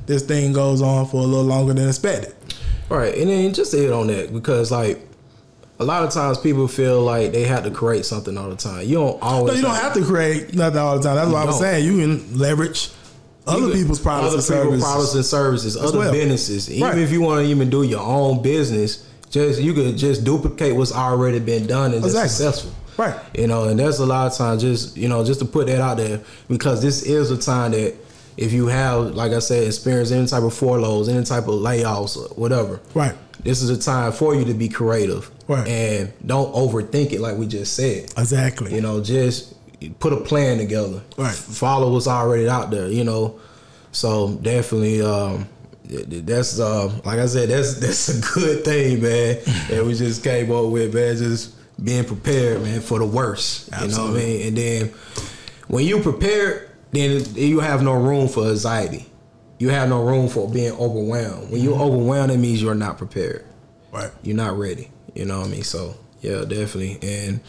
this 0.07 0.23
thing 0.23 0.53
goes 0.53 0.83
on 0.83 1.07
for 1.07 1.19
a 1.19 1.27
little 1.27 1.45
longer 1.45 1.75
than 1.75 1.89
expected. 1.89 2.35
Right, 2.89 3.15
and 3.17 3.29
then 3.29 3.53
just 3.53 3.73
to 3.73 3.79
hit 3.79 3.93
on 3.93 4.07
that 4.09 4.33
because 4.33 4.71
like 4.71 5.06
a 5.79 5.85
lot 5.85 6.03
of 6.05 6.11
times 6.13 6.39
people 6.39 6.67
feel 6.69 7.03
like 7.03 7.33
they 7.33 7.45
have 7.45 7.65
to 7.65 7.71
create 7.71 8.05
something 8.05 8.37
all 8.39 8.49
the 8.51 8.57
time. 8.57 8.87
You 8.87 8.95
don't 8.97 9.23
always. 9.23 9.53
No, 9.55 9.57
you 9.57 9.63
don't 9.63 9.75
have 9.83 9.95
to 9.95 10.05
create 10.05 10.55
nothing 10.55 10.79
all 10.79 10.97
the 10.97 11.03
time. 11.03 11.17
That's 11.17 11.31
what 11.31 11.43
I 11.43 11.45
was 11.45 11.59
saying. 11.59 11.85
You 11.85 11.99
can 11.99 12.39
leverage 12.39 12.91
other 13.47 13.71
people's 13.73 14.01
products 14.01 14.51
other 14.51 14.63
and 14.63 14.71
people's 14.71 14.83
services. 14.83 14.85
products 14.85 15.15
and 15.15 15.25
services, 15.25 15.77
other 15.77 15.99
well. 15.99 16.13
businesses. 16.13 16.71
Even 16.71 16.89
Right. 16.89 16.99
if 16.99 17.13
you 17.13 17.21
want 17.21 17.45
to 17.45 17.51
even 17.51 17.71
do 17.71 17.83
your 17.83 18.01
own 18.01 18.43
business, 18.43 19.05
just 19.31 19.61
you 19.61 19.73
could 19.75 19.97
just 19.97 20.25
duplicate 20.25 20.75
what's 20.75 20.93
already 20.93 21.39
been 21.39 21.67
done 21.67 21.93
and 21.95 22.05
Exactly. 22.05 22.21
that's 22.23 22.33
successful. 22.35 22.73
Right. 22.97 23.15
You 23.35 23.47
know, 23.47 23.65
and 23.65 23.79
there's 23.79 23.99
a 23.99 24.07
lot 24.07 24.27
of 24.33 24.37
times 24.37 24.63
just 24.63 24.97
you 24.97 25.09
know 25.09 25.25
just 25.25 25.41
to 25.41 25.47
put 25.47 25.67
that 25.67 25.81
out 25.81 25.99
there 25.99 26.21
because 26.49 26.81
this 26.83 27.03
is 27.03 27.31
a 27.31 27.37
time 27.37 27.73
that 27.73 27.95
if 28.39 28.53
you 28.53 28.67
have 28.69 29.15
like 29.15 29.33
I 29.33 29.39
said 29.41 29.65
experience 29.67 30.11
any 30.11 30.27
type 30.27 30.43
of 30.43 30.55
furloughs, 30.55 31.09
any 31.09 31.23
type 31.25 31.45
of 31.47 31.55
layoffs, 31.61 32.17
whatever, 32.39 32.81
Right. 32.95 33.15
This 33.47 33.63
is 33.63 33.71
a 33.71 33.79
time 33.79 34.11
for 34.13 34.35
you 34.35 34.45
to 34.45 34.55
be 34.55 34.69
creative, 34.69 35.31
Right. 35.47 35.67
And 35.69 36.13
don't 36.27 36.53
overthink 36.53 37.13
it, 37.13 37.21
like 37.21 37.37
we 37.37 37.47
just 37.47 37.75
said. 37.75 38.13
Exactly. 38.19 38.75
You 38.75 38.81
know, 38.81 39.01
just 39.01 39.55
put 40.01 40.13
a 40.13 40.17
plan 40.17 40.59
together. 40.59 41.01
Right. 41.17 41.33
Follow 41.33 41.93
what's 41.93 42.09
already 42.09 42.49
out 42.49 42.73
there. 42.73 42.89
You 42.89 43.05
know, 43.05 43.39
so 43.93 44.35
definitely, 44.43 45.01
um, 45.03 45.49
that's 45.85 46.59
uh, 46.59 46.89
like 47.05 47.21
I 47.21 47.27
said, 47.27 47.49
that's 47.49 47.75
that's 47.81 48.09
a 48.09 48.35
good 48.35 48.65
thing, 48.65 49.01
man. 49.01 49.39
that 49.69 49.85
we 49.87 49.95
just 49.95 50.25
came 50.25 50.51
up 50.51 50.67
with, 50.71 50.93
man. 50.93 51.17
Just 51.17 51.55
being 51.83 52.05
prepared, 52.05 52.63
man, 52.63 52.81
for 52.81 52.99
the 52.99 53.07
worst. 53.07 53.73
Absolutely. 53.73 53.93
You 53.93 53.97
know 53.97 54.13
what 54.13 54.21
I 54.21 54.25
mean? 54.25 54.47
And 54.49 54.57
then 54.57 54.95
when 55.69 55.85
you 55.85 56.01
prepare, 56.01 56.73
then 56.91 57.23
you 57.37 57.61
have 57.61 57.83
no 57.83 57.93
room 57.93 58.27
for 58.29 58.49
anxiety. 58.49 59.07
You 59.59 59.71
have 59.71 59.89
no 59.89 60.05
room 60.05 60.29
for 60.29 60.49
being 60.51 60.73
overwhelmed. 60.73 61.51
When 61.51 61.63
you're 61.63 61.73
mm-hmm. 61.73 61.83
overwhelmed, 61.83 62.33
it 62.33 62.39
means 62.39 62.63
you're 62.63 62.75
not 62.75 62.99
prepared. 62.99 63.45
Right. 63.91 64.11
You're 64.23 64.37
not 64.37 64.59
ready. 64.59 64.91
You 65.15 65.25
know 65.25 65.41
what 65.41 65.49
I 65.49 65.51
mean? 65.51 65.63
So 65.63 65.95
yeah, 66.21 66.41
definitely. 66.41 66.99
And 67.03 67.41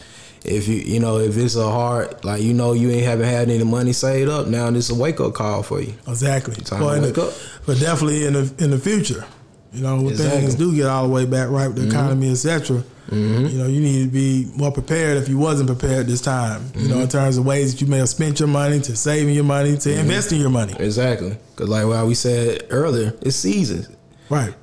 if 0.44 0.68
you 0.68 0.76
you 0.76 1.00
know 1.00 1.18
if 1.18 1.36
it's 1.36 1.56
a 1.56 1.70
hard 1.70 2.24
like 2.24 2.42
you 2.42 2.54
know 2.54 2.72
you 2.72 2.90
ain't 2.90 3.04
haven't 3.04 3.26
had 3.26 3.50
any 3.50 3.64
money 3.64 3.92
saved 3.92 4.30
up 4.30 4.46
now 4.46 4.70
this 4.70 4.90
is 4.90 4.96
a 4.96 5.00
wake 5.00 5.20
up 5.20 5.34
call 5.34 5.62
for 5.62 5.80
you 5.80 5.92
exactly 6.06 6.54
time 6.56 6.80
well, 6.80 6.94
to 6.94 7.02
wake 7.02 7.14
the, 7.14 7.22
up 7.22 7.34
but 7.66 7.78
definitely 7.78 8.24
in 8.24 8.34
the 8.34 8.54
in 8.58 8.70
the 8.70 8.78
future 8.78 9.24
you 9.72 9.82
know 9.82 9.96
when 9.96 10.08
exactly. 10.08 10.40
things 10.40 10.54
do 10.54 10.74
get 10.74 10.86
all 10.86 11.06
the 11.06 11.12
way 11.12 11.24
back 11.26 11.48
right 11.50 11.68
with 11.68 11.76
the 11.76 11.82
mm-hmm. 11.82 11.90
economy 11.90 12.30
etc 12.30 12.82
mm-hmm. 13.08 13.46
you 13.46 13.58
know 13.58 13.66
you 13.66 13.80
need 13.80 14.04
to 14.04 14.10
be 14.10 14.46
more 14.56 14.72
prepared 14.72 15.16
if 15.16 15.28
you 15.28 15.38
wasn't 15.38 15.66
prepared 15.66 16.06
this 16.06 16.20
time 16.20 16.60
mm-hmm. 16.60 16.80
you 16.80 16.88
know 16.88 16.96
in 16.96 17.02
mm-hmm. 17.02 17.10
terms 17.10 17.36
of 17.36 17.46
ways 17.46 17.72
that 17.72 17.80
you 17.80 17.86
may 17.86 17.98
have 17.98 18.08
spent 18.08 18.38
your 18.40 18.48
money 18.48 18.80
to 18.80 18.96
saving 18.96 19.34
your 19.34 19.44
money 19.44 19.76
to 19.76 19.88
mm-hmm. 19.88 20.00
investing 20.00 20.40
your 20.40 20.50
money 20.50 20.74
exactly 20.78 21.36
because 21.50 21.68
like 21.68 21.86
what 21.86 22.06
we 22.06 22.14
said 22.14 22.66
earlier 22.70 23.14
it's 23.22 23.36
seasons 23.36 23.88
Right. 24.30 24.54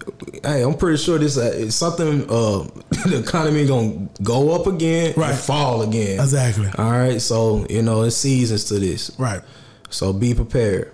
Hey, 0.43 0.61
I'm 0.61 0.75
pretty 0.75 0.97
sure 0.97 1.17
this 1.17 1.37
uh, 1.37 1.71
something. 1.71 2.23
Uh, 2.29 2.67
the 3.09 3.19
economy 3.23 3.65
gonna 3.65 4.07
go 4.21 4.53
up 4.53 4.67
again, 4.67 5.13
right? 5.17 5.35
fall 5.35 5.81
again. 5.81 6.19
Exactly. 6.19 6.69
All 6.77 6.91
right. 6.91 7.19
So 7.19 7.65
you 7.69 7.81
know 7.81 8.03
it's 8.03 8.15
seasons 8.15 8.65
to 8.65 8.79
this. 8.79 9.11
Right. 9.17 9.41
So 9.89 10.13
be 10.13 10.35
prepared. 10.35 10.93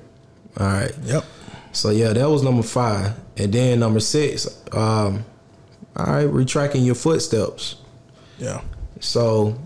All 0.57 0.67
right. 0.67 0.91
Yep. 1.03 1.25
So 1.73 1.89
yeah, 1.89 2.13
that 2.13 2.29
was 2.29 2.43
number 2.43 2.63
five, 2.63 3.13
and 3.37 3.53
then 3.53 3.79
number 3.79 3.99
six. 3.99 4.47
Um, 4.73 5.25
all 5.95 6.05
right, 6.05 6.23
retracting 6.23 6.83
your 6.83 6.95
footsteps. 6.95 7.75
Yeah. 8.37 8.61
So 8.99 9.57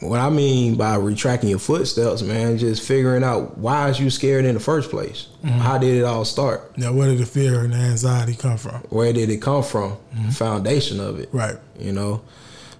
what 0.00 0.20
I 0.20 0.30
mean 0.30 0.76
by 0.76 0.96
retracting 0.96 1.50
your 1.50 1.58
footsteps, 1.58 2.22
man, 2.22 2.58
just 2.58 2.86
figuring 2.86 3.24
out 3.24 3.56
why 3.58 3.88
is 3.88 3.98
you 3.98 4.10
scared 4.10 4.44
in 4.44 4.54
the 4.54 4.60
first 4.60 4.90
place? 4.90 5.28
Mm-hmm. 5.42 5.58
How 5.58 5.78
did 5.78 5.96
it 5.96 6.04
all 6.04 6.24
start? 6.24 6.76
Now, 6.76 6.92
where 6.92 7.08
did 7.08 7.18
the 7.18 7.26
fear 7.26 7.60
and 7.60 7.72
the 7.72 7.78
anxiety 7.78 8.34
come 8.34 8.58
from? 8.58 8.80
Where 8.90 9.12
did 9.12 9.30
it 9.30 9.38
come 9.38 9.62
from? 9.62 9.92
Mm-hmm. 9.92 10.30
Foundation 10.30 11.00
of 11.00 11.18
it, 11.18 11.30
right? 11.32 11.56
You 11.78 11.92
know, 11.92 12.22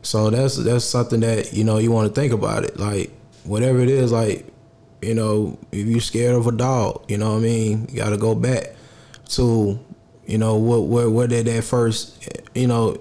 so 0.03 0.31
that's 0.31 0.57
that's 0.57 0.85
something 0.85 1.21
that 1.21 1.53
you 1.53 1.65
know 1.65 1.79
you 1.79 1.91
want 1.91 2.15
to 2.15 2.21
think 2.21 2.33
about 2.33 2.65
it. 2.65 2.79
Like 2.79 3.11
whatever 3.45 3.81
it 3.81 3.89
is, 3.89 4.13
like 4.13 4.47
you 5.01 5.15
know, 5.15 5.59
if 5.73 5.87
you're 5.87 6.01
scared 6.01 6.35
of 6.35 6.47
a 6.47 6.53
dog, 6.53 7.05
you 7.09 7.19
know 7.19 7.33
what 7.33 7.39
I 7.39 7.43
mean, 7.43 7.89
you 7.91 7.97
got 7.97 8.11
to 8.11 8.17
go 8.17 8.35
back 8.35 8.75
to 9.31 9.79
you 10.27 10.39
know 10.39 10.57
what 10.57 10.85
where 10.85 11.11
where 11.11 11.27
did 11.27 11.47
that 11.47 11.65
first 11.65 12.29
you 12.55 12.67
know 12.67 12.99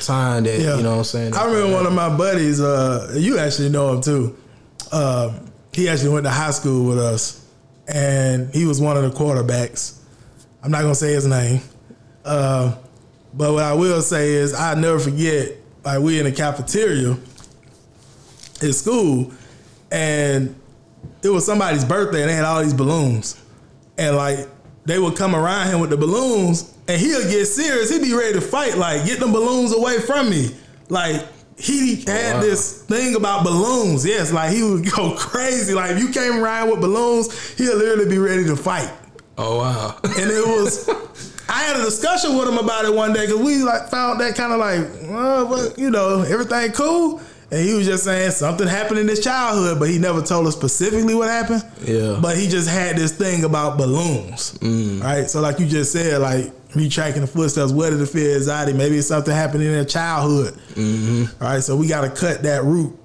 time 0.00 0.44
that 0.44 0.60
yeah. 0.60 0.76
you 0.76 0.82
know 0.82 0.92
what 0.92 0.98
I'm 0.98 1.04
saying. 1.04 1.34
I 1.34 1.44
remember 1.46 1.74
one 1.74 1.86
of 1.86 1.92
my 1.92 2.14
buddies. 2.14 2.60
Uh, 2.60 3.14
you 3.16 3.38
actually 3.38 3.68
know 3.70 3.94
him 3.94 4.00
too. 4.00 4.36
Uh, 4.92 5.38
he 5.72 5.88
actually 5.88 6.10
went 6.10 6.24
to 6.24 6.30
high 6.30 6.50
school 6.50 6.86
with 6.86 6.98
us, 6.98 7.46
and 7.86 8.52
he 8.54 8.64
was 8.64 8.80
one 8.80 8.96
of 8.96 9.02
the 9.02 9.16
quarterbacks. 9.16 9.98
I'm 10.62 10.70
not 10.70 10.82
gonna 10.82 10.94
say 10.94 11.12
his 11.12 11.26
name, 11.26 11.60
uh, 12.24 12.76
but 13.34 13.52
what 13.52 13.62
I 13.62 13.74
will 13.74 14.02
say 14.02 14.30
is 14.30 14.54
I 14.54 14.74
never 14.74 14.98
forget. 14.98 15.52
Like 15.84 16.00
we 16.00 16.18
in 16.18 16.24
the 16.24 16.32
cafeteria 16.32 17.16
at 18.62 18.74
school, 18.74 19.32
and 19.90 20.54
it 21.22 21.28
was 21.28 21.46
somebody's 21.46 21.84
birthday, 21.84 22.22
and 22.22 22.30
they 22.30 22.34
had 22.34 22.44
all 22.44 22.62
these 22.62 22.74
balloons, 22.74 23.40
and 23.96 24.16
like 24.16 24.48
they 24.88 24.98
would 24.98 25.16
come 25.16 25.34
around 25.34 25.68
him 25.68 25.80
with 25.80 25.90
the 25.90 25.96
balloons, 25.98 26.74
and 26.88 26.98
he'll 26.98 27.28
get 27.28 27.44
serious. 27.44 27.90
He'd 27.90 28.00
be 28.00 28.14
ready 28.14 28.32
to 28.32 28.40
fight. 28.40 28.78
Like, 28.78 29.04
get 29.04 29.20
them 29.20 29.32
balloons 29.32 29.74
away 29.74 30.00
from 30.00 30.30
me. 30.30 30.56
Like, 30.88 31.26
he 31.58 31.96
had 31.96 32.36
wow. 32.36 32.40
this 32.40 32.84
thing 32.84 33.14
about 33.14 33.44
balloons. 33.44 34.06
Yes, 34.06 34.32
like 34.32 34.50
he 34.50 34.62
would 34.62 34.90
go 34.96 35.14
crazy. 35.14 35.74
Like, 35.74 35.90
if 35.90 35.98
you 35.98 36.10
came 36.10 36.42
around 36.42 36.70
with 36.70 36.80
balloons, 36.80 37.56
he'll 37.58 37.76
literally 37.76 38.08
be 38.08 38.18
ready 38.18 38.44
to 38.44 38.56
fight. 38.56 38.90
Oh 39.36 39.58
wow! 39.58 39.98
And 40.02 40.30
it 40.30 40.46
was. 40.46 40.88
I 41.50 41.62
had 41.62 41.76
a 41.76 41.82
discussion 41.82 42.36
with 42.36 42.46
him 42.46 42.58
about 42.58 42.84
it 42.84 42.92
one 42.92 43.14
day 43.14 43.26
because 43.26 43.40
we 43.40 43.62
like 43.62 43.88
found 43.88 44.20
that 44.20 44.34
kind 44.34 44.52
of 44.52 44.58
like, 44.58 45.10
well, 45.10 45.46
but, 45.46 45.78
you 45.78 45.88
know, 45.88 46.20
everything 46.20 46.72
cool. 46.72 47.22
And 47.50 47.66
he 47.66 47.74
was 47.74 47.86
just 47.86 48.04
saying 48.04 48.32
something 48.32 48.66
happened 48.66 49.00
in 49.00 49.08
his 49.08 49.24
childhood, 49.24 49.78
but 49.78 49.88
he 49.88 49.98
never 49.98 50.20
told 50.20 50.46
us 50.46 50.54
specifically 50.54 51.14
what 51.14 51.28
happened. 51.28 51.64
Yeah. 51.82 52.18
But 52.20 52.36
he 52.36 52.46
just 52.46 52.68
had 52.68 52.96
this 52.96 53.16
thing 53.16 53.44
about 53.44 53.78
balloons. 53.78 54.58
Mm. 54.58 55.02
Right. 55.02 55.30
So 55.30 55.40
like 55.40 55.58
you 55.58 55.66
just 55.66 55.92
said, 55.92 56.20
like 56.20 56.52
retracking 56.72 57.22
the 57.22 57.26
footsteps, 57.26 57.72
did 57.72 57.98
the 57.98 58.06
fear 58.06 58.36
anxiety? 58.36 58.74
Maybe 58.74 58.98
it's 58.98 59.08
something 59.08 59.34
happened 59.34 59.62
in 59.62 59.72
their 59.72 59.86
childhood. 59.86 60.54
Mm-hmm. 60.74 61.42
Right. 61.42 61.62
So 61.62 61.76
we 61.76 61.88
gotta 61.88 62.10
cut 62.10 62.42
that 62.42 62.64
root 62.64 62.98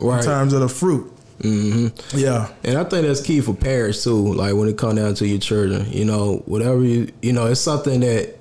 right. 0.00 0.18
in 0.18 0.24
terms 0.24 0.52
of 0.52 0.60
the 0.60 0.68
fruit. 0.68 1.12
Mm-hmm. 1.40 2.18
Yeah, 2.18 2.48
and 2.64 2.78
I 2.78 2.84
think 2.84 3.06
that's 3.06 3.20
key 3.20 3.42
for 3.42 3.54
parents 3.54 4.02
too. 4.02 4.32
Like 4.32 4.54
when 4.54 4.68
it 4.68 4.78
comes 4.78 4.96
down 4.96 5.14
to 5.16 5.26
your 5.26 5.38
children, 5.38 5.86
you 5.92 6.04
know, 6.04 6.42
whatever 6.46 6.82
you, 6.82 7.12
you 7.20 7.32
know, 7.32 7.46
it's 7.46 7.60
something 7.60 8.00
that 8.00 8.36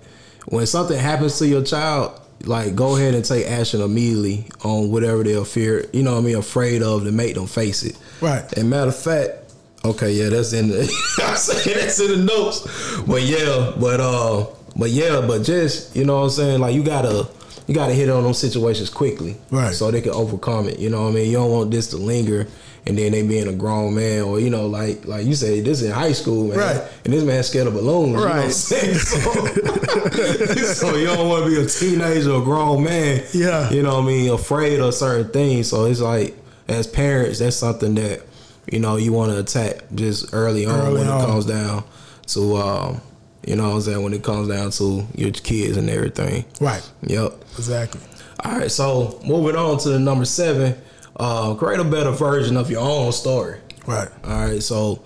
when 0.48 0.66
something 0.66 0.98
happens 0.98 1.38
to 1.40 1.48
your 1.48 1.62
child, 1.64 2.20
like 2.44 2.76
go 2.76 2.96
ahead 2.96 3.14
and 3.16 3.26
take 3.26 3.48
action 3.48 3.82
immediately 3.82 4.48
on 4.64 4.92
whatever 4.92 5.24
they're 5.24 5.46
fear, 5.46 5.86
you 5.94 6.04
know 6.04 6.14
what 6.14 6.22
I 6.22 6.26
mean, 6.26 6.36
afraid 6.36 6.84
of 6.84 7.04
to 7.04 7.12
make 7.12 7.36
them 7.36 7.48
face 7.48 7.84
it. 7.84 7.98
Right. 8.22 8.52
And 8.54 8.70
matter 8.70 8.90
of 8.90 8.96
fact, 8.96 9.54
okay, 9.84 10.12
yeah, 10.12 10.30
that's 10.30 10.54
in 10.54 10.70
the 10.70 10.82
I 11.24 11.36
say 11.36 11.74
that's 11.74 12.00
in 12.00 12.12
the 12.12 12.18
notes. 12.26 13.02
But 13.04 13.24
yeah, 13.24 13.74
but 13.80 14.00
uh 14.00 14.48
but 14.76 14.90
yeah, 14.90 15.24
but 15.26 15.44
just, 15.44 15.96
you 15.96 16.04
know 16.04 16.18
what 16.18 16.24
I'm 16.24 16.30
saying, 16.32 16.60
like 16.60 16.76
you 16.76 16.84
gotta 16.84 17.28
you 17.68 17.74
gotta 17.74 17.94
hit 17.94 18.10
on 18.10 18.24
those 18.24 18.40
situations 18.40 18.90
quickly. 18.90 19.38
Right. 19.52 19.74
So 19.74 19.92
they 19.92 20.02
can 20.02 20.12
overcome 20.12 20.70
it. 20.70 20.80
You 20.80 20.90
know 20.90 21.04
what 21.04 21.10
I 21.10 21.14
mean? 21.14 21.32
You 21.32 21.38
don't 21.38 21.52
want 21.52 21.72
this 21.72 21.90
to 21.90 21.98
linger 21.98 22.48
and 22.88 22.98
then 22.98 23.12
they 23.12 23.26
being 23.26 23.48
a 23.48 23.54
grown 23.54 23.96
man 23.96 24.22
or 24.22 24.40
you 24.40 24.50
know 24.50 24.68
like 24.68 25.06
like 25.06 25.26
you 25.26 25.34
say 25.34 25.60
this 25.60 25.82
in 25.82 25.92
high 25.92 26.12
school 26.12 26.50
man 26.50 26.58
right 26.58 26.82
and 27.04 27.14
this 27.14 27.24
man 27.24 27.44
scared 27.44 27.68
of 27.68 27.74
balloons 27.74 28.24
right 28.24 28.44
you 28.44 28.44
know 28.44 28.50
so, 28.54 29.20
so, 30.74 30.96
you 30.96 31.06
don't 31.06 31.28
want 31.28 31.46
to 31.46 31.50
be 31.50 31.62
a 31.62 31.66
teenager 31.66 32.32
or 32.32 32.42
a 32.42 32.44
grown 32.44 32.84
man 32.84 33.24
yeah 33.34 33.70
you 33.72 33.82
know 33.82 33.96
what 33.96 34.04
I 34.04 34.08
mean 34.08 34.32
afraid 34.32 34.80
of 34.80 34.94
certain 34.94 35.32
things 35.32 35.70
so 35.70 35.86
it's 35.86 36.02
like 36.02 36.38
as 36.68 36.88
parents 36.88 37.40
that's 37.40 37.56
something 37.56 37.96
that 37.96 38.22
you 38.72 38.80
know 38.80 38.98
you 38.98 39.14
want 39.14 39.32
to 39.32 39.40
attack 39.40 39.84
just 39.94 40.34
early 40.34 40.66
on 40.66 40.80
early 40.80 41.00
when 41.00 41.08
on. 41.08 41.22
it 41.22 41.26
comes 41.26 41.46
down 41.46 41.84
to 42.28 42.58
um 42.58 43.02
you 43.46 43.56
know 43.56 43.70
what 43.70 43.76
I'm 43.76 43.82
saying 43.82 44.04
when 44.04 44.14
it 44.14 44.24
comes 44.24 44.48
down 44.48 44.72
to 44.72 45.08
your 45.16 45.32
kids 45.32 45.78
and 45.78 45.90
everything 45.90 46.46
right 46.60 46.90
yep 47.02 47.34
exactly 47.58 48.02
all 48.44 48.58
right 48.58 48.72
so 48.72 49.20
moving 49.26 49.56
on 49.56 49.78
to 49.80 49.90
the 49.90 50.00
number 50.00 50.26
seven 50.26 50.76
uh, 51.18 51.54
create 51.56 51.80
a 51.80 51.84
better 51.84 52.12
version 52.12 52.58
of 52.58 52.70
your 52.70 52.82
own 52.82 53.12
story. 53.12 53.60
Right. 53.86 54.10
All 54.24 54.48
right. 54.48 54.62
So, 54.62 55.02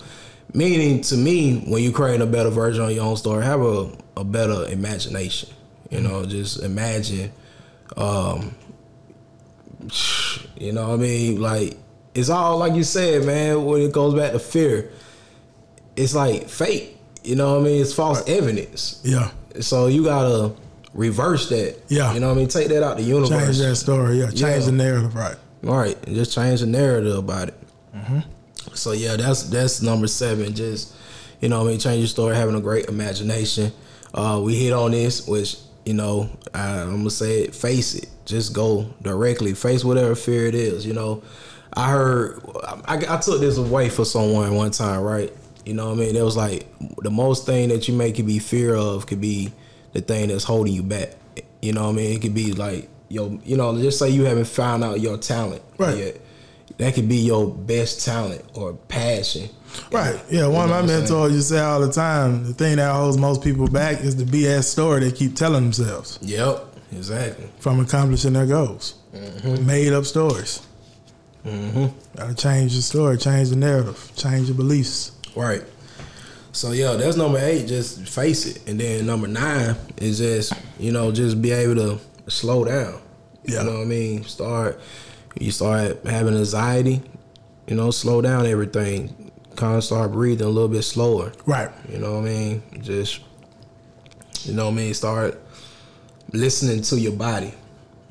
meaning 0.52 1.02
to 1.02 1.16
me, 1.16 1.60
when 1.60 1.82
you 1.82 1.92
create 1.92 2.20
a 2.20 2.26
better 2.26 2.50
version 2.50 2.84
of 2.84 2.90
your 2.90 3.04
own 3.04 3.16
story, 3.16 3.44
have 3.44 3.60
a, 3.60 3.90
a 4.16 4.24
better 4.24 4.66
imagination. 4.68 5.50
You 5.90 6.00
know, 6.00 6.24
just 6.24 6.62
imagine. 6.62 7.32
Um, 7.96 8.54
you 10.56 10.72
know 10.72 10.88
what 10.88 10.94
I 10.94 11.02
mean? 11.02 11.40
Like, 11.40 11.76
it's 12.14 12.28
all 12.28 12.58
like 12.58 12.74
you 12.74 12.84
said, 12.84 13.24
man, 13.24 13.64
when 13.64 13.82
it 13.82 13.92
goes 13.92 14.14
back 14.14 14.32
to 14.32 14.38
fear, 14.38 14.90
it's 15.94 16.14
like 16.14 16.48
fake. 16.48 16.96
You 17.22 17.36
know 17.36 17.54
what 17.54 17.60
I 17.60 17.64
mean? 17.64 17.82
It's 17.82 17.92
false 17.92 18.26
evidence. 18.28 19.00
Yeah. 19.04 19.30
So 19.60 19.86
you 19.86 20.04
gotta 20.04 20.54
reverse 20.94 21.48
that. 21.50 21.78
Yeah. 21.88 22.12
You 22.14 22.20
know 22.20 22.28
what 22.28 22.34
I 22.34 22.38
mean? 22.38 22.48
Take 22.48 22.68
that 22.68 22.82
out 22.82 22.96
the 22.96 23.02
universe. 23.02 23.30
Change 23.30 23.58
that 23.58 23.76
story. 23.76 24.18
Yeah. 24.18 24.26
Change 24.30 24.40
yeah. 24.42 24.58
the 24.58 24.72
narrative. 24.72 25.14
Right. 25.14 25.36
All 25.66 25.76
right, 25.76 25.96
just 26.06 26.32
change 26.32 26.60
the 26.60 26.66
narrative 26.66 27.18
about 27.18 27.48
it. 27.48 27.54
Mm-hmm. 27.94 28.20
So 28.74 28.92
yeah, 28.92 29.16
that's 29.16 29.42
that's 29.44 29.82
number 29.82 30.06
seven. 30.06 30.54
Just 30.54 30.94
you 31.40 31.50
know, 31.50 31.60
I 31.62 31.64
mean, 31.64 31.78
change 31.78 31.98
your 31.98 32.08
story, 32.08 32.34
having 32.34 32.54
a 32.54 32.60
great 32.60 32.86
imagination. 32.86 33.72
Uh, 34.14 34.40
we 34.42 34.56
hit 34.56 34.72
on 34.72 34.92
this, 34.92 35.26
which 35.26 35.56
you 35.84 35.92
know, 35.92 36.30
I, 36.54 36.80
I'm 36.80 36.98
gonna 36.98 37.10
say 37.10 37.42
it. 37.42 37.54
Face 37.54 37.94
it. 37.94 38.08
Just 38.24 38.54
go 38.54 38.88
directly. 39.02 39.52
Face 39.52 39.84
whatever 39.84 40.14
fear 40.14 40.46
it 40.46 40.54
is. 40.54 40.86
You 40.86 40.94
know, 40.94 41.22
I 41.74 41.90
heard. 41.90 42.40
I, 42.86 42.96
I 42.96 43.16
took 43.18 43.40
this 43.40 43.58
away 43.58 43.90
for 43.90 44.06
someone 44.06 44.54
one 44.54 44.70
time, 44.70 45.00
right? 45.00 45.30
You 45.64 45.74
know 45.74 45.88
what 45.88 45.98
I 45.98 46.00
mean? 46.00 46.16
It 46.16 46.22
was 46.22 46.36
like 46.36 46.66
the 47.02 47.10
most 47.10 47.46
thing 47.46 47.68
that 47.68 47.88
you 47.88 47.94
may 47.94 48.12
could 48.12 48.26
be 48.26 48.38
fear 48.38 48.74
of 48.74 49.06
could 49.06 49.20
be 49.20 49.52
the 49.92 50.00
thing 50.00 50.28
that's 50.28 50.44
holding 50.44 50.72
you 50.72 50.82
back. 50.82 51.10
You 51.60 51.72
know 51.72 51.84
what 51.84 51.90
I 51.90 51.96
mean? 51.96 52.16
It 52.16 52.22
could 52.22 52.34
be 52.34 52.52
like 52.52 52.88
your 53.08 53.38
you 53.44 53.56
know 53.56 53.76
just 53.80 53.98
say 53.98 54.08
you 54.10 54.24
haven't 54.24 54.46
found 54.46 54.84
out 54.84 55.00
your 55.00 55.18
talent 55.18 55.62
right. 55.78 55.96
yet. 55.96 56.20
That 56.78 56.94
could 56.94 57.08
be 57.08 57.16
your 57.16 57.46
best 57.46 58.04
talent 58.04 58.42
or 58.54 58.72
passion. 58.72 59.50
Right. 59.92 60.18
Yeah. 60.30 60.46
One 60.46 60.64
of 60.64 60.70
my 60.70 60.82
mentors 60.82 61.32
you 61.32 61.40
say 61.40 61.58
all 61.60 61.80
the 61.80 61.92
time, 61.92 62.44
the 62.46 62.54
thing 62.54 62.76
that 62.76 62.92
holds 62.92 63.18
most 63.18 63.42
people 63.42 63.68
back 63.68 64.00
is 64.00 64.16
the 64.16 64.24
BS 64.24 64.64
story 64.64 65.00
they 65.00 65.12
keep 65.12 65.36
telling 65.36 65.64
themselves. 65.64 66.18
Yep. 66.22 66.66
Exactly. 66.92 67.48
From 67.58 67.80
accomplishing 67.80 68.32
their 68.32 68.46
goals. 68.46 68.94
Mm-hmm. 69.14 69.66
Made 69.66 69.92
up 69.92 70.04
stories. 70.04 70.66
Mm-hmm. 71.44 71.86
Gotta 72.16 72.34
change 72.34 72.74
the 72.74 72.82
story, 72.82 73.16
change 73.16 73.50
the 73.50 73.56
narrative, 73.56 74.12
change 74.16 74.48
the 74.48 74.54
beliefs. 74.54 75.12
Right. 75.36 75.62
So 76.52 76.72
yeah, 76.72 76.94
that's 76.94 77.16
number 77.16 77.38
eight. 77.38 77.66
Just 77.66 78.08
face 78.08 78.46
it, 78.46 78.68
and 78.68 78.80
then 78.80 79.06
number 79.06 79.28
nine 79.28 79.76
is 79.98 80.18
just 80.18 80.52
you 80.78 80.92
know 80.92 81.12
just 81.12 81.40
be 81.40 81.52
able 81.52 81.76
to 81.76 82.00
slow 82.30 82.64
down. 82.64 83.00
Yeah. 83.44 83.60
You 83.60 83.66
know 83.66 83.76
what 83.78 83.82
I 83.82 83.86
mean? 83.86 84.24
Start 84.24 84.80
you 85.38 85.50
start 85.50 86.04
having 86.04 86.36
anxiety. 86.36 87.02
You 87.66 87.76
know, 87.76 87.90
slow 87.90 88.20
down 88.20 88.46
everything. 88.46 89.30
Kind 89.54 89.76
of 89.76 89.84
start 89.84 90.12
breathing 90.12 90.46
a 90.46 90.50
little 90.50 90.68
bit 90.68 90.82
slower. 90.82 91.32
Right. 91.46 91.70
You 91.88 91.98
know 91.98 92.14
what 92.14 92.22
I 92.22 92.32
mean? 92.32 92.62
Just 92.80 93.20
you 94.42 94.54
know 94.54 94.66
what 94.66 94.72
I 94.72 94.76
mean. 94.76 94.94
Start 94.94 95.40
listening 96.32 96.82
to 96.82 96.98
your 96.98 97.12
body. 97.12 97.54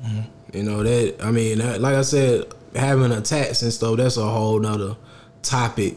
Mm-hmm. 0.02 0.56
You 0.56 0.62
know 0.62 0.82
that. 0.82 1.22
I 1.22 1.30
mean, 1.30 1.58
like 1.58 1.94
I 1.94 2.02
said, 2.02 2.46
having 2.74 3.12
attacks 3.12 3.62
and 3.62 3.72
stuff. 3.72 3.96
That's 3.96 4.16
a 4.16 4.26
whole 4.26 4.58
nother 4.58 4.96
topic. 5.42 5.96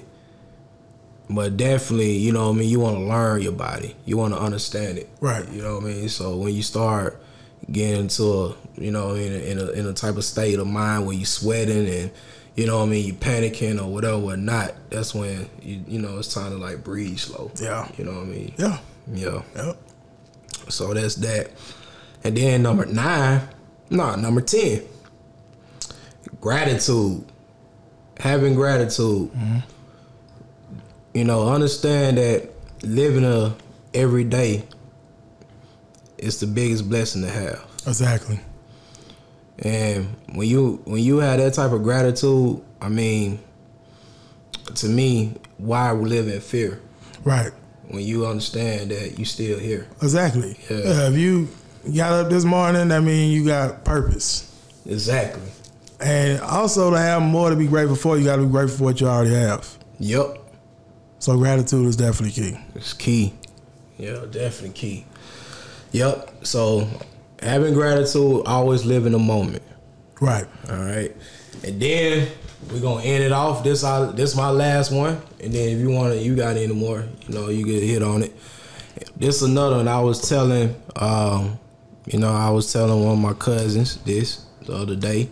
But 1.33 1.57
definitely, 1.57 2.17
you 2.17 2.31
know 2.31 2.49
what 2.49 2.57
I 2.57 2.59
mean. 2.59 2.69
You 2.69 2.79
want 2.79 2.97
to 2.97 3.03
learn 3.03 3.41
your 3.41 3.53
body. 3.53 3.95
You 4.05 4.17
want 4.17 4.33
to 4.35 4.39
understand 4.39 4.97
it. 4.99 5.09
Right. 5.19 5.47
You 5.49 5.61
know 5.63 5.75
what 5.75 5.85
I 5.85 5.87
mean. 5.87 6.09
So 6.09 6.37
when 6.37 6.53
you 6.53 6.61
start 6.61 7.19
getting 7.71 8.01
into 8.01 8.23
a, 8.23 8.55
you 8.75 8.91
know, 8.91 9.15
in 9.15 9.31
a, 9.31 9.37
in 9.37 9.57
a 9.59 9.71
in 9.71 9.87
a 9.87 9.93
type 9.93 10.17
of 10.17 10.25
state 10.25 10.59
of 10.59 10.67
mind 10.67 11.07
where 11.07 11.15
you're 11.15 11.25
sweating 11.25 11.87
and 11.87 12.11
you 12.55 12.67
know 12.67 12.77
what 12.79 12.83
I 12.83 12.89
mean, 12.89 13.05
you're 13.07 13.15
panicking 13.15 13.81
or 13.81 13.91
whatever, 13.91 14.21
or 14.21 14.37
not. 14.37 14.73
That's 14.91 15.15
when 15.15 15.49
you 15.61 15.83
you 15.87 15.99
know 15.99 16.19
it's 16.19 16.31
time 16.31 16.51
to 16.51 16.57
like 16.57 16.83
breathe 16.83 17.17
slow. 17.17 17.51
Yeah. 17.59 17.89
You 17.97 18.03
know 18.05 18.11
what 18.11 18.23
I 18.23 18.25
mean. 18.25 18.53
Yeah. 18.57 18.77
Yeah. 19.11 19.41
Yep. 19.55 19.77
So 20.69 20.93
that's 20.93 21.15
that. 21.15 21.51
And 22.23 22.37
then 22.37 22.63
number 22.63 22.85
nine, 22.85 23.41
nah, 23.89 24.15
number 24.15 24.41
10. 24.41 24.81
Gratitude. 26.39 27.25
Having 28.19 28.55
gratitude. 28.55 29.31
Mm-hmm. 29.33 29.57
You 31.13 31.23
know, 31.23 31.49
understand 31.49 32.17
that 32.17 32.49
living 32.81 33.23
a 33.23 33.55
every 33.93 34.23
day 34.23 34.63
is 36.17 36.39
the 36.39 36.47
biggest 36.47 36.89
blessing 36.89 37.21
to 37.21 37.29
have. 37.29 37.65
Exactly. 37.85 38.39
And 39.59 40.15
when 40.33 40.47
you 40.47 40.81
when 40.85 41.03
you 41.03 41.17
have 41.17 41.39
that 41.39 41.53
type 41.53 41.71
of 41.71 41.83
gratitude, 41.83 42.63
I 42.81 42.89
mean, 42.89 43.39
to 44.75 44.87
me, 44.87 45.35
why 45.57 45.93
we 45.93 46.09
live 46.09 46.27
in 46.27 46.41
fear? 46.41 46.81
Right. 47.23 47.51
When 47.87 48.03
you 48.03 48.25
understand 48.25 48.91
that 48.91 49.19
you 49.19 49.25
still 49.25 49.59
here. 49.59 49.87
Exactly. 50.01 50.57
Yeah. 50.69 50.77
Yeah, 50.77 51.09
if 51.09 51.17
you 51.17 51.49
got 51.95 52.13
up 52.13 52.29
this 52.29 52.43
morning, 52.43 52.87
that 52.87 53.03
means 53.03 53.33
you 53.33 53.45
got 53.45 53.85
purpose. 53.85 54.49
Exactly. 54.85 55.49
And 55.99 56.41
also 56.41 56.91
to 56.91 56.97
have 56.97 57.21
more 57.21 57.49
to 57.49 57.55
be 57.55 57.67
grateful 57.67 57.95
for, 57.95 58.17
you 58.17 58.25
got 58.25 58.37
to 58.37 58.43
be 58.43 58.51
grateful 58.51 58.79
for 58.79 58.83
what 58.85 58.99
you 58.99 59.07
already 59.07 59.35
have. 59.35 59.77
Yep. 59.99 60.42
So 61.23 61.37
gratitude 61.37 61.85
is 61.85 61.95
definitely 61.95 62.31
key. 62.31 62.59
It's 62.75 62.91
key. 62.91 63.33
Yeah, 63.97 64.25
definitely 64.29 64.71
key. 64.71 65.05
Yep. 65.93 66.45
So 66.45 66.85
having 67.41 67.73
gratitude, 67.73 68.45
always 68.45 68.83
live 68.83 69.05
in 69.05 69.13
the 69.13 69.19
moment. 69.19 69.63
Right. 70.19 70.45
All 70.69 70.75
right. 70.75 71.15
And 71.63 71.81
then 71.81 72.27
we're 72.69 72.81
gonna 72.81 73.05
end 73.05 73.23
it 73.23 73.31
off. 73.31 73.63
This 73.63 73.85
I 73.85 74.07
this 74.07 74.35
my 74.35 74.49
last 74.49 74.91
one. 74.91 75.21
And 75.39 75.53
then 75.53 75.69
if 75.69 75.79
you 75.79 75.91
wanna 75.91 76.15
you 76.15 76.35
got 76.35 76.57
any 76.57 76.73
more, 76.73 77.07
you 77.21 77.33
know, 77.33 77.47
you 77.47 77.65
get 77.65 77.81
hit 77.81 78.03
on 78.03 78.23
it. 78.23 78.35
This 79.15 79.43
another 79.43 79.77
one 79.77 79.87
I 79.87 80.01
was 80.01 80.27
telling 80.27 80.75
um, 80.97 81.57
you 82.05 82.19
know, 82.19 82.33
I 82.33 82.49
was 82.49 82.73
telling 82.73 83.01
one 83.01 83.13
of 83.13 83.19
my 83.19 83.31
cousins 83.31 83.95
this 84.03 84.45
the 84.63 84.73
other 84.73 84.97
day. 84.97 85.29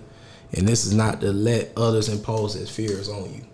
And 0.54 0.66
this 0.66 0.86
is 0.86 0.94
not 0.94 1.20
to 1.20 1.34
let 1.34 1.74
others 1.76 2.08
impose 2.08 2.56
their 2.56 2.66
fears 2.66 3.10
on 3.10 3.34
you. 3.34 3.46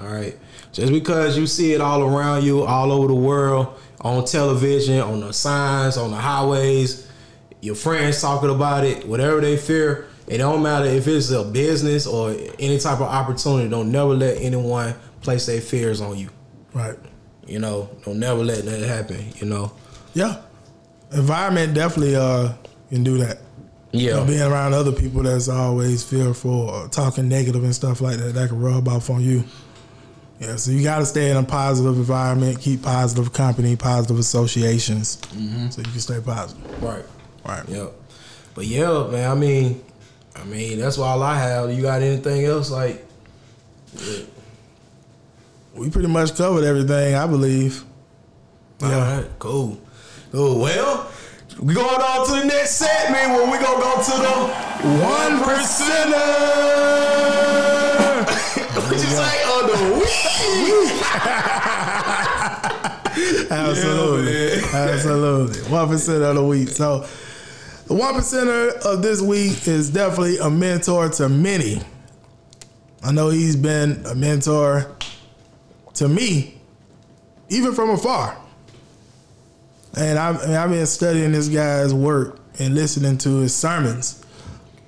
All 0.00 0.12
right. 0.12 0.36
Just 0.76 0.92
because 0.92 1.38
you 1.38 1.46
see 1.46 1.72
it 1.72 1.80
all 1.80 2.02
around 2.02 2.44
you, 2.44 2.62
all 2.62 2.92
over 2.92 3.08
the 3.08 3.14
world, 3.14 3.80
on 4.02 4.26
television, 4.26 5.00
on 5.00 5.20
the 5.20 5.32
signs, 5.32 5.96
on 5.96 6.10
the 6.10 6.18
highways, 6.18 7.10
your 7.62 7.74
friends 7.74 8.20
talking 8.20 8.50
about 8.50 8.84
it, 8.84 9.08
whatever 9.08 9.40
they 9.40 9.56
fear, 9.56 10.06
it 10.26 10.36
don't 10.36 10.62
matter 10.62 10.84
if 10.84 11.08
it's 11.08 11.30
a 11.30 11.44
business 11.44 12.06
or 12.06 12.36
any 12.58 12.78
type 12.78 13.00
of 13.00 13.08
opportunity. 13.08 13.70
Don't 13.70 13.90
never 13.90 14.10
let 14.10 14.36
anyone 14.36 14.94
place 15.22 15.46
their 15.46 15.62
fears 15.62 16.02
on 16.02 16.18
you. 16.18 16.28
Right. 16.74 16.98
You 17.46 17.58
know, 17.58 17.88
don't 18.04 18.18
never 18.18 18.44
let 18.44 18.66
that 18.66 18.82
happen. 18.82 19.32
You 19.36 19.46
know. 19.46 19.72
Yeah. 20.12 20.42
Environment 21.10 21.72
definitely 21.72 22.16
uh 22.16 22.52
can 22.90 23.02
do 23.02 23.16
that. 23.16 23.38
You 23.92 24.10
know, 24.10 24.26
being 24.26 24.42
around 24.42 24.74
other 24.74 24.92
people 24.92 25.22
that's 25.22 25.48
always 25.48 26.04
fearful 26.04 26.68
or 26.68 26.88
talking 26.88 27.30
negative 27.30 27.64
and 27.64 27.74
stuff 27.74 28.02
like 28.02 28.18
that, 28.18 28.34
that 28.34 28.50
can 28.50 28.60
rub 28.60 28.88
off 28.88 29.08
on 29.08 29.22
you. 29.22 29.42
Yeah, 30.38 30.56
so 30.56 30.70
you 30.70 30.82
got 30.82 30.98
to 30.98 31.06
stay 31.06 31.30
in 31.30 31.36
a 31.36 31.42
positive 31.42 31.96
environment, 31.96 32.60
keep 32.60 32.82
positive 32.82 33.32
company, 33.32 33.74
positive 33.74 34.18
associations, 34.18 35.16
mm-hmm. 35.16 35.70
so 35.70 35.80
you 35.80 35.90
can 35.90 36.00
stay 36.00 36.20
positive. 36.20 36.82
Right. 36.82 37.04
Right. 37.44 37.66
Yep. 37.68 37.92
But 38.54 38.66
yeah, 38.66 39.06
man. 39.10 39.30
I 39.30 39.34
mean, 39.34 39.84
I 40.34 40.44
mean 40.44 40.78
that's 40.78 40.98
all 40.98 41.22
I 41.22 41.38
have. 41.38 41.72
You 41.72 41.82
got 41.82 42.02
anything 42.02 42.44
else 42.44 42.70
like? 42.70 43.04
We 45.74 45.90
pretty 45.90 46.08
much 46.08 46.34
covered 46.36 46.64
everything, 46.64 47.14
I 47.14 47.26
believe. 47.26 47.84
All 48.82 48.90
right, 48.90 49.26
cool. 49.38 49.78
Cool. 50.32 50.60
Well, 50.60 51.10
we 51.60 51.72
going 51.72 52.00
on 52.00 52.26
to 52.26 52.32
the 52.40 52.44
next 52.44 52.72
segment 52.72 53.30
where 53.30 53.46
we 53.50 53.58
gonna 53.64 53.80
go 53.80 54.02
to 54.02 54.10
the 54.10 54.50
One 55.02 55.42
percenter. 55.42 56.96
What 60.06 60.66
you 60.66 60.86
say 60.86 61.10
on 61.18 61.26
the 61.26 62.02
week. 63.42 63.50
Absolutely. 63.50 64.62
Absolutely. 64.74 65.60
One 65.70 65.88
percent 65.88 66.22
of 66.22 66.34
the 66.36 66.44
week. 66.44 66.68
So 66.68 67.06
the 67.86 67.94
one 67.94 68.14
percenter 68.14 68.72
of 68.84 69.02
this 69.02 69.20
week 69.22 69.68
is 69.68 69.90
definitely 69.90 70.38
a 70.38 70.50
mentor 70.50 71.08
to 71.10 71.28
many. 71.28 71.80
I 73.02 73.12
know 73.12 73.28
he's 73.28 73.54
been 73.56 74.04
a 74.06 74.14
mentor 74.14 74.96
to 75.94 76.08
me, 76.08 76.60
even 77.48 77.72
from 77.74 77.90
afar. 77.90 78.36
And 79.96 80.18
I've, 80.18 80.42
and 80.42 80.54
I've 80.54 80.70
been 80.70 80.86
studying 80.86 81.32
this 81.32 81.48
guy's 81.48 81.94
work 81.94 82.40
and 82.58 82.74
listening 82.74 83.18
to 83.18 83.38
his 83.38 83.54
sermons 83.54 84.24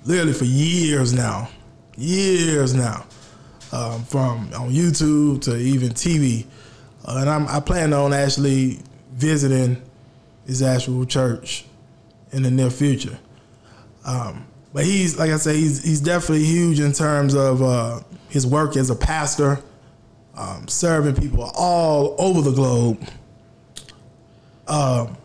literally 0.04 0.32
for 0.32 0.44
years 0.44 1.12
now. 1.12 1.48
Years 1.96 2.74
now. 2.74 3.06
Um, 3.70 4.02
from 4.04 4.50
on 4.54 4.70
YouTube 4.70 5.42
to 5.42 5.54
even 5.56 5.90
TV. 5.90 6.46
Uh, 7.04 7.18
and 7.20 7.28
I'm, 7.28 7.46
I 7.48 7.60
plan 7.60 7.92
on 7.92 8.14
actually 8.14 8.80
visiting 9.12 9.82
his 10.46 10.62
actual 10.62 11.04
church 11.04 11.66
in 12.32 12.42
the 12.42 12.50
near 12.50 12.70
future. 12.70 13.18
Um, 14.06 14.46
but 14.72 14.84
he's 14.84 15.18
like 15.18 15.30
I 15.30 15.36
say, 15.36 15.56
he's 15.56 15.84
he's 15.84 16.00
definitely 16.00 16.44
huge 16.44 16.80
in 16.80 16.92
terms 16.92 17.34
of 17.34 17.62
uh, 17.62 18.00
his 18.28 18.46
work 18.46 18.76
as 18.76 18.90
a 18.90 18.96
pastor, 18.96 19.60
um, 20.34 20.68
serving 20.68 21.16
people 21.16 21.50
all 21.54 22.14
over 22.18 22.40
the 22.40 22.52
globe. 22.52 23.02
Um, 24.66 25.16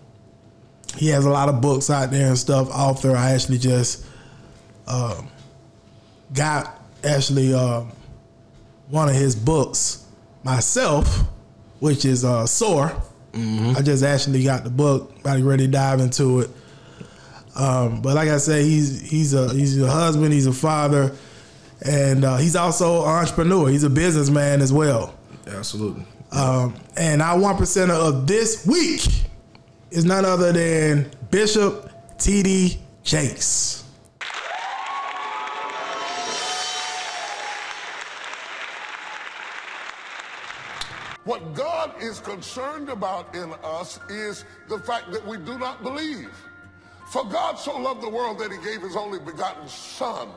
he 0.98 1.10
has 1.10 1.26
a 1.26 1.30
lot 1.30 1.50
of 1.50 1.62
books 1.62 1.90
out 1.90 2.12
there 2.12 2.28
and 2.28 2.38
stuff. 2.38 2.70
Author, 2.70 3.16
I 3.16 3.32
actually 3.32 3.58
just 3.58 4.06
um, 4.88 5.28
got 6.34 6.82
actually 7.04 7.54
um, 7.54 7.92
one 8.90 9.10
of 9.10 9.16
his 9.16 9.36
books 9.36 10.06
myself, 10.44 11.24
which 11.80 12.06
is 12.06 12.24
uh, 12.24 12.46
Soar. 12.46 12.94
I 13.36 13.82
just 13.82 14.04
actually 14.04 14.44
got 14.44 14.64
the 14.64 14.70
book, 14.70 15.12
about 15.22 15.42
ready 15.42 15.66
to 15.66 15.72
dive 15.72 16.00
into 16.00 16.42
it. 16.42 16.50
Um, 17.56 18.02
but 18.02 18.14
like 18.16 18.30
I 18.30 18.38
said, 18.38 18.64
he's 18.64 19.02
he's 19.10 19.34
a 19.34 19.52
he's 19.54 19.80
a 19.82 19.90
husband, 19.90 20.34
he's 20.34 20.46
a 20.46 20.54
father, 20.54 21.16
and 21.84 22.24
uh, 22.24 22.38
he's 22.38 22.56
also 22.56 23.04
an 23.04 23.10
entrepreneur. 23.10 23.70
He's 23.70 23.84
a 23.84 23.90
businessman 23.90 24.62
as 24.62 24.72
well. 24.72 25.16
Absolutely. 25.48 26.06
Um, 26.32 26.76
and 26.96 27.22
our 27.22 27.40
one 27.40 27.56
percenter 27.58 27.92
of 27.96 28.28
this 28.28 28.66
week 28.66 29.02
is 29.92 30.06
none 30.06 30.26
other 30.26 30.52
than 30.52 31.12
Bishop 31.30 31.92
T.D. 32.18 32.80
Jakes. 33.04 33.83
Is 42.14 42.20
concerned 42.20 42.90
about 42.90 43.34
in 43.34 43.52
us 43.64 44.00
is 44.08 44.46
the 44.70 44.78
fact 44.78 45.12
that 45.12 45.26
we 45.26 45.36
do 45.38 45.58
not 45.58 45.82
believe. 45.82 46.30
For 47.12 47.26
God 47.26 47.58
so 47.58 47.76
loved 47.76 48.04
the 48.04 48.10
world 48.10 48.38
that 48.38 48.52
he 48.52 48.58
gave 48.60 48.84
his 48.84 48.96
only 48.96 49.18
begotten 49.18 49.68
Son, 49.68 50.30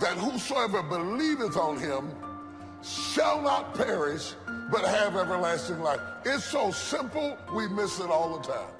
that 0.00 0.18
whosoever 0.18 0.82
believeth 0.82 1.56
on 1.56 1.78
him 1.78 2.10
shall 2.82 3.40
not 3.40 3.74
perish, 3.74 4.34
but 4.70 4.84
have 4.84 5.16
everlasting 5.16 5.80
life. 5.80 6.00
It's 6.26 6.44
so 6.44 6.70
simple, 6.70 7.38
we 7.54 7.66
miss 7.68 7.98
it 7.98 8.10
all 8.10 8.38
the 8.38 8.46
time. 8.46 8.74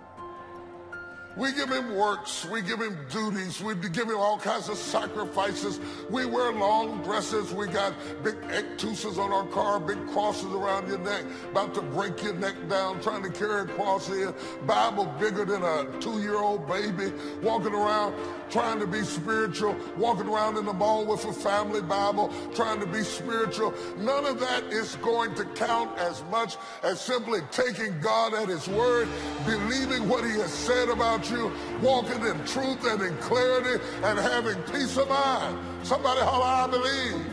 We 1.37 1.53
give 1.53 1.71
him 1.71 1.95
works. 1.95 2.45
We 2.45 2.61
give 2.61 2.81
him 2.81 2.99
duties. 3.11 3.63
We 3.63 3.75
give 3.75 4.09
him 4.09 4.17
all 4.17 4.39
kinds 4.39 4.69
of 4.69 4.77
sacrifices. 4.77 5.79
We 6.11 6.25
wear 6.25 6.53
long 6.53 7.03
dresses. 7.03 7.53
We 7.53 7.69
got 7.69 7.95
big 8.25 8.37
ectuses 8.49 9.19
on 9.19 9.33
our 9.33 9.47
car, 9.47 9.79
big 9.79 10.05
crosses 10.09 10.53
around 10.53 10.89
your 10.89 10.99
neck, 10.99 11.25
about 11.51 11.75
to 11.75 11.83
break 11.83 12.23
your 12.23 12.35
neck 12.35 12.57
down, 12.69 13.01
trying 13.01 13.23
to 13.23 13.31
carry 13.31 13.63
a 13.63 13.67
cross 13.67 14.09
in. 14.11 14.35
Bible 14.67 15.07
bigger 15.21 15.45
than 15.45 15.63
a 15.63 15.87
two-year-old 16.01 16.67
baby, 16.67 17.13
walking 17.43 17.75
around 17.75 18.15
trying 18.51 18.81
to 18.81 18.87
be 18.87 19.03
spiritual, 19.03 19.77
walking 19.97 20.27
around 20.27 20.57
in 20.57 20.65
the 20.65 20.73
mall 20.73 21.07
with 21.07 21.25
a 21.25 21.33
family 21.33 21.81
Bible, 21.81 22.35
trying 22.53 22.81
to 22.81 22.87
be 22.87 23.03
spiritual. 23.03 23.73
None 23.99 24.27
of 24.27 24.41
that 24.41 24.65
is 24.65 24.97
going 24.97 25.35
to 25.37 25.45
count 25.45 25.97
as 25.99 26.25
much 26.31 26.57
as 26.83 27.01
simply 27.01 27.41
taking 27.53 27.99
God 28.01 28.35
at 28.35 28.49
his 28.49 28.67
word, 28.69 29.09
believing 29.47 30.09
what 30.09 30.25
he 30.25 30.33
has 30.33 30.53
said 30.53 30.89
about 30.89 31.20
you, 31.29 31.51
walking 31.83 32.25
in 32.25 32.39
truth 32.47 32.85
and 32.87 33.03
in 33.03 33.17
clarity, 33.19 33.83
and 34.05 34.19
having 34.19 34.63
peace 34.73 34.97
of 34.97 35.09
mind. 35.09 35.59
Somebody 35.83 36.21
holler, 36.21 36.45
I 36.45 36.67
believe. 36.69 37.27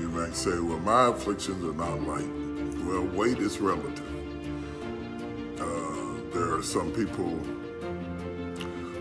You 0.00 0.08
might 0.08 0.34
say, 0.34 0.58
well, 0.58 0.80
my 0.80 1.08
afflictions 1.08 1.62
are 1.64 1.74
not 1.74 2.02
light. 2.02 2.30
Well, 2.86 3.04
weight 3.16 3.38
is 3.38 3.60
relative. 3.60 4.02
Uh, 5.60 6.32
there 6.32 6.54
are 6.54 6.62
some 6.62 6.90
people 6.92 7.38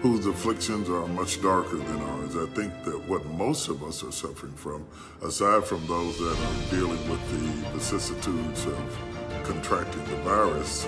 whose 0.03 0.25
afflictions 0.25 0.89
are 0.89 1.07
much 1.07 1.41
darker 1.41 1.77
than 1.77 2.01
ours. 2.01 2.36
I 2.36 2.45
think 2.53 2.84
that 2.84 3.07
what 3.07 3.25
most 3.25 3.69
of 3.69 3.81
us 3.84 4.03
are 4.03 4.11
suffering 4.11 4.51
from, 4.51 4.86
aside 5.21 5.63
from 5.63 5.88
those 5.88 6.17
that 6.19 6.38
are 6.38 6.69
dealing 6.69 7.09
with 7.09 7.21
the 7.31 7.69
vicissitudes 7.69 8.65
of 8.65 8.97
contracting 9.45 10.03
the 10.03 10.17
virus, 10.17 10.86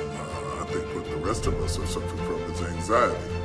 the 1.15 1.25
rest 1.25 1.47
of 1.47 1.55
us 1.61 1.79
are 1.79 1.85
suffering 1.85 2.25
from 2.25 2.51
is 2.51 2.61
anxiety. 2.61 3.35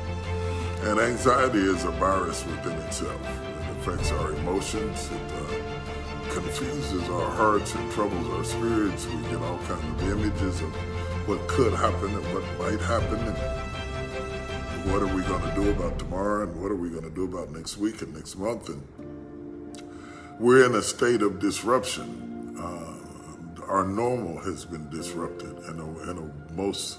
And 0.81 0.99
anxiety 0.99 1.59
is 1.59 1.85
a 1.85 1.91
virus 1.91 2.45
within 2.45 2.77
itself. 2.79 3.21
It 3.21 3.77
affects 3.77 4.11
our 4.11 4.33
emotions. 4.33 5.09
It 5.09 5.31
uh, 5.31 6.33
confuses 6.33 7.07
our 7.09 7.29
hearts 7.31 7.73
and 7.75 7.89
troubles 7.93 8.27
our 8.27 8.43
spirits. 8.43 9.07
We 9.07 9.21
get 9.23 9.41
all 9.41 9.57
kinds 9.59 10.01
of 10.01 10.09
images 10.09 10.59
of 10.59 10.73
what 11.27 11.47
could 11.47 11.73
happen 11.73 12.13
and 12.13 12.33
what 12.33 12.43
might 12.59 12.81
happen. 12.81 13.19
And 13.19 14.91
what 14.91 15.01
are 15.01 15.15
we 15.15 15.21
going 15.23 15.43
to 15.43 15.55
do 15.55 15.69
about 15.69 15.97
tomorrow 15.97 16.43
and 16.43 16.61
what 16.61 16.71
are 16.71 16.75
we 16.75 16.89
going 16.89 17.03
to 17.03 17.09
do 17.09 17.23
about 17.23 17.51
next 17.51 17.77
week 17.77 18.01
and 18.01 18.13
next 18.13 18.35
month 18.35 18.67
and 18.67 18.81
we're 20.39 20.65
in 20.65 20.73
a 20.73 20.81
state 20.81 21.21
of 21.21 21.39
disruption 21.39 22.57
uh, 22.59 23.61
our 23.67 23.85
normal 23.85 24.39
has 24.39 24.65
been 24.65 24.89
disrupted 24.89 25.55
in 25.69 25.79
a, 25.79 26.09
in 26.09 26.17
a 26.17 26.53
most 26.53 26.97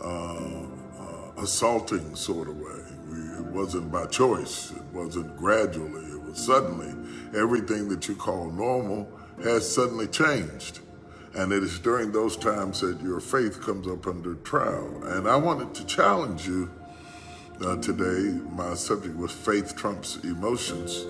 uh, 0.00 0.62
uh, 0.98 1.42
assaulting 1.42 2.14
sort 2.14 2.48
of 2.48 2.56
way. 2.56 2.82
We, 3.08 3.18
it 3.18 3.46
wasn't 3.46 3.90
by 3.90 4.06
choice. 4.06 4.72
It 4.72 4.82
wasn't 4.92 5.36
gradually. 5.36 6.04
It 6.04 6.22
was 6.22 6.38
suddenly. 6.38 6.94
Everything 7.38 7.88
that 7.88 8.08
you 8.08 8.14
call 8.14 8.50
normal 8.50 9.08
has 9.42 9.70
suddenly 9.72 10.06
changed. 10.06 10.80
And 11.34 11.52
it 11.52 11.62
is 11.62 11.78
during 11.78 12.12
those 12.12 12.36
times 12.36 12.80
that 12.80 13.00
your 13.00 13.20
faith 13.20 13.60
comes 13.60 13.86
up 13.86 14.06
under 14.06 14.34
trial. 14.36 15.02
And 15.04 15.28
i 15.28 15.36
wanted 15.36 15.74
to 15.74 15.86
challenge 15.86 16.46
you 16.46 16.70
uh, 17.64 17.76
today, 17.76 18.40
my 18.52 18.72
subject 18.72 19.14
was 19.16 19.32
faith 19.32 19.76
trumps 19.76 20.16
emotions. 20.24 21.06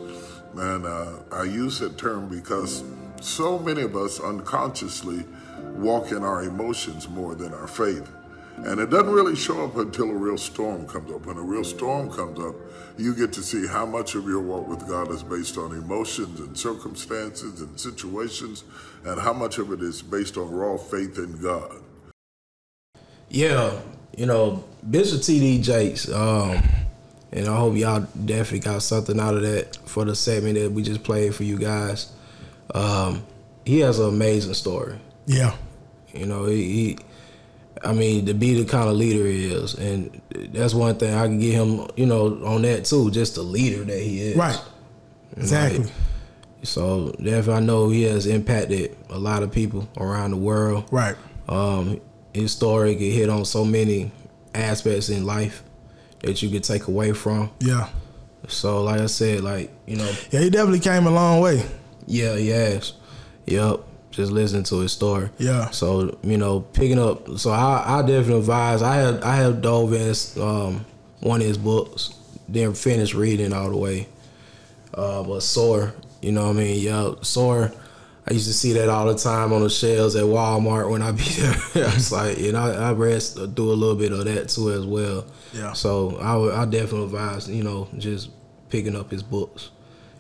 And 0.55 0.85
uh, 0.85 1.21
I 1.31 1.45
use 1.45 1.79
that 1.79 1.97
term 1.97 2.29
because 2.29 2.83
so 3.21 3.59
many 3.59 3.83
of 3.83 3.95
us 3.97 4.19
unconsciously 4.19 5.25
walk 5.77 6.11
in 6.11 6.25
our 6.25 6.43
emotions 6.43 7.09
more 7.09 7.37
than 7.37 7.55
our 7.55 7.69
faith. 7.69 8.11
And 8.67 8.79
it 8.79 8.91
doesn't 8.91 9.11
really 9.11 9.37
show 9.37 9.65
up 9.65 9.77
until 9.77 10.11
a 10.11 10.15
real 10.15 10.37
storm 10.37 10.87
comes 10.87 11.11
up. 11.11 11.25
When 11.25 11.39
a 11.39 11.43
real 11.43 11.65
storm 11.65 12.11
comes 12.11 12.39
up, 12.39 12.55
you 12.99 13.15
get 13.15 13.33
to 13.35 13.43
see 13.43 13.67
how 13.67 13.87
much 13.87 14.15
of 14.15 14.25
your 14.25 14.41
walk 14.41 14.69
with 14.69 14.87
God 14.87 15.11
is 15.11 15.23
based 15.23 15.57
on 15.57 15.73
emotions 15.73 16.41
and 16.41 16.57
circumstances 16.57 17.63
and 17.63 17.81
situations, 17.81 18.65
and 19.05 19.19
how 19.21 19.33
much 19.33 19.59
of 19.59 19.73
it 19.73 19.81
is 19.81 20.03
based 20.03 20.37
on 20.37 20.51
raw 20.51 20.77
faith 20.77 21.17
in 21.17 21.41
God. 21.41 21.77
Yeah, 23.31 23.81
you 24.17 24.27
know, 24.27 24.65
Bishop 24.89 25.21
TD 25.21 25.63
Jakes, 25.63 26.11
um, 26.11 26.63
and 27.33 27.49
I 27.49 27.57
hope 27.57 27.77
y'all 27.77 28.07
definitely 28.25 28.59
got 28.59 28.83
something 28.83 29.19
out 29.19 29.37
of 29.37 29.43
that 29.43 29.77
for 29.87 30.05
the 30.05 30.15
segment 30.15 30.57
that 30.57 30.71
we 30.71 30.83
just 30.83 31.03
played 31.03 31.35
for 31.35 31.45
you 31.45 31.57
guys. 31.59 32.13
Um, 32.75 33.25
he 33.65 33.81
has 33.81 33.99
an 33.99 34.09
amazing 34.09 34.55
story. 34.55 34.99
Yeah. 35.27 35.55
You 36.13 36.27
know, 36.27 36.47
he, 36.47 36.65
he, 36.65 36.99
I 37.83 37.93
mean, 37.93 38.27
to 38.27 38.35
be 38.35 38.63
the 38.63 38.69
kind 38.69 38.89
of 38.89 38.97
leader 38.97 39.27
he 39.27 39.51
is, 39.51 39.75
and 39.75 40.21
that's 40.53 40.75
one 40.75 40.97
thing 40.97 41.15
I 41.15 41.25
can 41.27 41.39
get 41.39 41.55
him, 41.55 41.89
you 41.97 42.07
know, 42.07 42.45
on 42.45 42.63
that 42.63 42.85
too, 42.85 43.11
just 43.11 43.37
the 43.37 43.43
leader 43.43 43.85
that 43.85 43.99
he 43.99 44.21
is. 44.21 44.37
Right. 44.37 44.61
Exactly. 45.37 45.85
Like, 45.85 45.93
so 46.63 47.11
therefore, 47.19 47.55
I 47.55 47.61
know 47.61 47.89
he 47.89 48.03
has 48.03 48.27
impacted 48.27 48.97
a 49.09 49.19
lot 49.19 49.43
of 49.43 49.51
people 49.51 49.89
around 49.97 50.33
the 50.33 50.37
world. 50.37 50.89
Right. 50.91 51.17
Um, 51.49 52.01
his 52.35 52.53
story 52.53 52.95
could 52.95 53.13
hit 53.13 53.31
on 53.31 53.45
so 53.45 53.65
many 53.65 54.13
aspects 54.55 55.09
in 55.09 55.25
life 55.25 55.63
that 56.23 56.43
you 56.43 56.51
could 56.51 56.65
take 56.65 56.87
away 56.87 57.13
from. 57.13 57.51
Yeah. 57.61 57.89
So 58.49 58.83
like 58.83 59.01
I 59.01 59.07
said, 59.07 59.41
like, 59.43 59.71
you 59.87 59.97
know 59.97 60.13
Yeah, 60.31 60.41
he 60.41 60.51
definitely 60.51 60.81
came 60.81 61.07
a 61.07 61.11
long 61.11 61.41
way. 61.41 61.65
Yeah, 62.07 62.37
he 62.37 62.49
has. 62.49 62.93
Yep. 63.47 63.81
Just 64.11 64.33
listening 64.33 64.65
to 64.65 64.81
his 64.81 64.93
story. 64.93 65.31
Yeah. 65.39 65.71
So, 65.71 66.19
you 66.23 66.37
know, 66.37 66.61
picking 66.61 66.99
up 66.99 67.39
so 67.39 67.51
I, 67.51 67.99
I 67.99 68.03
definitely 68.03 68.41
advise 68.41 68.83
I 68.83 68.97
have 68.97 69.23
I 69.23 69.37
have 69.37 69.63
dove 69.63 69.93
in 69.93 70.15
um, 70.43 70.85
one 71.21 71.41
of 71.41 71.47
his 71.47 71.59
books, 71.59 72.15
didn't 72.51 72.77
finish 72.77 73.15
reading 73.15 73.53
all 73.53 73.71
the 73.71 73.77
way. 73.77 74.09
Uh, 74.93 75.23
but 75.23 75.41
Soar, 75.41 75.95
you 76.21 76.33
know 76.33 76.49
what 76.49 76.57
I 76.57 76.61
mean? 76.61 76.81
Yeah, 76.81 77.13
Soar 77.23 77.73
I 78.31 78.35
used 78.35 78.47
to 78.47 78.53
see 78.53 78.73
that 78.75 78.89
all 78.89 79.07
the 79.07 79.19
time 79.19 79.53
on 79.53 79.63
the 79.63 79.71
shelves 79.71 80.15
at 80.15 80.25
Walmart 80.25 80.91
when 80.91 81.03
I 81.03 81.11
be 81.11 81.23
there. 81.25 81.57
it's 81.75 82.13
like, 82.13 82.39
you 82.39 82.53
know, 82.53 82.61
I, 82.61 82.91
I 82.91 82.93
read 82.93 83.23
do 83.55 83.73
a 83.73 83.75
little 83.75 83.97
bit 83.97 84.13
of 84.13 84.25
that 84.25 84.49
too 84.49 84.71
as 84.73 84.85
well. 84.85 85.27
Yeah. 85.53 85.73
So 85.73 86.17
I 86.19 86.37
would, 86.37 86.55
I 86.55 86.65
definitely 86.65 87.05
advise, 87.05 87.49
you 87.51 87.65
know, 87.65 87.89
just 87.99 88.31
picking 88.69 88.95
up 88.95 89.11
his 89.11 89.23
books. 89.23 89.71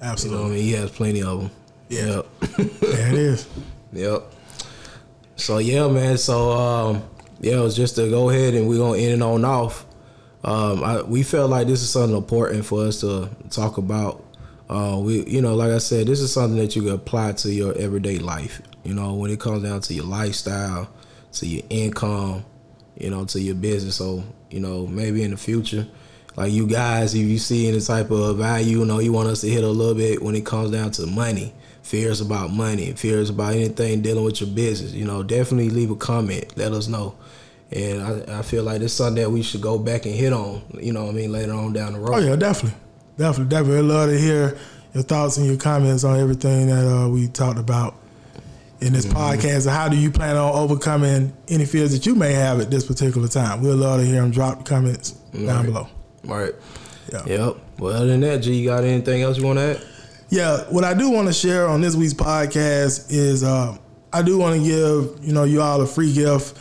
Absolutely. 0.01 0.38
You 0.38 0.45
know 0.45 0.51
I 0.51 0.55
mean? 0.57 0.64
He 0.64 0.72
has 0.72 0.91
plenty 0.91 1.22
of 1.22 1.41
them. 1.41 1.51
Yeah. 1.88 2.07
Yep. 2.07 2.26
there 2.80 3.09
it 3.12 3.14
is. 3.14 3.49
Yep. 3.93 4.22
So 5.36 5.59
yeah, 5.59 5.88
man. 5.88 6.18
So 6.18 6.51
um, 6.51 7.03
yeah, 7.41 7.59
it 7.59 7.62
was 7.62 7.76
just 7.76 7.97
to 7.97 8.09
go 8.11 8.30
ahead 8.30 8.55
and 8.55 8.68
we're 8.68 8.78
gonna 8.78 8.99
end 8.99 9.14
it 9.14 9.22
on 9.22 9.45
off. 9.45 9.86
Um, 10.43 10.82
I, 10.82 11.03
we 11.03 11.22
felt 11.22 11.51
like 11.51 11.66
this 11.66 11.82
is 11.82 11.91
something 11.91 12.16
important 12.16 12.64
for 12.64 12.84
us 12.86 13.01
to 13.01 13.28
talk 13.51 13.76
about 13.76 14.24
uh, 14.70 14.97
we, 15.03 15.26
you 15.26 15.43
know, 15.43 15.57
like 15.57 15.72
I 15.72 15.78
said, 15.78 16.07
this 16.07 16.20
is 16.20 16.32
something 16.32 16.57
that 16.59 16.76
you 16.76 16.82
can 16.82 16.93
apply 16.93 17.32
to 17.32 17.53
your 17.53 17.76
everyday 17.76 18.18
life. 18.18 18.62
You 18.84 18.95
know, 18.95 19.14
when 19.14 19.32
it 19.32 19.41
comes 19.41 19.64
down 19.64 19.80
to 19.80 19.95
your 19.95 20.05
lifestyle, 20.05 20.88
to 21.32 21.47
your 21.47 21.64
income, 21.70 22.45
you 22.97 23.11
know, 23.11 23.24
to 23.24 23.41
your 23.41 23.57
business. 23.57 23.97
So, 23.97 24.22
you 24.49 24.61
know, 24.61 24.86
maybe 24.86 25.24
in 25.24 25.32
the 25.32 25.36
future, 25.36 25.88
like 26.36 26.53
you 26.53 26.68
guys, 26.68 27.16
if 27.16 27.26
you 27.26 27.38
see 27.38 27.66
any 27.66 27.80
type 27.80 28.12
of 28.12 28.38
value, 28.38 28.78
you 28.78 28.84
know, 28.84 29.01
you 29.01 29.12
want 29.12 29.28
us 29.28 29.41
to 29.41 29.49
hit 29.49 29.64
a 29.64 29.68
little 29.68 29.97
bit 29.97 30.22
when 30.22 30.36
it 30.36 30.47
comes 30.47 30.70
down 30.70 30.93
to 30.93 31.07
money, 31.07 31.53
fears 31.83 32.20
about 32.20 32.51
money, 32.51 32.93
fears 32.93 33.31
about 33.31 33.55
anything 33.55 34.03
dealing 34.03 34.24
with 34.24 34.41
your 34.41 34.51
business, 34.51 34.93
you 34.93 35.05
know, 35.05 35.22
definitely 35.22 35.70
leave 35.70 35.91
a 35.91 35.97
comment. 35.97 36.57
Let 36.57 36.72
us 36.72 36.89
know. 36.89 37.16
And 37.72 38.03
I, 38.03 38.41
I 38.41 38.43
feel 38.43 38.64
like 38.64 38.81
it's 38.81 38.93
something 38.95 39.22
that 39.22 39.31
we 39.31 39.43
should 39.43 39.61
go 39.61 39.78
back 39.78 40.05
and 40.05 40.14
hit 40.14 40.33
on, 40.33 40.62
you 40.81 40.93
know 40.93 41.09
I 41.09 41.12
mean, 41.12 41.33
later 41.33 41.53
on 41.53 41.72
down 41.72 41.93
the 41.93 42.01
road. 42.01 42.14
Oh, 42.14 42.18
yeah, 42.18 42.37
definitely. 42.37 42.78
Definitely, 43.16 43.51
definitely. 43.51 43.78
I'd 43.78 43.85
love 43.85 44.11
to 44.11 44.18
hear 44.18 44.59
your 44.95 45.03
thoughts 45.03 45.37
and 45.37 45.47
your 45.47 45.57
comments 45.57 46.05
on 46.05 46.18
everything 46.18 46.66
that 46.66 46.87
uh, 46.87 47.09
we 47.09 47.28
talked 47.28 47.59
about 47.59 47.95
in 48.81 48.93
this 48.93 49.07
mm-hmm. 49.07 49.16
podcast. 49.16 49.66
And 49.66 49.76
how 49.76 49.89
do 49.89 49.97
you 49.97 50.11
plan 50.11 50.37
on 50.37 50.53
overcoming 50.55 51.33
any 51.49 51.64
fears 51.64 51.93
that 51.93 52.07
you 52.07 52.14
may 52.14 52.33
have 52.33 52.61
at 52.61 52.70
this 52.70 52.87
particular 52.87 53.28
time? 53.28 53.62
We'd 53.62 53.72
love 53.72 54.01
to 54.01 54.07
hear 54.07 54.20
them 54.20 54.31
drop 54.31 54.59
the 54.59 54.64
comments 54.64 55.11
down 55.11 55.66
below. 55.66 55.89
Right. 56.24 56.55
Yeah. 57.12 57.24
Yep. 57.26 57.57
Well, 57.78 57.95
other 57.95 58.07
than 58.07 58.20
that, 58.20 58.39
G, 58.39 58.55
you 58.55 58.68
got 58.68 58.85
anything 58.85 59.22
else 59.22 59.39
you 59.39 59.45
want 59.45 59.59
to 59.59 59.76
add? 59.76 59.83
Yeah. 60.31 60.59
What 60.70 60.85
I 60.85 60.95
do 60.95 61.11
want 61.11 61.26
to 61.26 61.35
share 61.35 61.66
on 61.66 61.81
this 61.81 61.97
week's 61.97 62.14
podcast 62.14 63.07
is 63.11 63.43
uh, 63.43 63.76
I 64.12 64.22
do 64.22 64.39
want 64.39 64.61
to 64.61 64.64
give 64.64 65.24
you 65.24 65.33
know 65.33 65.43
you 65.43 65.61
all 65.61 65.81
a 65.81 65.87
free 65.87 66.12
gift 66.12 66.57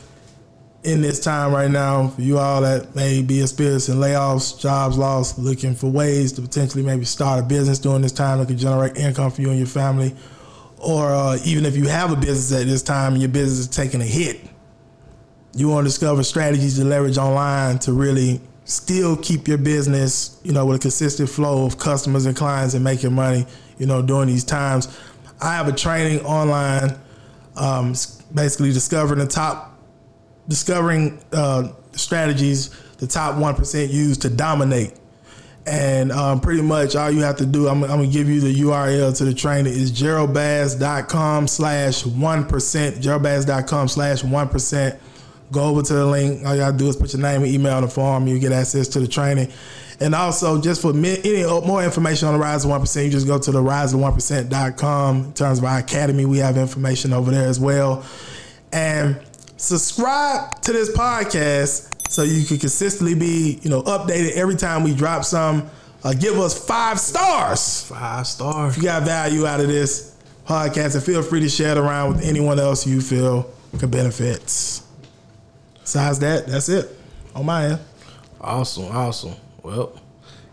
in 0.84 1.02
this 1.02 1.20
time 1.20 1.54
right 1.54 1.70
now 1.70 2.08
for 2.08 2.22
you 2.22 2.40
all 2.40 2.62
that 2.62 2.96
may 2.96 3.22
be 3.22 3.42
experiencing 3.42 3.96
layoffs, 3.96 4.60
jobs 4.60 4.98
lost, 4.98 5.38
looking 5.38 5.76
for 5.76 5.88
ways 5.88 6.32
to 6.34 6.42
potentially 6.42 6.84
maybe 6.84 7.06
start 7.06 7.40
a 7.40 7.44
business 7.44 7.78
during 7.78 8.02
this 8.02 8.12
time 8.12 8.40
that 8.40 8.48
can 8.48 8.58
generate 8.58 8.98
income 8.98 9.30
for 9.30 9.42
you 9.42 9.50
and 9.50 9.60
your 9.60 9.68
family, 9.68 10.16
or 10.80 11.12
uh, 11.14 11.38
even 11.46 11.64
if 11.64 11.76
you 11.76 11.88
have 11.88 12.12
a 12.12 12.16
business 12.16 12.52
at 12.60 12.66
this 12.66 12.82
time 12.82 13.14
and 13.14 13.22
your 13.22 13.30
business 13.30 13.60
is 13.60 13.68
taking 13.68 14.02
a 14.02 14.06
hit, 14.06 14.42
you 15.54 15.70
want 15.70 15.86
to 15.86 15.90
discover 15.90 16.24
strategies 16.24 16.78
to 16.80 16.86
leverage 16.86 17.20
online 17.20 17.78
to 17.80 17.94
really 17.94 18.42
still 18.70 19.18
keep 19.18 19.48
your 19.48 19.58
business, 19.58 20.40
you 20.44 20.52
know, 20.52 20.66
with 20.66 20.78
a 20.78 20.80
consistent 20.80 21.30
flow 21.30 21.66
of 21.66 21.78
customers 21.78 22.26
and 22.26 22.36
clients 22.36 22.74
and 22.74 22.84
making 22.84 23.14
money, 23.14 23.46
you 23.78 23.86
know, 23.86 24.02
during 24.02 24.28
these 24.28 24.44
times. 24.44 24.88
I 25.42 25.54
have 25.54 25.68
a 25.68 25.72
training 25.72 26.22
online, 26.26 26.98
um, 27.56 27.94
basically 28.34 28.72
discovering 28.72 29.20
the 29.20 29.28
top 29.28 29.78
discovering 30.48 31.22
uh, 31.32 31.70
strategies 31.94 32.70
the 32.98 33.08
top 33.08 33.36
1% 33.36 33.90
use 33.92 34.18
to 34.20 34.30
dominate. 34.30 34.94
And 35.66 36.12
um, 36.12 36.42
pretty 36.42 36.62
much 36.62 36.96
all 36.96 37.12
you 37.12 37.22
have 37.22 37.38
to 37.38 37.46
do, 37.46 37.68
I'm, 37.68 37.84
I'm 37.84 38.02
to 38.02 38.08
give 38.08 38.28
you 38.28 38.42
the 38.42 38.54
URL 38.62 39.16
to 39.18 39.26
the 39.26 39.34
training, 39.34 39.74
is 39.74 39.92
geraldbass.com 39.92 41.48
slash 41.48 42.04
1%, 42.04 42.48
geraldbass.com 42.48 43.88
slash 43.88 44.24
1%. 44.24 45.00
Go 45.52 45.64
over 45.66 45.82
to 45.82 45.94
the 45.94 46.06
link. 46.06 46.46
All 46.46 46.54
you 46.54 46.62
got 46.62 46.72
to 46.72 46.78
do 46.78 46.88
is 46.88 46.96
put 46.96 47.14
your 47.14 47.22
name 47.22 47.44
and 47.44 47.52
email 47.52 47.78
in 47.78 47.84
the 47.84 47.90
form. 47.90 48.28
You 48.28 48.40
get 48.40 48.52
access 48.52 48.88
to 48.90 49.00
the 49.00 49.08
training. 49.08 49.52
And 50.00 50.16
also, 50.16 50.62
just 50.62 50.82
for 50.82 50.92
any 50.96 51.44
more 51.44 51.84
information 51.84 52.28
on 52.28 52.34
the 52.36 52.40
Rise 52.40 52.64
of 52.64 52.72
1%, 52.72 53.04
you 53.04 53.12
just 53.12 53.28
go 53.28 53.38
to 53.38 53.52
the 53.52 53.62
riseof1%.com. 53.62 55.18
In 55.26 55.34
terms 55.34 55.60
of 55.60 55.66
our 55.66 55.80
academy, 55.80 56.26
we 56.26 56.38
have 56.38 56.58
information 56.58 57.12
over 57.12 57.32
there 57.32 57.48
as 57.48 57.60
well. 57.60 58.06
And 58.72 59.20
subscribe 59.58 60.62
to 60.62 60.72
this 60.72 60.96
podcast 60.96 62.10
so 62.10 62.24
you 62.24 62.46
can 62.46 62.58
consistently 62.58 63.14
be, 63.14 63.60
you 63.62 63.70
know, 63.70 63.82
updated 63.84 64.32
every 64.34 64.56
time 64.56 64.84
we 64.84 64.94
drop 64.94 65.26
some. 65.26 65.70
Uh, 66.04 66.14
give 66.14 66.40
us 66.40 66.66
five 66.66 66.98
stars. 67.00 67.84
Five 67.84 68.26
stars. 68.26 68.72
If 68.72 68.78
you 68.78 68.84
got 68.84 69.04
value 69.04 69.46
out 69.46 69.60
of 69.60 69.68
this 69.68 70.16
podcast, 70.46 70.96
and 70.96 71.04
feel 71.04 71.22
free 71.22 71.42
to 71.42 71.50
share 71.50 71.72
it 71.72 71.78
around 71.78 72.16
with 72.16 72.24
anyone 72.24 72.58
else 72.58 72.88
you 72.88 73.02
feel 73.02 73.52
could 73.78 73.92
benefit. 73.92 74.82
Besides 75.90 76.20
that, 76.20 76.46
that's 76.46 76.70
it 76.70 76.88
on 77.34 77.48
my 77.48 77.66
end. 77.66 77.80
Awesome, 78.40 78.96
awesome. 78.96 79.34
Well, 79.64 80.00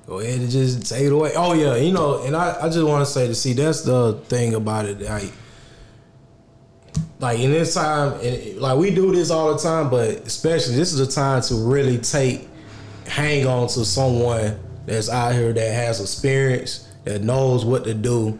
go 0.06 0.20
ahead 0.20 0.40
and 0.40 0.48
just 0.48 0.88
take 0.88 1.02
it 1.02 1.12
away. 1.12 1.32
Oh 1.36 1.52
yeah, 1.52 1.76
you 1.76 1.92
know, 1.92 2.22
and 2.22 2.34
I, 2.34 2.56
I 2.58 2.70
just 2.70 2.86
want 2.86 3.04
to 3.04 3.12
say 3.12 3.26
to 3.26 3.34
see 3.34 3.52
that's 3.52 3.82
the 3.82 4.14
thing 4.28 4.54
about 4.54 4.86
it. 4.86 5.02
Like, 5.02 5.30
like 7.18 7.38
in 7.38 7.50
this 7.50 7.74
time, 7.74 8.18
and 8.22 8.56
like 8.56 8.78
we 8.78 8.94
do 8.94 9.12
this 9.12 9.30
all 9.30 9.52
the 9.52 9.62
time, 9.62 9.90
but 9.90 10.08
especially 10.26 10.74
this 10.74 10.94
is 10.94 11.00
a 11.00 11.06
time 11.06 11.42
to 11.42 11.54
really 11.56 11.98
take, 11.98 12.48
hang 13.06 13.46
on 13.46 13.68
to 13.68 13.84
someone 13.84 14.58
that's 14.86 15.10
out 15.10 15.34
here 15.34 15.52
that 15.52 15.70
has 15.70 16.00
experience, 16.00 16.90
that 17.04 17.20
knows 17.20 17.62
what 17.62 17.84
to 17.84 17.92
do, 17.92 18.38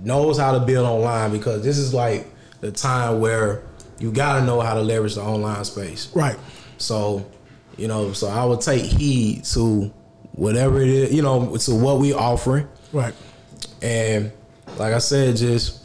knows 0.00 0.36
how 0.36 0.50
to 0.50 0.66
build 0.66 0.84
online 0.84 1.30
because 1.30 1.62
this 1.62 1.78
is 1.78 1.94
like 1.94 2.26
the 2.60 2.72
time 2.72 3.20
where 3.20 3.62
you 3.98 4.10
got 4.12 4.40
to 4.40 4.46
know 4.46 4.60
how 4.60 4.74
to 4.74 4.82
leverage 4.82 5.14
the 5.14 5.22
online 5.22 5.64
space. 5.64 6.14
Right. 6.14 6.36
So, 6.78 7.26
you 7.76 7.88
know, 7.88 8.12
so 8.12 8.28
I 8.28 8.44
would 8.44 8.60
take 8.60 8.82
heed 8.82 9.44
to 9.44 9.92
whatever 10.32 10.80
it 10.80 10.88
is, 10.88 11.14
you 11.14 11.22
know, 11.22 11.56
to 11.56 11.74
what 11.74 11.98
we 11.98 12.12
offering. 12.12 12.68
Right. 12.92 13.14
And 13.82 14.32
like 14.76 14.92
I 14.92 14.98
said, 14.98 15.36
just 15.36 15.82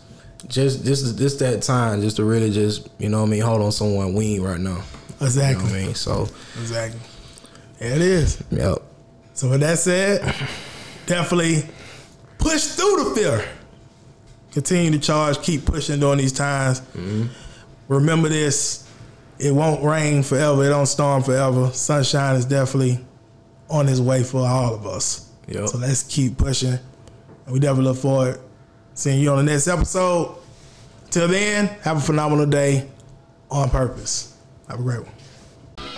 just 0.48 0.86
just 0.86 1.18
this 1.18 1.36
that 1.38 1.62
time 1.62 2.02
just 2.02 2.16
to 2.18 2.24
really 2.24 2.52
just, 2.52 2.90
you 2.98 3.10
know 3.10 3.22
what 3.22 3.28
I 3.28 3.32
mean, 3.32 3.42
hold 3.42 3.62
on 3.62 3.72
someone 3.72 4.14
wing 4.14 4.42
right 4.42 4.60
now. 4.60 4.82
Exactly. 5.22 5.64
You 5.66 5.70
know 5.70 5.74
what 5.74 5.82
I 5.82 5.86
mean? 5.86 5.96
So 5.96 6.24
Exactly. 6.60 7.00
There 7.80 7.96
it 7.96 8.02
is. 8.02 8.44
Yep. 8.52 8.78
So 9.34 9.50
with 9.50 9.62
that 9.62 9.80
said, 9.80 10.22
definitely 11.06 11.64
push 12.38 12.64
through 12.66 13.04
the 13.04 13.16
fear. 13.16 13.46
Continue 14.52 14.92
to 14.92 15.00
charge, 15.00 15.42
keep 15.42 15.66
pushing 15.66 16.00
during 16.00 16.18
these 16.18 16.34
times. 16.34 16.82
Mm-hmm. 16.82 17.28
Remember 17.90 18.30
this. 18.30 18.88
It 19.40 19.54
won't 19.54 19.84
rain 19.84 20.24
forever. 20.24 20.64
It 20.64 20.70
don't 20.70 20.86
storm 20.86 21.24
forever. 21.24 21.72
Sunshine 21.72 22.36
is 22.36 22.46
definitely 22.46 23.06
on 23.70 23.90
its 23.90 24.00
way 24.00 24.24
for 24.24 24.48
all 24.48 24.74
of 24.74 24.86
us. 24.88 25.30
Yep. 25.48 25.68
So 25.68 25.78
let's 25.78 26.04
keep 26.04 26.38
pushing. 26.38 26.78
And 27.46 27.54
we 27.54 27.60
definitely 27.60 27.86
look 27.86 27.98
forward 27.98 28.36
to 28.36 28.42
seeing 28.94 29.20
you 29.20 29.32
on 29.32 29.38
the 29.38 29.52
next 29.52 29.68
episode. 29.68 30.38
Till 31.10 31.28
then, 31.28 31.68
have 31.82 31.98
a 31.98 32.02
phenomenal 32.02 32.46
day 32.46 32.88
on 33.50 33.70
purpose. 33.70 34.38
Have 34.68 34.80
a 34.80 34.84
great 34.84 35.02
one. 35.04 35.90